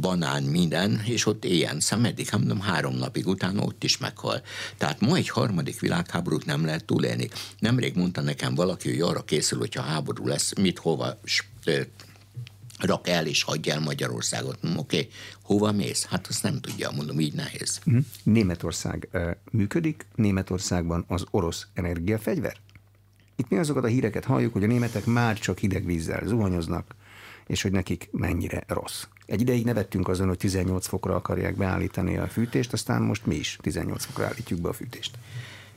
banán, 0.00 0.42
minden, 0.42 1.02
és 1.04 1.26
ott 1.26 1.44
éljen. 1.44 1.80
Szóval 1.80 2.04
meddig, 2.04 2.28
hát 2.28 2.38
mondom, 2.38 2.60
három 2.60 2.96
napig 2.96 3.26
utána 3.26 3.62
ott 3.62 3.84
is 3.84 3.98
meghal. 3.98 4.42
Tehát 4.78 5.00
ma 5.00 5.16
egy 5.16 5.28
harmadik 5.28 5.80
világháborút 5.80 6.44
nem 6.44 6.64
lehet 6.64 6.84
túlélni. 6.84 7.28
Nemrég 7.58 7.96
mondta 7.96 8.20
nekem 8.20 8.54
valaki, 8.54 8.90
hogy 8.90 9.00
arra 9.00 9.22
készül, 9.22 9.58
hogyha 9.58 9.82
háború 9.82 10.26
lesz, 10.26 10.54
mit 10.54 10.78
hova 10.78 11.20
rak 12.84 13.08
el 13.08 13.26
és 13.26 13.42
hagyja 13.42 13.74
el 13.74 13.80
Magyarországot. 13.80 14.58
Oké, 14.62 14.76
okay. 14.76 15.08
hova 15.42 15.72
mész? 15.72 16.04
Hát 16.04 16.26
azt 16.26 16.42
nem 16.42 16.60
tudja, 16.60 16.90
mondom, 16.90 17.20
így 17.20 17.34
nehéz. 17.34 17.80
Mhm. 17.84 17.98
Németország 18.22 19.08
működik, 19.50 20.06
Németországban 20.14 21.04
az 21.08 21.24
orosz 21.30 21.66
energiafegyver? 21.74 22.56
Itt 23.36 23.48
mi 23.48 23.56
azokat 23.56 23.84
a 23.84 23.86
híreket 23.86 24.24
halljuk, 24.24 24.52
hogy 24.52 24.64
a 24.64 24.66
németek 24.66 25.04
már 25.04 25.38
csak 25.38 25.58
hideg 25.58 25.84
vízzel 25.84 26.22
zuhanyoznak, 26.26 26.94
és 27.46 27.62
hogy 27.62 27.72
nekik 27.72 28.08
mennyire 28.12 28.64
rossz. 28.66 29.04
Egy 29.26 29.40
ideig 29.40 29.64
nevettünk 29.64 30.08
azon, 30.08 30.28
hogy 30.28 30.36
18 30.36 30.86
fokra 30.86 31.14
akarják 31.14 31.56
beállítani 31.56 32.16
a 32.16 32.26
fűtést, 32.26 32.72
aztán 32.72 33.02
most 33.02 33.26
mi 33.26 33.34
is 33.34 33.58
18 33.62 34.04
fokra 34.04 34.24
állítjuk 34.24 34.60
be 34.60 34.68
a 34.68 34.72
fűtést. 34.72 35.18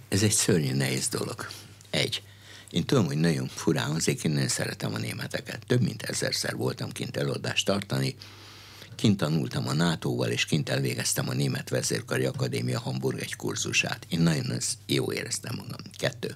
Ez 0.08 0.24
egy 0.24 0.32
szörnyű 0.32 0.74
nehéz 0.74 1.08
dolog. 1.08 1.48
Egy. 1.90 2.24
Én 2.74 2.86
tudom, 2.86 3.06
hogy 3.06 3.18
nagyon 3.18 3.48
furán 3.48 3.86
hangzik, 3.86 4.24
én 4.24 4.32
nagyon 4.32 4.48
szeretem 4.48 4.94
a 4.94 4.98
németeket. 4.98 5.66
Több 5.68 5.82
mint 5.82 6.02
ezerszer 6.02 6.56
voltam 6.56 6.92
kint 6.92 7.18
előadást 7.18 7.66
tartani, 7.66 8.16
kint 8.96 9.18
tanultam 9.18 9.68
a 9.68 9.74
NATO-val, 9.74 10.30
és 10.30 10.46
kint 10.46 10.70
elvégeztem 10.70 11.30
a 11.30 11.34
Német 11.34 11.70
Vezérkari 11.70 12.26
Akadémia 12.26 12.80
Hamburg 12.80 13.20
egy 13.20 13.36
kurzusát. 13.36 14.06
Én 14.10 14.20
nagyon 14.20 14.58
jó 14.86 15.12
éreztem 15.12 15.56
magam. 15.56 15.80
Kettő. 15.98 16.36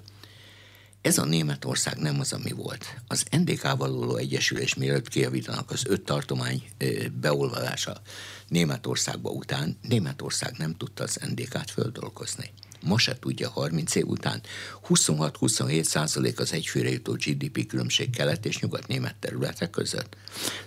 Ez 1.00 1.18
a 1.18 1.24
Németország 1.24 1.96
nem 1.96 2.20
az, 2.20 2.32
ami 2.32 2.50
volt. 2.52 3.00
Az 3.06 3.24
NDK-val 3.30 3.76
való 3.76 4.16
egyesülés, 4.16 4.74
mielőtt 4.74 5.08
kijavítanak 5.08 5.70
az 5.70 5.82
öt 5.86 6.04
tartomány 6.04 6.62
beolvadása 7.20 8.00
Németországba 8.48 9.30
után, 9.30 9.78
Németország 9.82 10.54
nem 10.56 10.76
tudta 10.76 11.02
az 11.02 11.18
NDK-t 11.30 11.70
földolgozni. 11.70 12.50
Ma 12.80 12.98
se 12.98 13.18
tudja 13.18 13.50
30 13.50 13.94
év 13.94 14.06
után. 14.06 14.42
26-27 14.88 15.82
százalék 15.82 16.40
az 16.40 16.52
egyfőre 16.52 16.90
jutó 16.90 17.12
GDP 17.12 17.66
különbség 17.66 18.10
kelet 18.10 18.46
és 18.46 18.58
nyugat-német 18.58 19.16
területek 19.16 19.70
között. 19.70 20.16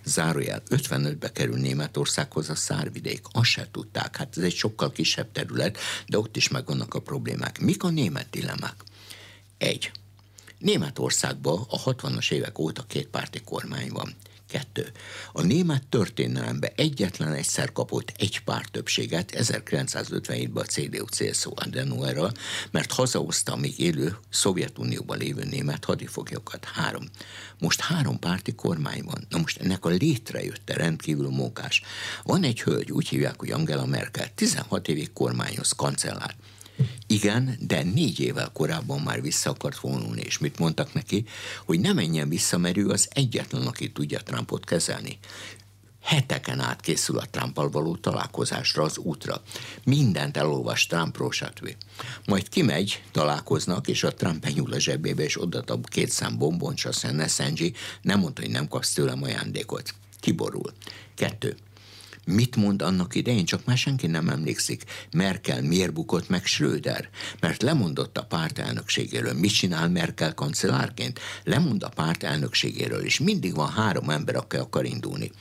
Zárójel 0.04 0.64
55-be 0.70 1.32
kerül 1.32 1.58
Németországhoz 1.58 2.50
a 2.50 2.56
szárvidék. 2.56 3.22
Azt 3.32 3.50
se 3.50 3.68
tudták. 3.72 4.16
Hát 4.18 4.38
ez 4.38 4.44
egy 4.44 4.56
sokkal 4.56 4.92
kisebb 4.92 5.32
terület, 5.32 5.78
de 6.08 6.18
ott 6.18 6.36
is 6.36 6.48
megvannak 6.48 6.94
a 6.94 7.00
problémák. 7.00 7.60
Mik 7.60 7.84
a 7.84 7.90
német 7.90 8.30
dilemmák? 8.30 8.84
Egy. 9.58 9.92
Németországban 10.58 11.66
a 11.70 11.84
60-as 11.84 12.32
évek 12.32 12.60
óta 12.60 12.84
két 12.88 13.08
párti 13.08 13.42
kormány 13.42 13.90
van. 13.90 14.16
Kettő. 14.52 14.92
A 15.32 15.42
német 15.42 15.88
történelemben 15.88 16.72
egyetlen 16.76 17.34
egyszer 17.34 17.72
kapott 17.72 18.14
egy 18.18 18.40
pár 18.40 18.66
többséget, 18.66 19.32
1957-ben 19.36 20.64
a 20.64 20.68
CDU-CSU 20.68 21.52
Adenauerral, 21.56 22.32
mert 22.72 22.92
hazahozta 22.92 23.54
a 23.54 23.56
még 23.56 23.80
élő 23.80 24.18
Szovjetunióban 24.30 25.18
lévő 25.18 25.44
német 25.44 25.86
hadifoglyokat. 25.86 26.66
Három. 26.66 27.04
Most 27.60 27.82
három 27.82 28.20
párti 28.20 28.56
kormány 28.56 29.04
van. 29.04 29.26
Na 29.30 29.38
most 29.38 29.58
ennek 29.58 29.86
a 29.86 29.90
létrejötte 29.90 30.74
rendkívül 30.74 31.30
mókás. 31.30 31.82
Van 32.24 32.44
egy 32.44 32.62
hölgy, 32.62 32.92
úgy 32.92 33.08
hívják, 33.08 33.40
hogy 33.40 33.52
Angela 33.52 33.86
Merkel, 33.86 34.34
16 34.36 34.88
évig 34.88 35.14
kormányoz 35.14 35.72
kancellár. 35.72 36.36
Igen, 37.08 37.58
de 37.60 37.84
négy 37.84 38.20
évvel 38.20 38.52
korábban 38.54 39.02
már 39.02 39.22
vissza 39.22 39.50
akart 39.50 39.80
vonulni, 39.80 40.22
és 40.22 40.38
mit 40.38 40.60
mondtak 40.60 40.94
neki, 40.94 41.26
hogy 41.66 41.80
ne 41.80 41.94
menjen 41.94 42.30
vissza, 42.30 42.58
mert 42.58 42.78
ő 42.78 42.88
az 42.88 43.08
egyetlen, 43.14 43.68
aki 43.68 43.92
tudja 43.92 44.20
Trumpot 44.20 44.66
kezelni. 44.66 45.20
Heteken 46.02 46.60
át 46.60 46.82
készül 46.82 47.18
a 47.18 47.26
Trumpal 47.32 47.70
való 47.70 47.96
találkozásra, 47.96 48.84
az 48.84 48.98
útra. 48.98 49.42
Mindent 49.84 50.38
elolvas 50.38 50.88
Trumpról, 50.88 51.32
stb. 51.32 51.76
Majd 52.26 52.50
kimegy, 52.50 53.04
találkoznak, 53.12 53.88
és 53.88 54.04
a 54.04 54.14
Trump 54.14 54.42
benyúl 54.42 54.74
a 54.74 54.80
zsebébe, 54.80 55.24
és 55.24 55.42
odatab 55.42 55.90
két 55.90 56.10
szám 56.10 56.38
bombon, 56.38 56.74
és 56.76 56.86
azt 56.86 57.04
mondja, 57.04 57.26
ne 57.40 57.66
nem 58.02 58.20
mondta, 58.20 58.42
hogy 58.42 58.52
nem 58.52 58.68
kapsz 58.68 58.94
tőlem 58.94 59.24
ajándékot. 59.24 59.94
Kiborul. 60.20 60.74
Kettő. 61.16 61.58
Mit 62.26 62.56
mond 62.56 62.82
annak 62.82 63.16
idején, 63.16 63.46
csak 63.46 63.66
már 63.66 63.78
senki 63.78 64.08
nem 64.08 64.30
emlékszik. 64.30 64.84
Merkel 65.12 65.62
miért 65.62 65.94
bukott 65.94 66.30
meg 66.30 66.46
Schröder? 66.46 67.10
Mert 67.40 67.62
lemondott 67.62 68.18
a 68.18 68.24
párt 68.24 68.60
elnökségéről. 68.60 69.34
Mit 69.34 69.54
csinál 69.54 69.90
Merkel 69.90 70.34
kancellárként? 70.34 71.20
Lemond 71.44 71.84
a 71.84 71.90
párt 71.90 72.24
elnökségéről, 72.24 73.04
és 73.04 73.20
mindig 73.20 73.56
van 73.56 73.70
három 73.70 74.10
ember, 74.10 74.36
aki 74.36 74.56
akar 74.56 74.86
indulni. 74.86 75.32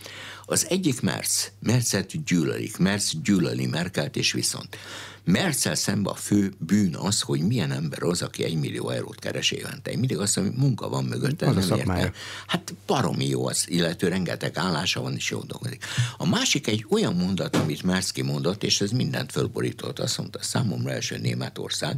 Az 0.44 0.66
egyik 0.68 1.00
Merz, 1.00 1.52
Merzet 1.58 2.24
gyűlölik, 2.24 2.76
Merz 2.76 3.12
gyűlöli 3.22 3.66
Merkelt, 3.66 4.16
és 4.16 4.32
viszont 4.32 4.76
Merzel 5.24 5.74
szemben 5.74 6.12
a 6.12 6.16
fő 6.16 6.52
bűn 6.58 6.96
az, 6.96 7.20
hogy 7.20 7.40
milyen 7.40 7.72
ember 7.72 8.02
az, 8.02 8.22
aki 8.22 8.44
egy 8.44 8.54
millió 8.54 8.90
eurót 8.90 9.18
keres 9.18 9.50
évente. 9.50 9.90
Én 9.90 9.98
mindig 9.98 10.18
azt 10.18 10.36
mondom, 10.36 10.54
hogy 10.54 10.64
munka 10.64 10.88
van 10.88 11.04
mögötte, 11.04 11.46
az 11.46 11.68
nem 11.68 11.78
értem. 11.78 12.12
Hát 12.46 12.74
baromi 12.86 13.28
jó 13.28 13.46
az, 13.46 13.64
illető 13.68 14.08
rengeteg 14.08 14.58
állása 14.58 15.00
van, 15.00 15.14
és 15.14 15.30
jó 15.30 15.42
dolgozik. 15.42 15.84
A 16.16 16.26
másik 16.26 16.66
egy 16.66 16.86
olyan 16.90 17.14
mondat, 17.14 17.56
amit 17.56 17.82
Merszki 17.82 18.22
mondott, 18.22 18.62
és 18.62 18.80
ez 18.80 18.90
mindent 18.90 19.32
fölborított, 19.32 19.98
azt 19.98 20.18
mondta, 20.18 20.42
számomra 20.42 20.90
első 20.90 21.18
Németország, 21.18 21.96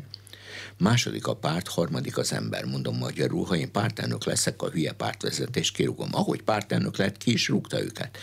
Második 0.79 1.27
a 1.27 1.35
párt, 1.35 1.69
harmadik 1.69 2.19
az 2.19 2.33
ember, 2.33 2.65
mondom 2.65 2.97
magyarul, 2.97 3.45
ha 3.45 3.57
én 3.57 3.71
pártelnök 3.71 4.25
leszek, 4.25 4.63
a 4.63 4.71
hülye 4.71 4.93
pártvezetés 4.93 5.71
kirúgom. 5.71 6.09
Ahogy 6.13 6.43
pártelnök 6.43 6.97
lett, 6.97 7.17
ki 7.17 7.33
is 7.33 7.49
rúgta 7.49 7.83
őket. 7.83 8.19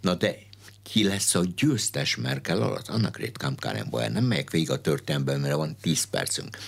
Na 0.00 0.14
de 0.14 0.36
ki 0.84 1.04
lesz 1.04 1.34
a 1.34 1.44
győztes 1.56 2.16
Merkel 2.16 2.62
alatt, 2.62 2.88
annak 2.88 3.18
ritkán 3.18 3.56
Karen 3.60 4.12
Nem 4.12 4.24
megyek 4.24 4.50
végig 4.50 4.70
a 4.70 4.80
történetben, 4.80 5.40
mert 5.40 5.54
van 5.54 5.76
10 5.80 6.04
percünk. 6.04 6.58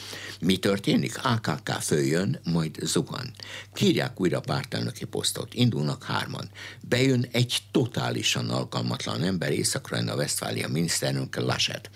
Mi 0.41 0.57
történik? 0.57 1.25
AKK 1.25 1.69
följön, 1.69 2.41
majd 2.45 2.79
zuhan. 2.83 3.31
Kírják 3.75 4.21
újra 4.21 4.41
pártelnöki 4.41 5.05
posztot, 5.05 5.55
indulnak 5.55 6.05
hárman. 6.05 6.51
Bejön 6.81 7.29
egy 7.33 7.59
totálisan 7.71 8.51
alkalmatlan 8.51 9.23
ember, 9.23 9.53
Észak-Rajna 9.53 10.15
Westfália 10.15 10.69
miniszterünk 10.69 11.37
Laschet, 11.37 11.91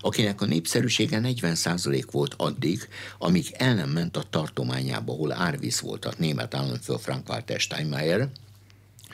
akinek 0.00 0.40
a 0.40 0.46
népszerűsége 0.46 1.20
40% 1.22 2.04
volt 2.10 2.34
addig, 2.36 2.88
amíg 3.18 3.54
el 3.56 3.74
nem 3.74 3.90
ment 3.90 4.16
a 4.16 4.24
tartományába, 4.30 5.12
ahol 5.12 5.32
árvíz 5.32 5.80
volt 5.80 6.04
a 6.04 6.12
német 6.18 6.54
államfő 6.54 6.94
Frank-Walter 6.96 7.60
Steinmeier, 7.60 8.28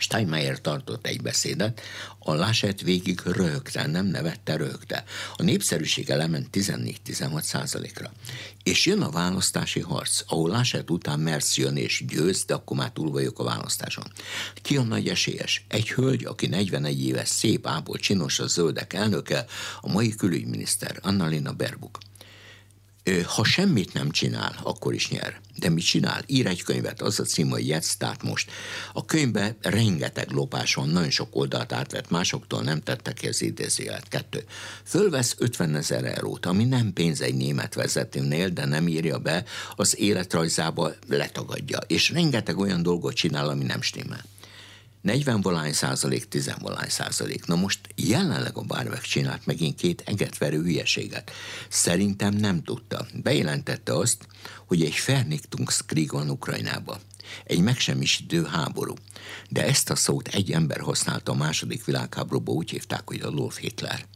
Steinmeier 0.03 0.61
tartott 0.61 1.07
egy 1.07 1.23
beszédet, 1.23 1.81
a 2.19 2.35
Laschet 2.35 2.81
végig 2.81 3.21
röhögte, 3.25 3.87
nem 3.87 4.07
nevette, 4.07 4.57
röhögte. 4.57 5.05
A 5.37 5.43
népszerűsége 5.43 6.17
lement 6.17 6.49
14-16 6.53 7.41
százalékra. 7.41 8.13
És 8.63 8.87
jön 8.87 9.03
a 9.03 9.11
választási 9.11 9.81
harc, 9.81 10.21
ahol 10.27 10.51
Laschet 10.51 10.91
után 10.91 11.21
Mersz 11.21 11.57
jön 11.57 11.77
és 11.77 12.05
győz, 12.09 12.45
de 12.45 12.55
akkor 12.55 12.77
már 12.77 12.91
túl 12.91 13.11
vagyok 13.11 13.39
a 13.39 13.45
választáson. 13.45 14.05
Ki 14.55 14.77
a 14.77 14.83
nagy 14.83 15.09
esélyes? 15.09 15.65
Egy 15.69 15.91
hölgy, 15.91 16.25
aki 16.25 16.47
41 16.47 17.05
éves, 17.05 17.29
szép, 17.29 17.67
ából, 17.67 17.99
csinos 17.99 18.39
a 18.39 18.47
zöldek 18.47 18.93
elnöke, 18.93 19.45
a 19.81 19.93
mai 19.93 20.15
külügyminiszter, 20.15 20.99
Annalina 21.03 21.53
Berbuk 21.53 21.99
ha 23.27 23.45
semmit 23.45 23.93
nem 23.93 24.11
csinál, 24.11 24.61
akkor 24.63 24.95
is 24.95 25.09
nyer. 25.09 25.41
De 25.59 25.69
mit 25.69 25.85
csinál? 25.85 26.23
Ír 26.27 26.47
egy 26.47 26.63
könyvet, 26.63 27.01
az 27.01 27.21
a 27.21 27.25
cím, 27.25 27.51
hogy 27.51 27.69
Jetsz, 27.69 27.97
tehát 27.97 28.23
most. 28.23 28.51
A 28.93 29.05
könyvbe 29.05 29.57
rengeteg 29.61 30.31
lopás 30.31 30.75
van, 30.75 30.89
nagyon 30.89 31.11
sok 31.11 31.37
oldalt 31.37 31.73
átvett, 31.73 32.11
másoktól 32.11 32.63
nem 32.63 32.81
tettek 32.81 33.15
ki 33.15 33.29
az 33.29 33.43
idézélet. 33.43 34.09
Kettő. 34.09 34.45
Fölvesz 34.85 35.35
50 35.39 35.75
ezer 35.75 36.05
eurót, 36.05 36.47
ami 36.47 36.65
nem 36.65 36.93
pénz 36.93 37.21
egy 37.21 37.35
német 37.35 37.75
vezetőnél, 37.75 38.49
de 38.49 38.65
nem 38.65 38.89
írja 38.89 39.19
be, 39.19 39.45
az 39.77 39.99
életrajzába 39.99 40.93
letagadja. 41.09 41.79
És 41.87 42.11
rengeteg 42.11 42.59
olyan 42.59 42.83
dolgot 42.83 43.15
csinál, 43.15 43.49
ami 43.49 43.65
nem 43.65 43.83
stimmel. 43.83 44.25
40 45.03 45.41
valány 45.41 45.73
százalék, 45.73 46.29
10 46.29 46.55
valány 46.61 46.89
százalék. 46.89 47.47
Na 47.47 47.57
most 47.57 47.81
jelenleg 47.97 48.57
a 48.57 48.63
Bárvek 48.63 49.01
csinált 49.01 49.47
megint 49.47 49.77
két 49.77 50.03
egetverő 50.07 50.63
hülyeséget. 50.63 51.31
Szerintem 51.69 52.35
nem 52.35 52.63
tudta. 52.63 53.07
Bejelentette 53.15 53.97
azt, 53.97 54.27
hogy 54.67 54.83
egy 54.83 54.95
Fernichtungskrieg 54.95 56.13
van 56.13 56.31
Ukrajnába. 56.31 57.01
Egy 57.45 57.61
megsemmisítő 57.61 58.45
háború. 58.45 58.95
De 59.49 59.67
ezt 59.67 59.91
a 59.91 59.97
szót 59.97 60.29
egy 60.29 60.53
ember 60.53 60.81
használta 60.81 61.33
a 61.33 61.37
második 61.37 61.85
világháborúban, 61.85 62.55
úgy 62.55 62.71
hívták, 62.71 63.03
hogy 63.05 63.21
Adolf 63.21 63.59
Hitler. 63.59 64.07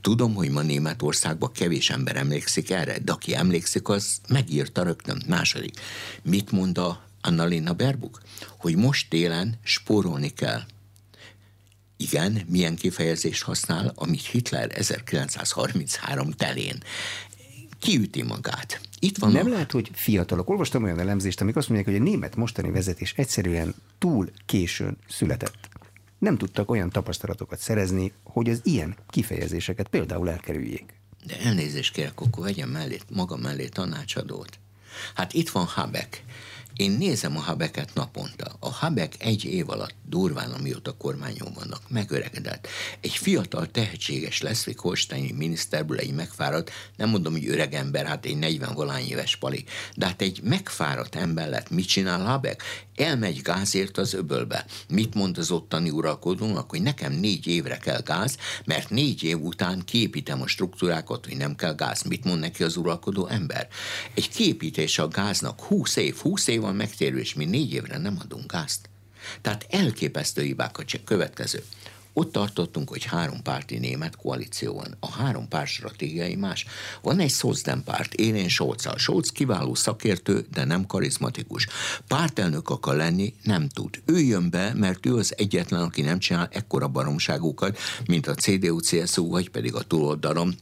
Tudom, 0.00 0.34
hogy 0.34 0.50
ma 0.50 0.62
Németországban 0.62 1.52
kevés 1.52 1.90
ember 1.90 2.16
emlékszik 2.16 2.70
erre, 2.70 2.98
de 2.98 3.12
aki 3.12 3.34
emlékszik, 3.34 3.88
az 3.88 4.18
megírta 4.28 4.82
rögtön. 4.82 5.22
Második. 5.26 5.80
Mit 6.22 6.50
mond 6.50 6.78
a 6.78 7.09
Annalena 7.20 7.72
Berbuk, 7.72 8.20
hogy 8.58 8.76
most 8.76 9.08
télen 9.10 9.58
spórolni 9.62 10.28
kell. 10.28 10.62
Igen, 11.96 12.42
milyen 12.46 12.76
kifejezést 12.76 13.42
használ, 13.42 13.92
amit 13.94 14.26
Hitler 14.26 14.70
1933 14.78 16.30
telén 16.30 16.82
kiüti 17.80 18.22
magát. 18.22 18.80
Itt 18.98 19.18
van 19.18 19.32
Nem 19.32 19.46
a... 19.46 19.48
lehet, 19.48 19.70
hogy 19.70 19.90
fiatalok. 19.92 20.50
Olvastam 20.50 20.82
olyan 20.82 20.98
elemzést, 20.98 21.40
amik 21.40 21.56
azt 21.56 21.68
mondják, 21.68 21.94
hogy 21.94 22.06
a 22.06 22.10
német 22.10 22.36
mostani 22.36 22.70
vezetés 22.70 23.12
egyszerűen 23.16 23.74
túl 23.98 24.30
későn 24.46 24.96
született. 25.08 25.68
Nem 26.18 26.36
tudtak 26.38 26.70
olyan 26.70 26.90
tapasztalatokat 26.90 27.58
szerezni, 27.58 28.12
hogy 28.22 28.50
az 28.50 28.60
ilyen 28.62 28.96
kifejezéseket 29.08 29.88
például 29.88 30.30
elkerüljék. 30.30 30.94
De 31.26 31.40
elnézést 31.40 31.92
kérek, 31.92 32.20
akkor 32.20 32.44
vegyem 32.44 32.68
mellé, 32.68 32.98
maga 33.12 33.36
mellé 33.36 33.68
tanácsadót. 33.68 34.58
Hát 35.14 35.32
itt 35.32 35.50
van 35.50 35.64
Habeck, 35.64 36.22
én 36.80 36.90
nézem 36.90 37.36
a 37.36 37.40
Habeket 37.40 37.94
naponta. 37.94 38.56
A 38.58 38.70
Habek 38.70 39.14
egy 39.18 39.44
év 39.44 39.70
alatt 39.70 39.94
durván, 40.08 40.50
amióta 40.50 40.92
kormányon 40.92 41.52
vannak, 41.54 41.82
megöregedett. 41.88 42.68
Egy 43.00 43.12
fiatal, 43.12 43.70
tehetséges 43.70 44.40
Leslie 44.40 44.74
Holsteini 44.78 45.32
miniszterből 45.32 45.98
egy 45.98 46.14
megfáradt, 46.14 46.70
nem 46.96 47.08
mondom, 47.08 47.32
hogy 47.32 47.48
öreg 47.48 47.74
ember, 47.74 48.06
hát 48.06 48.24
egy 48.24 48.38
40 48.38 48.74
valány 48.74 49.06
éves 49.08 49.36
pali, 49.36 49.64
de 49.96 50.06
hát 50.06 50.22
egy 50.22 50.40
megfáradt 50.42 51.14
ember 51.14 51.48
lett. 51.48 51.70
Mit 51.70 51.86
csinál 51.86 52.24
Habeck? 52.24 52.62
Elmegy 53.00 53.42
gázért 53.42 53.98
az 53.98 54.14
öbölbe. 54.14 54.64
Mit 54.88 55.14
mond 55.14 55.38
az 55.38 55.50
ottani 55.50 55.90
uralkodónak, 55.90 56.70
hogy 56.70 56.82
nekem 56.82 57.12
négy 57.12 57.46
évre 57.46 57.76
kell 57.76 58.00
gáz, 58.00 58.36
mert 58.64 58.90
négy 58.90 59.22
év 59.22 59.40
után 59.42 59.84
képítem 59.84 60.42
a 60.42 60.46
struktúrákat, 60.46 61.26
hogy 61.26 61.36
nem 61.36 61.56
kell 61.56 61.74
gáz. 61.74 62.02
Mit 62.02 62.24
mond 62.24 62.40
neki 62.40 62.62
az 62.62 62.76
uralkodó 62.76 63.26
ember? 63.26 63.68
Egy 64.14 64.28
képítés 64.28 64.98
a 64.98 65.08
gáznak 65.08 65.60
20 65.60 65.96
év, 65.96 66.16
20 66.16 66.46
év 66.46 66.60
van 66.60 66.74
megtérő, 66.74 67.18
és 67.18 67.34
mi 67.34 67.44
négy 67.44 67.72
évre 67.72 67.98
nem 67.98 68.18
adunk 68.22 68.52
gázt. 68.52 68.88
Tehát 69.40 69.66
elképesztő 69.70 70.42
hibák 70.42 70.78
a 70.78 70.84
következő. 71.04 71.64
Ott 72.12 72.32
tartottunk, 72.32 72.88
hogy 72.88 73.04
három 73.04 73.42
párti 73.42 73.78
német 73.78 74.16
koalíció 74.16 74.74
van. 74.74 74.96
A 75.00 75.10
három 75.10 75.48
párt 75.48 75.68
stratégiai 75.68 76.34
más. 76.34 76.66
Van 77.02 77.18
egy 77.18 77.30
Szozdem 77.30 77.82
párt, 77.84 78.14
én 78.14 78.48
Scholz. 78.48 78.88
Scholz 78.96 79.30
kiváló 79.30 79.74
szakértő, 79.74 80.46
de 80.52 80.64
nem 80.64 80.86
karizmatikus. 80.86 81.66
Pártelnök 82.06 82.68
akar 82.68 82.96
lenni, 82.96 83.34
nem 83.42 83.68
tud. 83.68 84.02
Ő 84.04 84.18
jön 84.18 84.50
be, 84.50 84.74
mert 84.74 85.06
ő 85.06 85.16
az 85.16 85.34
egyetlen, 85.36 85.82
aki 85.82 86.02
nem 86.02 86.18
csinál 86.18 86.48
ekkora 86.52 86.88
baromságokat, 86.88 87.78
mint 88.06 88.26
a 88.26 88.34
CDU-CSU, 88.34 89.28
vagy 89.28 89.50
pedig 89.50 89.74
a 89.74 89.82
túloldalon 89.82 90.54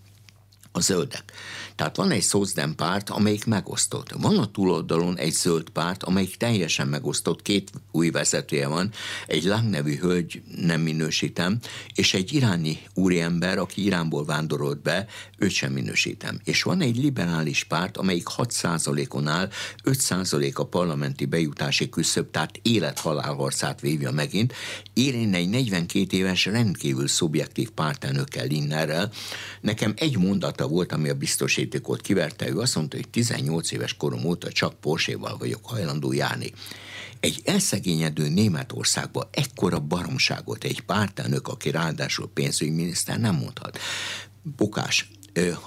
a 0.72 0.80
zöldek. 0.80 1.32
Tehát 1.78 1.96
van 1.96 2.10
egy 2.10 2.22
Szozdem 2.22 2.74
párt, 2.74 3.10
amelyik 3.10 3.44
megosztott. 3.44 4.12
Van 4.20 4.38
a 4.38 4.50
túloldalon 4.50 5.18
egy 5.18 5.32
zöld 5.32 5.68
párt, 5.70 6.02
amelyik 6.02 6.36
teljesen 6.36 6.88
megosztott, 6.88 7.42
két 7.42 7.70
új 7.90 8.10
vezetője 8.10 8.66
van, 8.66 8.90
egy 9.26 9.44
Lang 9.44 9.70
nevű 9.70 9.96
hölgy, 9.96 10.42
nem 10.56 10.80
minősítem, 10.80 11.58
és 11.94 12.14
egy 12.14 12.32
iráni 12.32 12.78
úriember, 12.94 13.58
aki 13.58 13.84
Iránból 13.84 14.24
vándorolt 14.24 14.82
be, 14.82 15.06
őt 15.36 15.50
sem 15.50 15.72
minősítem. 15.72 16.40
És 16.44 16.62
van 16.62 16.80
egy 16.80 16.96
liberális 16.96 17.64
párt, 17.64 17.96
amelyik 17.96 18.26
6%-on 18.36 19.26
áll, 19.26 19.50
5% 19.84 20.54
a 20.54 20.64
parlamenti 20.64 21.24
bejutási 21.24 21.88
küszöb, 21.88 22.30
tehát 22.30 22.58
élet-halálharcát 22.62 23.80
vívja 23.80 24.10
megint. 24.10 24.52
Én 24.92 25.34
egy 25.34 25.48
42 25.48 26.16
éves 26.16 26.44
rendkívül 26.44 27.08
szubjektív 27.08 27.70
pártelnökkel 27.70 28.46
Linnerrel. 28.46 29.10
Nekem 29.60 29.92
egy 29.96 30.18
mondata 30.18 30.68
volt, 30.68 30.92
ami 30.92 31.08
a 31.08 31.14
biztosítékot 31.68 32.00
kiverte, 32.00 32.48
ő 32.48 32.58
azt 32.58 32.74
mondta, 32.74 32.96
hogy 32.96 33.08
18 33.08 33.72
éves 33.72 33.94
korom 33.94 34.24
óta 34.24 34.52
csak 34.52 34.80
Porsche-val 34.80 35.36
vagyok 35.36 35.66
hajlandó 35.66 36.12
járni. 36.12 36.52
Egy 37.20 37.40
elszegényedő 37.44 38.28
Németországban 38.28 39.28
ekkora 39.30 39.80
baromságot 39.80 40.64
egy 40.64 40.80
pártelnök, 40.80 41.48
aki 41.48 41.70
ráadásul 41.70 42.30
pénzügyminiszter 42.34 43.20
nem 43.20 43.34
mondhat. 43.34 43.78
Bukás, 44.56 45.10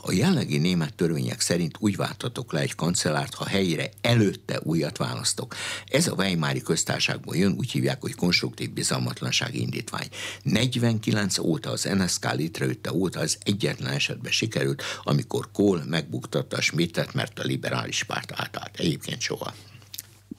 a 0.02 0.12
jelenlegi 0.12 0.58
német 0.58 0.94
törvények 0.94 1.40
szerint 1.40 1.76
úgy 1.80 1.96
váltatok 1.96 2.54
le 2.54 2.60
egy 2.60 2.76
kancellárt, 2.76 3.34
ha 3.34 3.46
helyére 3.46 3.90
előtte 4.02 4.60
újat 4.64 4.98
választok. 4.98 5.56
Ez 5.86 6.08
a 6.08 6.14
Weimári 6.14 6.62
köztársaságból 6.62 7.36
jön, 7.36 7.56
úgy 7.58 7.72
hívják, 7.72 8.02
hogy 8.02 8.16
konstruktív 8.16 8.72
bizalmatlanság 8.74 9.56
indítvány. 9.56 10.08
49 10.44 11.38
óta 11.38 11.70
az 11.70 11.84
NSK 11.84 12.34
létrejötte 12.34 12.94
óta 12.94 13.20
az 13.20 13.38
egyetlen 13.44 13.94
esetben 13.94 14.32
sikerült, 14.32 14.84
amikor 15.04 15.52
Kohl 15.52 15.80
megbuktatta 15.88 16.62
Schmidtet, 16.62 17.14
mert 17.14 17.40
a 17.40 17.44
liberális 17.44 18.04
párt 18.04 18.32
átállt. 18.36 18.78
Egyébként 18.78 19.22
soha. 19.22 19.54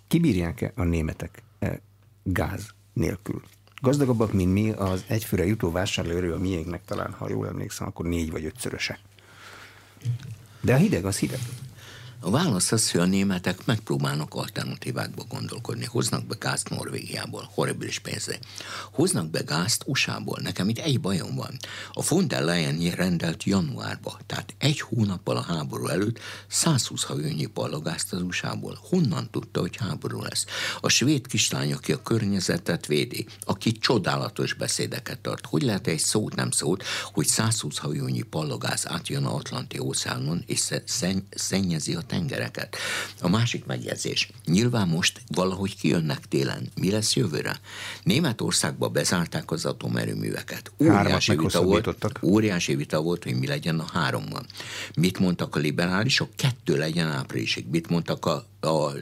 Kibírják-e 0.08 0.72
a 0.74 0.82
németek 0.82 1.42
e, 1.58 1.80
gáz 2.22 2.66
nélkül? 2.92 3.42
Gazdagabbak, 3.80 4.32
mint 4.32 4.52
mi, 4.52 4.70
az 4.70 5.04
egyfőre 5.06 5.46
jutó 5.46 5.70
vásárlóerő 5.70 6.32
a 6.32 6.38
miénknek 6.38 6.84
talán, 6.84 7.12
ha 7.12 7.28
jól 7.28 7.46
emlékszem, 7.46 7.86
akkor 7.86 8.06
négy 8.06 8.30
vagy 8.30 8.44
ötszöröse. 8.44 8.98
De 10.60 10.74
a 10.74 10.76
hideg 10.76 11.04
az 11.04 11.18
hideg. 11.18 11.38
A 12.24 12.30
válasz 12.30 12.72
az, 12.72 12.90
hogy 12.90 13.00
a 13.00 13.04
németek 13.04 13.64
megpróbálnak 13.64 14.34
alternatívákba 14.34 15.24
gondolkodni. 15.28 15.84
Hoznak 15.84 16.26
be 16.26 16.36
gázt 16.38 16.68
Norvégiából, 16.68 17.50
horribilis 17.54 17.98
pénzre. 17.98 18.38
Hoznak 18.92 19.30
be 19.30 19.40
gázt 19.40 19.82
USA-ból. 19.86 20.38
Nekem 20.42 20.68
itt 20.68 20.78
egy 20.78 21.00
bajom 21.00 21.34
van. 21.34 21.58
A 21.92 22.04
von 22.08 22.28
der 22.28 22.42
Leyen 22.42 22.90
rendelt 22.90 23.44
januárba, 23.44 24.18
tehát 24.26 24.54
egy 24.58 24.80
hónappal 24.80 25.36
a 25.36 25.42
háború 25.42 25.86
előtt 25.86 26.18
120 26.48 27.02
hajónyi 27.02 27.46
pallagázt 27.46 28.12
az 28.12 28.22
USA-ból. 28.22 28.78
Honnan 28.88 29.30
tudta, 29.30 29.60
hogy 29.60 29.76
háború 29.76 30.20
lesz? 30.22 30.46
A 30.80 30.88
svéd 30.88 31.26
kislány, 31.26 31.72
aki 31.72 31.92
a 31.92 32.02
környezetet 32.02 32.86
védi, 32.86 33.26
aki 33.40 33.72
csodálatos 33.72 34.52
beszédeket 34.52 35.18
tart. 35.18 35.46
Hogy 35.46 35.62
lehet 35.62 35.86
egy 35.86 35.98
szót 35.98 36.34
nem 36.34 36.50
szót, 36.50 36.84
hogy 37.12 37.26
120 37.26 37.78
hajónyi 37.78 38.22
pallagáz 38.22 38.88
átjön 38.88 39.24
a 39.24 39.34
Atlanti 39.34 39.78
óceánon, 39.78 40.42
és 40.46 40.70
szennyezi 41.34 41.94
a 41.94 42.10
tengereket. 42.12 42.76
A 43.20 43.28
másik 43.28 43.64
megjegyzés. 43.64 44.30
Nyilván 44.44 44.88
most 44.88 45.20
valahogy 45.28 45.76
kijönnek 45.76 46.28
télen. 46.28 46.68
Mi 46.80 46.90
lesz 46.90 47.16
jövőre? 47.16 47.60
Németországba 48.02 48.88
bezárták 48.88 49.50
az 49.50 49.64
atomerőműveket. 49.64 50.72
Óriási 50.80 51.36
vita, 51.36 51.62
volt, 51.62 51.88
óriási 52.22 52.74
vita 52.74 53.02
volt, 53.02 53.24
hogy 53.24 53.38
mi 53.38 53.46
legyen 53.46 53.78
a 53.78 53.86
hárommal. 53.92 54.44
Mit 54.94 55.18
mondtak 55.18 55.56
a 55.56 55.58
liberálisok? 55.58 56.28
Kettő 56.36 56.76
legyen 56.76 57.08
áprilisig. 57.08 57.66
Mit 57.70 57.88
mondtak 57.88 58.26
a 58.26 58.51
a, 58.62 58.92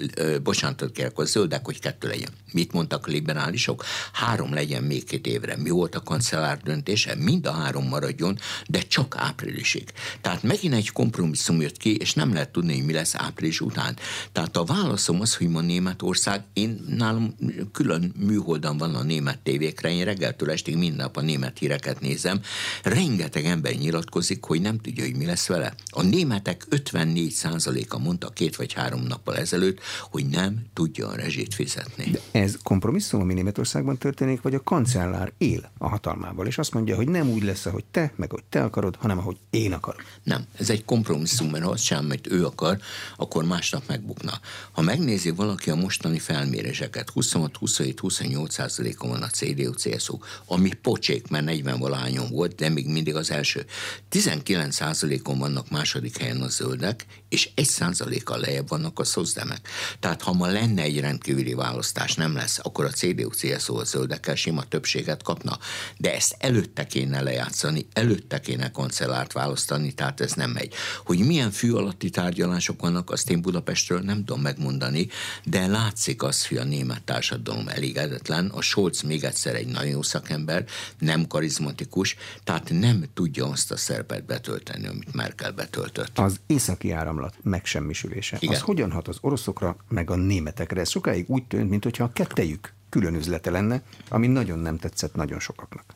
bocsánatot 0.43 0.93
kérek, 0.93 1.19
a 1.19 1.25
zöldek, 1.25 1.65
hogy 1.65 1.81
kettő 1.81 2.09
legyen. 2.09 2.31
Mit 2.53 2.73
mondtak 2.73 3.07
a 3.07 3.11
liberálisok? 3.11 3.85
Három 4.13 4.55
legyen 4.55 4.83
még 4.83 5.05
két 5.05 5.27
évre. 5.27 5.57
Mi 5.57 5.71
volt 5.71 5.95
a 5.95 6.03
kancellár 6.03 6.59
döntése? 6.59 7.15
Mind 7.15 7.47
a 7.47 7.53
három 7.53 7.89
maradjon, 7.89 8.39
de 8.69 8.81
csak 8.81 9.15
áprilisig. 9.19 9.93
Tehát 10.21 10.43
megint 10.43 10.75
egy 10.75 10.91
kompromisszum 10.91 11.61
jött 11.61 11.77
ki, 11.77 11.97
és 11.97 12.15
nem 12.15 12.33
lehet 12.33 12.51
tudni, 12.51 12.75
hogy 12.75 12.85
mi 12.85 12.93
lesz 12.93 13.15
április 13.15 13.61
után. 13.61 13.97
Tehát 14.33 14.57
a 14.57 14.65
válaszom 14.65 15.21
az, 15.21 15.37
hogy 15.37 15.49
ma 15.49 15.61
Németország, 15.61 16.45
én 16.53 16.85
nálam 16.89 17.35
külön 17.73 18.15
műholdan 18.19 18.79
van 18.79 18.95
a 18.95 19.03
német 19.03 19.39
tévékre, 19.39 19.91
én 19.91 20.05
reggeltől 20.05 20.51
estig 20.51 20.77
minden 20.77 20.99
nap 21.01 21.17
a 21.17 21.21
német 21.21 21.59
híreket 21.59 22.01
nézem. 22.01 22.41
Rengeteg 22.83 23.45
ember 23.45 23.73
nyilatkozik, 23.73 24.45
hogy 24.45 24.61
nem 24.61 24.79
tudja, 24.79 25.05
hogy 25.05 25.17
mi 25.17 25.25
lesz 25.25 25.47
vele. 25.47 25.75
A 25.91 26.03
németek 26.03 26.67
54%-a 26.71 27.99
mondta 27.99 28.29
két 28.29 28.57
vagy 28.57 28.73
három 28.73 29.03
nappal 29.03 29.37
ezelőtt, 29.37 29.50
ezelőtt, 29.53 29.81
hogy 30.11 30.27
nem 30.27 30.67
tudja 30.75 31.09
a 31.09 31.15
rezsét 31.15 31.55
fizetni. 31.55 32.11
De 32.11 32.21
ez 32.31 32.57
kompromisszum, 32.63 33.21
ami 33.21 33.35
Németországban 33.35 33.99
történik, 33.99 34.41
vagy 34.41 34.55
a 34.55 34.63
kancellár 34.63 35.33
él 35.39 35.71
a 35.79 35.89
hatalmával, 35.89 36.47
és 36.47 36.59
azt 36.59 36.73
mondja, 36.73 36.97
hogy 36.97 37.09
nem 37.09 37.29
úgy 37.29 37.43
lesz, 37.43 37.67
ahogy 37.67 37.85
te, 37.91 38.13
meg 38.17 38.31
hogy 38.31 38.45
te 38.49 38.63
akarod, 38.63 38.97
hanem 38.97 39.19
ahogy 39.19 39.37
én 39.51 39.73
akarok. 39.73 40.05
Nem, 40.23 40.45
ez 40.59 40.71
egy 40.71 40.85
kompromisszum, 40.85 41.51
mert 41.51 41.65
ha 41.65 41.71
az 41.71 41.81
sem, 41.81 41.99
amit 41.99 42.33
ő 42.33 42.45
akar, 42.45 42.79
akkor 43.17 43.45
másnap 43.45 43.83
megbukna. 43.87 44.41
Ha 44.73 44.83
megnézi 44.83 45.31
valaki 45.31 45.71
a 45.71 45.75
mostani 45.75 46.19
felméréseket, 46.19 47.13
26-27-28 47.15 48.51
százalékon 48.51 49.11
van 49.11 49.23
a 49.23 49.27
CDU-CSU, 49.27 50.19
ami 50.47 50.73
pocsék, 50.83 51.29
mert 51.29 51.45
40 51.45 51.79
valányon 51.79 52.31
volt, 52.31 52.55
de 52.55 52.69
még 52.69 52.87
mindig 52.87 53.15
az 53.15 53.31
első. 53.31 53.65
19 54.09 54.75
százalékon 54.75 55.39
vannak 55.39 55.71
második 55.71 56.19
helyen 56.19 56.43
a 56.43 56.49
zöldek, 56.49 57.07
és 57.29 57.51
1 57.55 57.65
százalékkal 57.65 58.39
lejjebb 58.39 58.69
vannak 58.69 58.99
a 58.99 59.05
szozdák 59.05 59.40
küzdenek. 59.41 59.69
Tehát 60.01 60.23
ha 60.23 60.33
ma 60.33 60.47
lenne 60.47 60.83
egy 60.83 61.01
rendkívüli 61.01 61.55
választás, 61.55 62.15
nem 62.15 62.35
lesz, 62.35 62.59
akkor 62.63 62.85
a 62.85 62.89
CDU-CSU 62.89 63.77
a 63.77 63.85
zöldekkel 63.85 64.35
sima 64.35 64.65
többséget 64.65 65.23
kapna. 65.23 65.59
De 65.97 66.15
ezt 66.15 66.37
előtte 66.39 66.87
kéne 66.87 67.23
lejátszani, 67.23 67.87
előtte 67.93 68.41
kéne 68.41 68.71
kancellárt 68.71 69.33
választani, 69.33 69.93
tehát 69.93 70.21
ez 70.21 70.33
nem 70.33 70.51
megy. 70.51 70.75
Hogy 71.05 71.19
milyen 71.19 71.51
fű 71.51 71.73
alatti 71.73 72.11
tárgyalások 72.11 72.81
vannak, 72.81 73.11
azt 73.11 73.31
én 73.31 73.41
Budapestről 73.41 74.01
nem 74.01 74.25
tudom 74.25 74.41
megmondani, 74.41 75.09
de 75.45 75.67
látszik 75.67 76.23
az, 76.23 76.47
hogy 76.47 76.59
a 76.59 76.65
német 76.65 77.03
társadalom 77.03 77.69
elégedetlen. 77.69 78.47
A 78.47 78.61
Scholz 78.61 79.03
még 79.03 79.25
egyszer 79.25 79.55
egy 79.55 79.67
nagyon 79.67 79.91
jó 79.91 80.03
szakember, 80.03 80.65
nem 80.99 81.27
karizmatikus, 81.27 82.17
tehát 82.45 82.71
nem 82.71 83.05
tudja 83.15 83.47
azt 83.47 83.71
a 83.71 83.77
szerepet 83.77 84.25
betölteni, 84.25 84.87
amit 84.87 85.15
Merkel 85.15 85.53
betöltött. 85.53 86.19
Az 86.19 86.41
északi 86.47 86.91
áramlat 86.91 87.35
megsemmisülése, 87.43 88.37
Igen. 88.41 88.55
az 88.55 88.61
hogyan 88.61 88.91
hat 88.91 89.09
az 89.09 89.19
oroszokra, 89.31 89.77
meg 89.89 90.11
a 90.11 90.17
németekre. 90.17 90.81
Ez 90.81 90.89
sokáig 90.89 91.31
úgy 91.31 91.47
tűnt, 91.47 91.71
mintha 91.71 92.05
a 92.05 92.13
kettejük 92.13 92.73
külön 92.89 93.15
üzlete 93.15 93.51
lenne, 93.51 93.83
ami 94.09 94.27
nagyon 94.27 94.59
nem 94.59 94.79
tetszett 94.79 95.15
nagyon 95.15 95.41
sokaknak. 95.41 95.95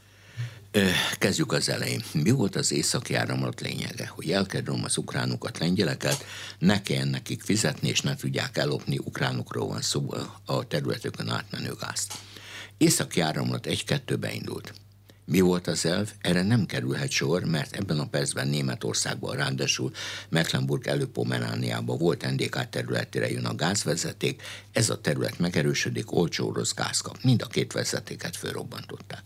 Kezdjük 1.19 1.53
az 1.53 1.69
elején. 1.69 2.03
Mi 2.13 2.31
volt 2.31 2.57
az 2.57 2.73
északi 2.73 3.15
áramlat 3.15 3.61
lényege? 3.61 4.07
Hogy 4.07 4.31
elkerülöm 4.31 4.85
az 4.85 4.97
ukránokat, 4.97 5.59
lengyeleket, 5.59 6.25
ne 6.59 6.83
kelljen 6.83 7.09
nekik 7.09 7.43
fizetni, 7.43 7.89
és 7.89 8.01
ne 8.01 8.17
tudják 8.17 8.57
ellopni, 8.57 8.99
ukránokról 8.99 9.69
van 9.69 9.81
szó 9.81 10.15
a 10.45 10.67
területükön 10.67 11.29
átmenő 11.29 11.73
gázt. 11.81 12.13
Északi 12.79 13.21
áramlat 13.21 13.67
egy-kettő 13.67 14.17
beindult. 14.17 14.75
Mi 15.27 15.41
volt 15.41 15.67
az 15.67 15.87
elv? 15.87 16.13
Erre 16.21 16.43
nem 16.43 16.67
kerülhet 16.67 17.11
sor, 17.11 17.45
mert 17.45 17.77
ebben 17.77 17.99
a 17.99 18.07
percben 18.07 18.49
Németországban, 18.49 19.37
ráadásul 19.37 19.93
Mecklenburg 20.29 20.87
előpomerániában 20.87 21.99
volt 21.99 22.31
NDK 22.31 22.69
területére 22.69 23.31
jön 23.31 23.45
a 23.45 23.55
gázvezeték, 23.55 24.43
ez 24.73 24.91
a 24.91 25.01
terület 25.01 25.39
megerősödik, 25.39 26.13
olcsó 26.13 26.49
orosz 26.49 26.75
gáz 26.75 27.01
kap. 27.01 27.23
Mind 27.23 27.43
a 27.43 27.47
két 27.47 27.73
vezetéket 27.73 28.37
fölrobbantották 28.37 29.23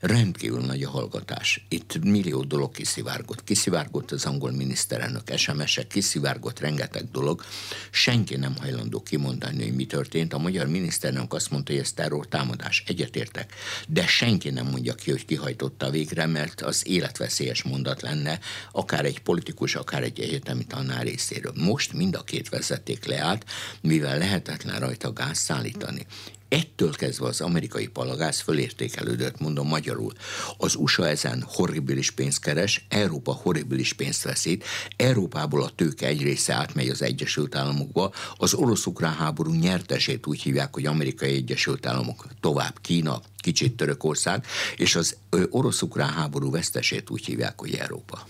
rendkívül 0.00 0.60
nagy 0.60 0.82
a 0.82 0.90
hallgatás. 0.90 1.66
Itt 1.68 1.98
millió 2.02 2.42
dolog 2.42 2.72
kiszivárgott. 2.72 3.44
Kiszivárgott 3.44 4.10
az 4.10 4.24
angol 4.24 4.50
miniszterelnök 4.50 5.36
SMS-ek, 5.36 5.86
kiszivárgott 5.86 6.60
rengeteg 6.60 7.10
dolog. 7.10 7.44
Senki 7.90 8.36
nem 8.36 8.56
hajlandó 8.60 9.02
kimondani, 9.02 9.62
hogy 9.62 9.74
mi 9.74 9.86
történt. 9.86 10.32
A 10.32 10.38
magyar 10.38 10.66
miniszterelnök 10.66 11.34
azt 11.34 11.50
mondta, 11.50 11.72
hogy 11.72 11.80
ez 11.80 11.92
terror 11.92 12.28
támadás. 12.28 12.82
Egyetértek. 12.86 13.54
De 13.88 14.06
senki 14.06 14.50
nem 14.50 14.66
mondja 14.66 14.94
ki, 14.94 15.10
hogy 15.10 15.24
kihajtotta 15.24 15.90
végre, 15.90 16.26
mert 16.26 16.60
az 16.60 16.86
életveszélyes 16.86 17.62
mondat 17.62 18.02
lenne, 18.02 18.38
akár 18.72 19.04
egy 19.04 19.18
politikus, 19.20 19.74
akár 19.74 20.02
egy 20.02 20.20
egyetemi 20.20 20.64
tanár 20.64 21.04
részéről. 21.04 21.52
Most 21.56 21.92
mind 21.92 22.14
a 22.14 22.22
két 22.22 22.48
vezeték 22.48 23.04
leállt, 23.04 23.44
mivel 23.80 24.18
lehetetlen 24.18 24.80
rajta 24.80 25.12
gáz 25.12 25.38
szállítani. 25.38 26.06
Ettől 26.50 26.90
kezdve 26.92 27.26
az 27.26 27.40
amerikai 27.40 27.86
palagáz 27.86 28.40
fölértékelődött, 28.40 29.40
mondom 29.40 29.68
magyarul. 29.68 30.12
Az 30.58 30.74
USA 30.74 31.08
ezen 31.08 31.44
horribilis 31.46 32.10
pénzt 32.10 32.40
keres, 32.40 32.86
Európa 32.88 33.32
horribilis 33.32 33.92
pénzt 33.92 34.22
veszít, 34.22 34.64
Európából 34.96 35.62
a 35.62 35.70
tőke 35.74 36.06
egy 36.06 36.22
része 36.22 36.54
átmegy 36.54 36.88
az 36.88 37.02
Egyesült 37.02 37.54
Államokba, 37.54 38.12
az 38.36 38.54
orosz-ukrán 38.54 39.12
háború 39.12 39.52
nyertesét 39.52 40.26
úgy 40.26 40.42
hívják, 40.42 40.74
hogy 40.74 40.86
Amerikai 40.86 41.34
Egyesült 41.34 41.86
Államok, 41.86 42.26
tovább 42.40 42.80
Kína, 42.80 43.20
kicsit 43.36 43.76
Törökország, 43.76 44.46
és 44.76 44.94
az 44.94 45.16
orosz-ukrán 45.50 46.12
háború 46.12 46.50
vesztesét 46.50 47.10
úgy 47.10 47.24
hívják, 47.24 47.60
hogy 47.60 47.74
Európa. 47.74 48.26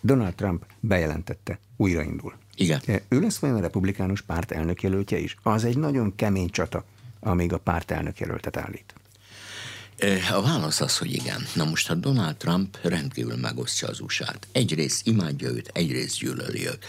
Donald 0.00 0.34
Trump 0.34 0.64
bejelentette, 0.80 1.58
újraindul. 1.76 2.34
Igen. 2.54 2.80
Ő 3.08 3.20
lesz 3.20 3.38
vajon 3.38 3.56
a 3.56 3.60
republikánus 3.60 4.20
párt 4.20 4.50
elnökjelöltje 4.52 5.18
is? 5.18 5.36
Az 5.42 5.64
egy 5.64 5.78
nagyon 5.78 6.14
kemény 6.14 6.50
csata 6.50 6.84
amíg 7.20 7.52
a 7.52 7.58
pártelnök 7.58 8.18
jelöltet 8.18 8.56
állít? 8.56 8.94
A 10.32 10.42
válasz 10.42 10.80
az, 10.80 10.98
hogy 10.98 11.12
igen. 11.12 11.46
Na 11.54 11.64
most 11.64 11.90
a 11.90 11.94
Donald 11.94 12.36
Trump 12.36 12.78
rendkívül 12.82 13.36
megosztja 13.36 13.88
az 13.88 14.00
USA-t. 14.00 14.46
Egyrészt 14.52 15.06
imádja 15.06 15.48
őt, 15.48 15.70
egyrészt 15.72 16.18
gyűlöli 16.18 16.66
őt. 16.66 16.84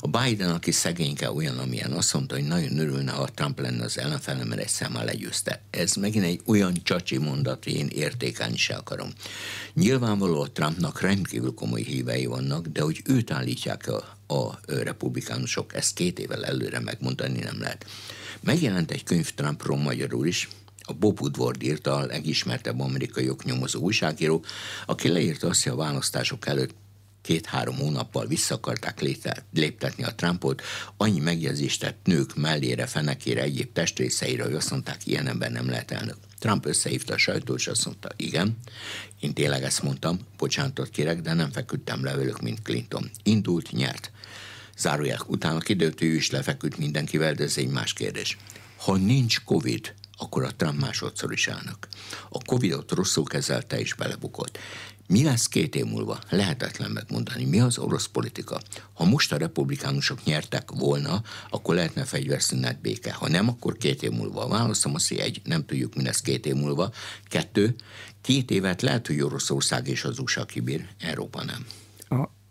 A 0.00 0.06
Biden, 0.18 0.50
aki 0.50 0.70
szegényke 0.70 1.32
olyan, 1.32 1.58
amilyen, 1.58 1.92
azt 1.92 2.14
mondta, 2.14 2.34
hogy 2.34 2.44
nagyon 2.44 2.78
örülne, 2.78 3.12
ha 3.12 3.28
Trump 3.34 3.60
lenne 3.60 3.84
az 3.84 3.98
ellenfele, 3.98 4.44
mert 4.44 4.60
egy 4.60 4.68
szemmel 4.68 5.04
legyőzte. 5.04 5.62
Ez 5.70 5.94
megint 5.94 6.24
egy 6.24 6.40
olyan 6.46 6.74
csacsi 6.82 7.18
mondat, 7.18 7.64
hogy 7.64 7.72
én 7.72 7.86
értékelni 7.86 8.56
se 8.56 8.74
akarom. 8.74 9.12
Nyilvánvaló 9.74 10.46
Trumpnak 10.46 11.00
rendkívül 11.00 11.54
komoly 11.54 11.82
hívei 11.82 12.26
vannak, 12.26 12.66
de 12.66 12.82
hogy 12.82 13.02
őt 13.04 13.30
állítják 13.30 13.88
a, 13.88 14.34
a 14.34 14.58
republikánusok, 14.66 15.74
ezt 15.74 15.94
két 15.94 16.18
évvel 16.18 16.44
előre 16.44 16.80
megmondani 16.80 17.38
nem 17.38 17.60
lehet. 17.60 17.86
Megjelent 18.40 18.90
egy 18.90 19.04
könyv 19.04 19.30
Trumpról 19.34 19.78
magyarul 19.78 20.26
is, 20.26 20.48
a 20.92 20.98
Bob 20.98 21.20
Woodward 21.20 21.62
írta, 21.62 21.96
a 21.96 22.06
legismertebb 22.06 22.80
amerikai 22.80 23.28
oknyomozó 23.28 23.80
újságíró, 23.80 24.44
aki 24.86 25.08
leírta 25.08 25.48
azt, 25.48 25.62
hogy 25.62 25.72
a 25.72 25.76
választások 25.76 26.46
előtt 26.46 26.74
két-három 27.22 27.76
hónappal 27.76 28.26
vissza 28.26 28.54
akarták 28.54 29.00
léptetni 29.52 30.04
a 30.04 30.14
Trumpot, 30.14 30.62
annyi 30.96 31.20
megjegyzést 31.20 31.80
tett 31.80 31.98
nők 32.04 32.36
mellére, 32.36 32.86
fenekére, 32.86 33.42
egyéb 33.42 33.72
testrészeire, 33.72 34.44
hogy 34.44 34.54
azt 34.54 34.70
mondták, 34.70 35.06
ilyen 35.06 35.26
ember 35.26 35.50
nem 35.50 35.68
lehet 35.68 35.90
elnök. 35.90 36.16
Trump 36.38 36.66
összehívta 36.66 37.14
a 37.14 37.18
sajtót, 37.18 37.58
és 37.58 37.66
azt 37.66 37.84
mondta, 37.84 38.08
igen, 38.16 38.58
én 39.20 39.34
tényleg 39.34 39.62
ezt 39.62 39.82
mondtam, 39.82 40.18
bocsánatot 40.38 40.88
kérek, 40.88 41.20
de 41.20 41.34
nem 41.34 41.50
feküdtem 41.50 42.04
le 42.04 42.16
velük, 42.16 42.40
mint 42.40 42.62
Clinton. 42.62 43.10
Indult, 43.22 43.72
nyert. 43.72 44.10
Zárójel 44.78 45.20
utána 45.26 45.58
kiderült, 45.58 46.02
ő 46.02 46.14
is 46.14 46.30
lefeküdt 46.30 46.76
mindenkivel, 46.76 47.34
de 47.34 47.44
ez 47.44 47.56
egy 47.56 47.68
más 47.68 47.92
kérdés. 47.92 48.36
Ha 48.76 48.96
nincs 48.96 49.40
Covid, 49.44 49.94
akkor 50.22 50.44
a 50.44 50.56
Trump 50.56 50.80
másodszor 50.80 51.32
is 51.32 51.48
állnak. 51.48 51.88
A 52.28 52.38
Covidot 52.38 52.90
rosszul 52.90 53.24
kezelte 53.24 53.80
és 53.80 53.94
belebukott. 53.94 54.58
Mi 55.06 55.22
lesz 55.22 55.46
két 55.46 55.74
év 55.74 55.84
múlva? 55.84 56.18
Lehetetlen 56.30 56.90
megmondani. 56.90 57.44
Mi 57.44 57.60
az 57.60 57.78
orosz 57.78 58.06
politika? 58.06 58.60
Ha 58.94 59.04
most 59.04 59.32
a 59.32 59.36
republikánusok 59.36 60.24
nyertek 60.24 60.70
volna, 60.70 61.22
akkor 61.50 61.74
lehetne 61.74 62.04
fegyverszünet 62.04 62.80
béke. 62.80 63.12
Ha 63.12 63.28
nem, 63.28 63.48
akkor 63.48 63.76
két 63.76 64.02
év 64.02 64.10
múlva. 64.10 64.48
Válaszom 64.48 64.94
az, 64.94 65.08
hogy 65.08 65.18
egy, 65.18 65.40
nem 65.44 65.66
tudjuk, 65.66 65.94
mi 65.94 66.02
lesz 66.02 66.20
két 66.20 66.46
év 66.46 66.54
múlva. 66.54 66.92
Kettő, 67.24 67.74
két 68.20 68.50
évet 68.50 68.82
lehet, 68.82 69.06
hogy 69.06 69.20
Oroszország 69.20 69.88
és 69.88 70.04
az 70.04 70.18
USA 70.18 70.44
kibír, 70.44 70.88
Európa 71.00 71.44
nem. 71.44 71.66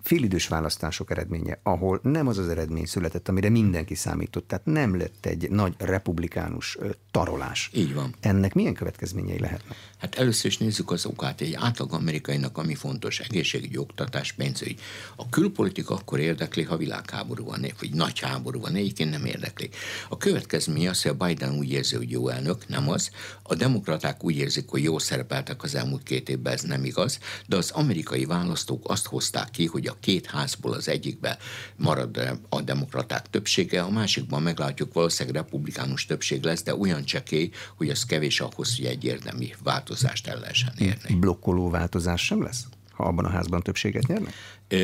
Félidős 0.04 0.48
választások 0.48 1.12
eredménye, 1.12 1.60
ahol 1.64 2.00
nem 2.04 2.28
az 2.28 2.38
az 2.38 2.50
eredmény 2.50 2.86
született, 2.86 3.28
amire 3.28 3.50
mindenki 3.50 3.96
számított, 3.96 4.48
tehát 4.48 4.66
nem 4.66 4.98
lett 4.98 5.26
egy 5.26 5.50
nagy 5.50 5.74
republikánus 5.78 6.78
tarolás. 7.12 7.70
Így 7.74 7.94
van. 7.94 8.16
Ennek 8.20 8.54
milyen 8.54 8.74
következményei 8.74 9.40
lehetnek? 9.40 9.78
Hát 9.98 10.16
először 10.16 10.46
is 10.46 10.58
nézzük 10.58 10.92
az 10.92 11.06
okát. 11.06 11.42
Egy 11.42 11.54
átlag 11.54 11.94
amerikainak, 11.94 12.58
ami 12.58 12.76
fontos, 12.76 13.20
egészségügyi, 13.20 13.78
oktatás, 13.78 14.32
pénzügy. 14.32 14.80
A 15.16 15.30
külpolitika 15.30 15.96
akkor 15.96 16.20
érdekli, 16.20 16.64
ha 16.64 16.78
világháború 16.78 17.46
van, 17.46 17.66
vagy 17.80 17.94
nagy 17.94 18.20
háború 18.20 18.60
van, 18.60 18.76
egyébként 18.76 19.10
nem 19.10 19.26
érdekli. 19.26 19.70
A 20.10 20.18
következmény 20.18 20.88
az, 20.88 21.02
hogy 21.02 21.16
a 21.20 21.26
Biden 21.26 21.58
úgy 21.58 21.72
érzi, 21.72 21.96
hogy 21.96 22.12
jó 22.12 22.28
elnök, 22.28 22.68
nem 22.68 22.90
az. 22.90 23.10
A 23.44 23.56
demokraták 23.56 24.24
úgy 24.24 24.36
érzik, 24.36 24.70
hogy 24.70 24.84
jó 24.84 25.00
szerepeltek 25.00 25.64
az 25.64 25.76
elmúlt 25.76 26.04
két 26.04 26.30
évben, 26.30 26.54
ez 26.54 26.62
nem 26.62 26.86
igaz, 26.86 27.20
de 27.48 27.56
az 27.56 27.72
amerikai 27.72 28.26
választók 28.26 28.90
azt 28.90 29.08
hozták 29.08 29.50
ki, 29.50 29.66
hogy 29.66 29.88
a 29.92 29.98
két 30.00 30.26
házból 30.26 30.74
az 30.74 30.88
egyikbe 30.88 31.38
marad 31.76 32.40
a 32.50 32.62
demokraták 32.62 33.30
többsége, 33.30 33.82
a 33.82 33.90
másikban 33.90 34.42
meglátjuk 34.42 34.94
valószínűleg 34.94 35.42
republikánus 35.42 36.06
többség 36.06 36.44
lesz, 36.44 36.64
de 36.64 36.76
olyan 36.76 37.04
csekély, 37.04 37.50
hogy 37.78 37.90
az 37.90 38.06
kevés 38.06 38.40
ahhoz, 38.40 38.76
hogy 38.76 38.86
egy 38.86 39.04
érdemi 39.04 39.54
változást 39.64 40.28
el 40.28 40.40
lehessen 40.40 40.74
érni. 40.78 41.16
Blokkoló 41.16 41.70
változás 41.70 42.26
sem 42.26 42.42
lesz? 42.44 42.66
ha 43.02 43.08
abban 43.08 43.26
a 43.26 43.30
házban 43.30 43.62
többséget 43.62 44.08
nyernek? 44.08 44.34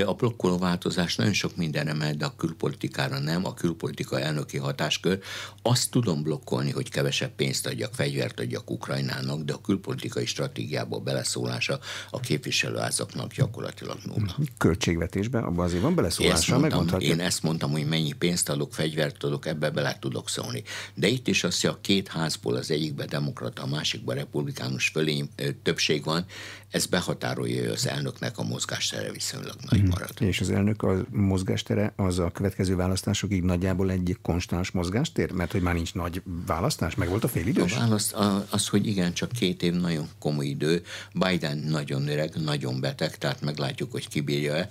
A 0.05 0.13
blokkoló 0.13 0.57
változás 0.57 1.15
nagyon 1.15 1.33
sok 1.33 1.55
mindenre 1.55 1.93
megy, 1.93 2.17
de 2.17 2.25
a 2.25 2.35
külpolitikára 2.35 3.19
nem. 3.19 3.45
A 3.45 3.53
külpolitika 3.53 4.19
elnöki 4.19 4.57
hatáskör. 4.57 5.19
Azt 5.61 5.91
tudom 5.91 6.23
blokkolni, 6.23 6.71
hogy 6.71 6.89
kevesebb 6.89 7.35
pénzt 7.35 7.67
adjak, 7.67 7.93
fegyvert 7.93 8.39
adjak 8.39 8.71
Ukrajnának, 8.71 9.41
de 9.41 9.53
a 9.53 9.61
külpolitikai 9.61 10.25
stratégiába 10.25 10.99
beleszólása 10.99 11.79
a 12.09 12.19
képviselőházaknak 12.19 13.33
gyakorlatilag 13.33 13.97
nulla. 14.05 14.35
Költségvetésben 14.57 15.43
abban 15.43 15.65
azért 15.65 15.81
van 15.81 15.95
beleszólása, 15.95 16.55
én 16.55 16.67
mondtam, 16.71 16.99
én 16.99 17.19
ezt 17.19 17.43
mondtam, 17.43 17.71
hogy 17.71 17.87
mennyi 17.87 18.13
pénzt 18.13 18.49
adok, 18.49 18.73
fegyvert 18.73 19.23
adok, 19.23 19.45
ebbe 19.45 19.69
bele 19.69 19.97
tudok 19.99 20.29
szólni. 20.29 20.63
De 20.93 21.07
itt 21.07 21.27
is 21.27 21.43
az, 21.43 21.61
hogy 21.61 21.69
a 21.69 21.77
két 21.81 22.07
házból 22.07 22.55
az 22.55 22.71
egyikbe 22.71 23.05
demokrata, 23.05 23.61
a 23.61 23.67
másikban 23.67 24.15
republikánus 24.15 24.87
fölé 24.87 25.25
többség 25.63 26.03
van, 26.03 26.25
ez 26.69 26.85
behatárolja, 26.85 27.71
az 27.71 27.87
elnöknek 27.87 28.37
a 28.37 28.43
mozgástere 28.43 29.11
viszonylag 29.11 29.55
nagy 29.69 29.79
hmm. 29.79 29.89
marad. 29.89 30.11
És 30.19 30.39
az 30.41 30.49
elnök 30.49 30.83
a 30.83 31.05
mozgástere 31.09 31.93
az 31.95 32.19
a 32.19 32.31
következő 32.31 32.75
választásokig 32.75 33.43
nagyjából 33.43 33.91
egy 33.91 34.17
konstans 34.21 34.71
mozgástér? 34.71 35.31
Mert 35.31 35.51
hogy 35.51 35.61
már 35.61 35.73
nincs 35.73 35.93
nagy 35.93 36.21
választás, 36.45 36.95
meg 36.95 37.09
volt 37.09 37.23
a 37.23 37.27
félidős? 37.27 37.73
A 37.73 37.79
választ 37.79 38.15
az, 38.49 38.67
hogy 38.67 38.87
igen, 38.87 39.13
csak 39.13 39.31
két 39.31 39.63
év 39.63 39.73
nagyon 39.73 40.07
komoly 40.19 40.45
idő. 40.45 40.83
Biden 41.13 41.57
nagyon 41.57 42.07
öreg, 42.07 42.35
nagyon 42.35 42.79
beteg, 42.79 43.17
tehát 43.17 43.41
meglátjuk, 43.41 43.91
hogy 43.91 44.07
kibírja-e. 44.07 44.69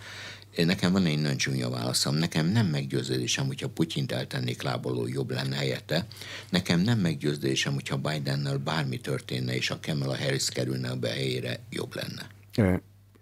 Nekem 0.64 0.92
van 0.92 1.04
egy 1.04 1.20
nagyon 1.20 1.36
csúnya 1.36 1.70
válaszom. 1.70 2.14
Nekem 2.14 2.46
nem 2.46 2.66
meggyőződésem, 2.66 3.46
hogyha 3.46 3.68
Putyint 3.68 4.12
eltennék 4.12 4.62
lábaló, 4.62 5.06
jobb 5.06 5.30
lenne 5.30 5.56
helyette. 5.56 6.06
Nekem 6.50 6.80
nem 6.80 6.98
meggyőződésem, 6.98 7.72
hogyha 7.72 7.96
Bidennel 7.96 8.58
bármi 8.58 9.00
történne, 9.00 9.54
és 9.54 9.70
a 9.70 9.78
Kamala 9.82 10.16
Harris 10.16 10.48
kerülne 10.48 10.90
a 10.90 11.06
helyére, 11.06 11.60
jobb 11.70 11.94
lenne. 11.94 12.26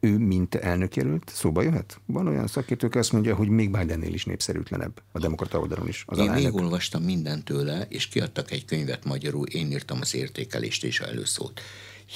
Ő, 0.00 0.18
mint 0.18 0.54
elnökjelölt, 0.54 1.30
szóba 1.34 1.62
jöhet? 1.62 2.00
Van 2.06 2.26
olyan 2.26 2.46
szakértő, 2.46 2.86
aki 2.86 2.98
azt 2.98 3.12
mondja, 3.12 3.34
hogy 3.34 3.48
még 3.48 3.70
Bidennél 3.70 4.14
is 4.14 4.24
népszerűtlenebb 4.24 5.02
a 5.12 5.18
demokrata 5.18 5.58
oldalon 5.58 5.88
is. 5.88 6.04
Az 6.06 6.18
Én 6.18 6.32
végigolvastam 6.32 7.02
mindent 7.02 7.44
tőle, 7.44 7.86
és 7.88 8.08
kiadtak 8.08 8.50
egy 8.50 8.64
könyvet 8.64 9.04
magyarul, 9.04 9.46
én 9.46 9.70
írtam 9.70 9.98
az 10.00 10.14
értékelést 10.14 10.84
és 10.84 11.00
előszót 11.00 11.60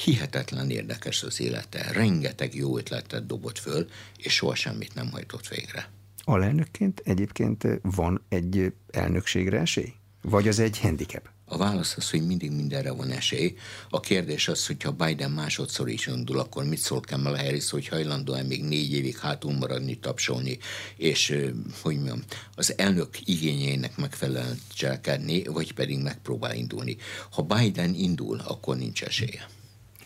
hihetetlen 0.05 0.71
érdekes 0.71 1.23
az 1.23 1.41
élete, 1.41 1.93
rengeteg 1.93 2.55
jó 2.55 2.79
ötletet 2.79 3.27
dobott 3.27 3.59
föl, 3.59 3.89
és 4.17 4.35
soha 4.35 4.55
semmit 4.55 4.95
nem 4.95 5.11
hajtott 5.11 5.49
végre. 5.49 5.91
Alelnökként 6.25 7.03
egyébként 7.05 7.67
van 7.83 8.25
egy 8.29 8.73
elnökségre 8.91 9.61
esély? 9.61 9.93
Vagy 10.23 10.49
az 10.49 10.59
egy 10.59 10.79
handicap? 10.79 11.29
A 11.45 11.57
válasz 11.57 11.97
az, 11.97 12.11
hogy 12.11 12.27
mindig 12.27 12.53
mindenre 12.53 12.93
van 12.93 13.11
esély. 13.11 13.57
A 13.91 14.01
kérdés 14.01 14.49
az, 14.49 14.67
hogyha 14.67 14.93
Biden 14.93 15.31
másodszor 15.31 15.89
is 15.89 16.07
indul, 16.07 16.39
akkor 16.39 16.65
mit 16.65 16.79
szól 16.79 17.01
Kamala 17.01 17.39
Harris, 17.39 17.71
hogy 17.71 17.89
hajlandó-e 17.89 18.43
még 18.43 18.65
négy 18.65 18.93
évig 18.93 19.19
hátul 19.19 19.53
maradni, 19.53 19.99
tapsolni, 19.99 20.59
és 20.97 21.45
hogy 21.83 21.95
mondjam, 21.95 22.23
az 22.55 22.79
elnök 22.79 23.09
igényeinek 23.25 23.97
megfelelően 23.97 24.61
cselekedni, 24.75 25.43
vagy 25.43 25.73
pedig 25.73 26.03
megpróbál 26.03 26.55
indulni. 26.55 26.97
Ha 27.31 27.43
Biden 27.43 27.95
indul, 27.95 28.41
akkor 28.45 28.77
nincs 28.77 29.03
esélye. 29.03 29.49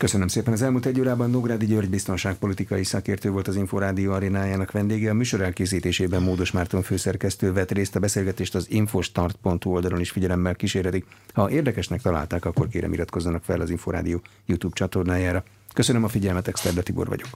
Köszönöm 0.03 0.27
szépen. 0.27 0.53
Az 0.53 0.61
elmúlt 0.61 0.85
egy 0.85 0.99
órában 0.99 1.29
Nógrádi 1.29 1.65
György 1.65 1.89
biztonságpolitikai 1.89 2.83
szakértő 2.83 3.29
volt 3.29 3.47
az 3.47 3.55
Inforádió 3.55 4.11
arénájának 4.11 4.71
vendége. 4.71 5.09
A 5.09 5.13
műsor 5.13 5.41
elkészítésében 5.41 6.21
Módos 6.21 6.51
Márton 6.51 6.81
főszerkesztő 6.81 7.53
vett 7.53 7.71
részt 7.71 7.95
a 7.95 7.99
beszélgetést 7.99 8.55
az 8.55 8.69
infostart.hu 8.69 9.71
oldalon 9.71 9.99
is 9.99 10.11
figyelemmel 10.11 10.55
kíséredik. 10.55 11.05
Ha 11.33 11.49
érdekesnek 11.49 12.01
találták, 12.01 12.45
akkor 12.45 12.67
kérem 12.67 12.93
iratkozzanak 12.93 13.43
fel 13.43 13.61
az 13.61 13.69
Inforádió 13.69 14.21
YouTube 14.45 14.75
csatornájára. 14.75 15.43
Köszönöm 15.73 16.03
a 16.03 16.07
figyelmet, 16.07 16.47
Exterde 16.47 16.81
Tibor 16.81 17.07
vagyok. 17.07 17.27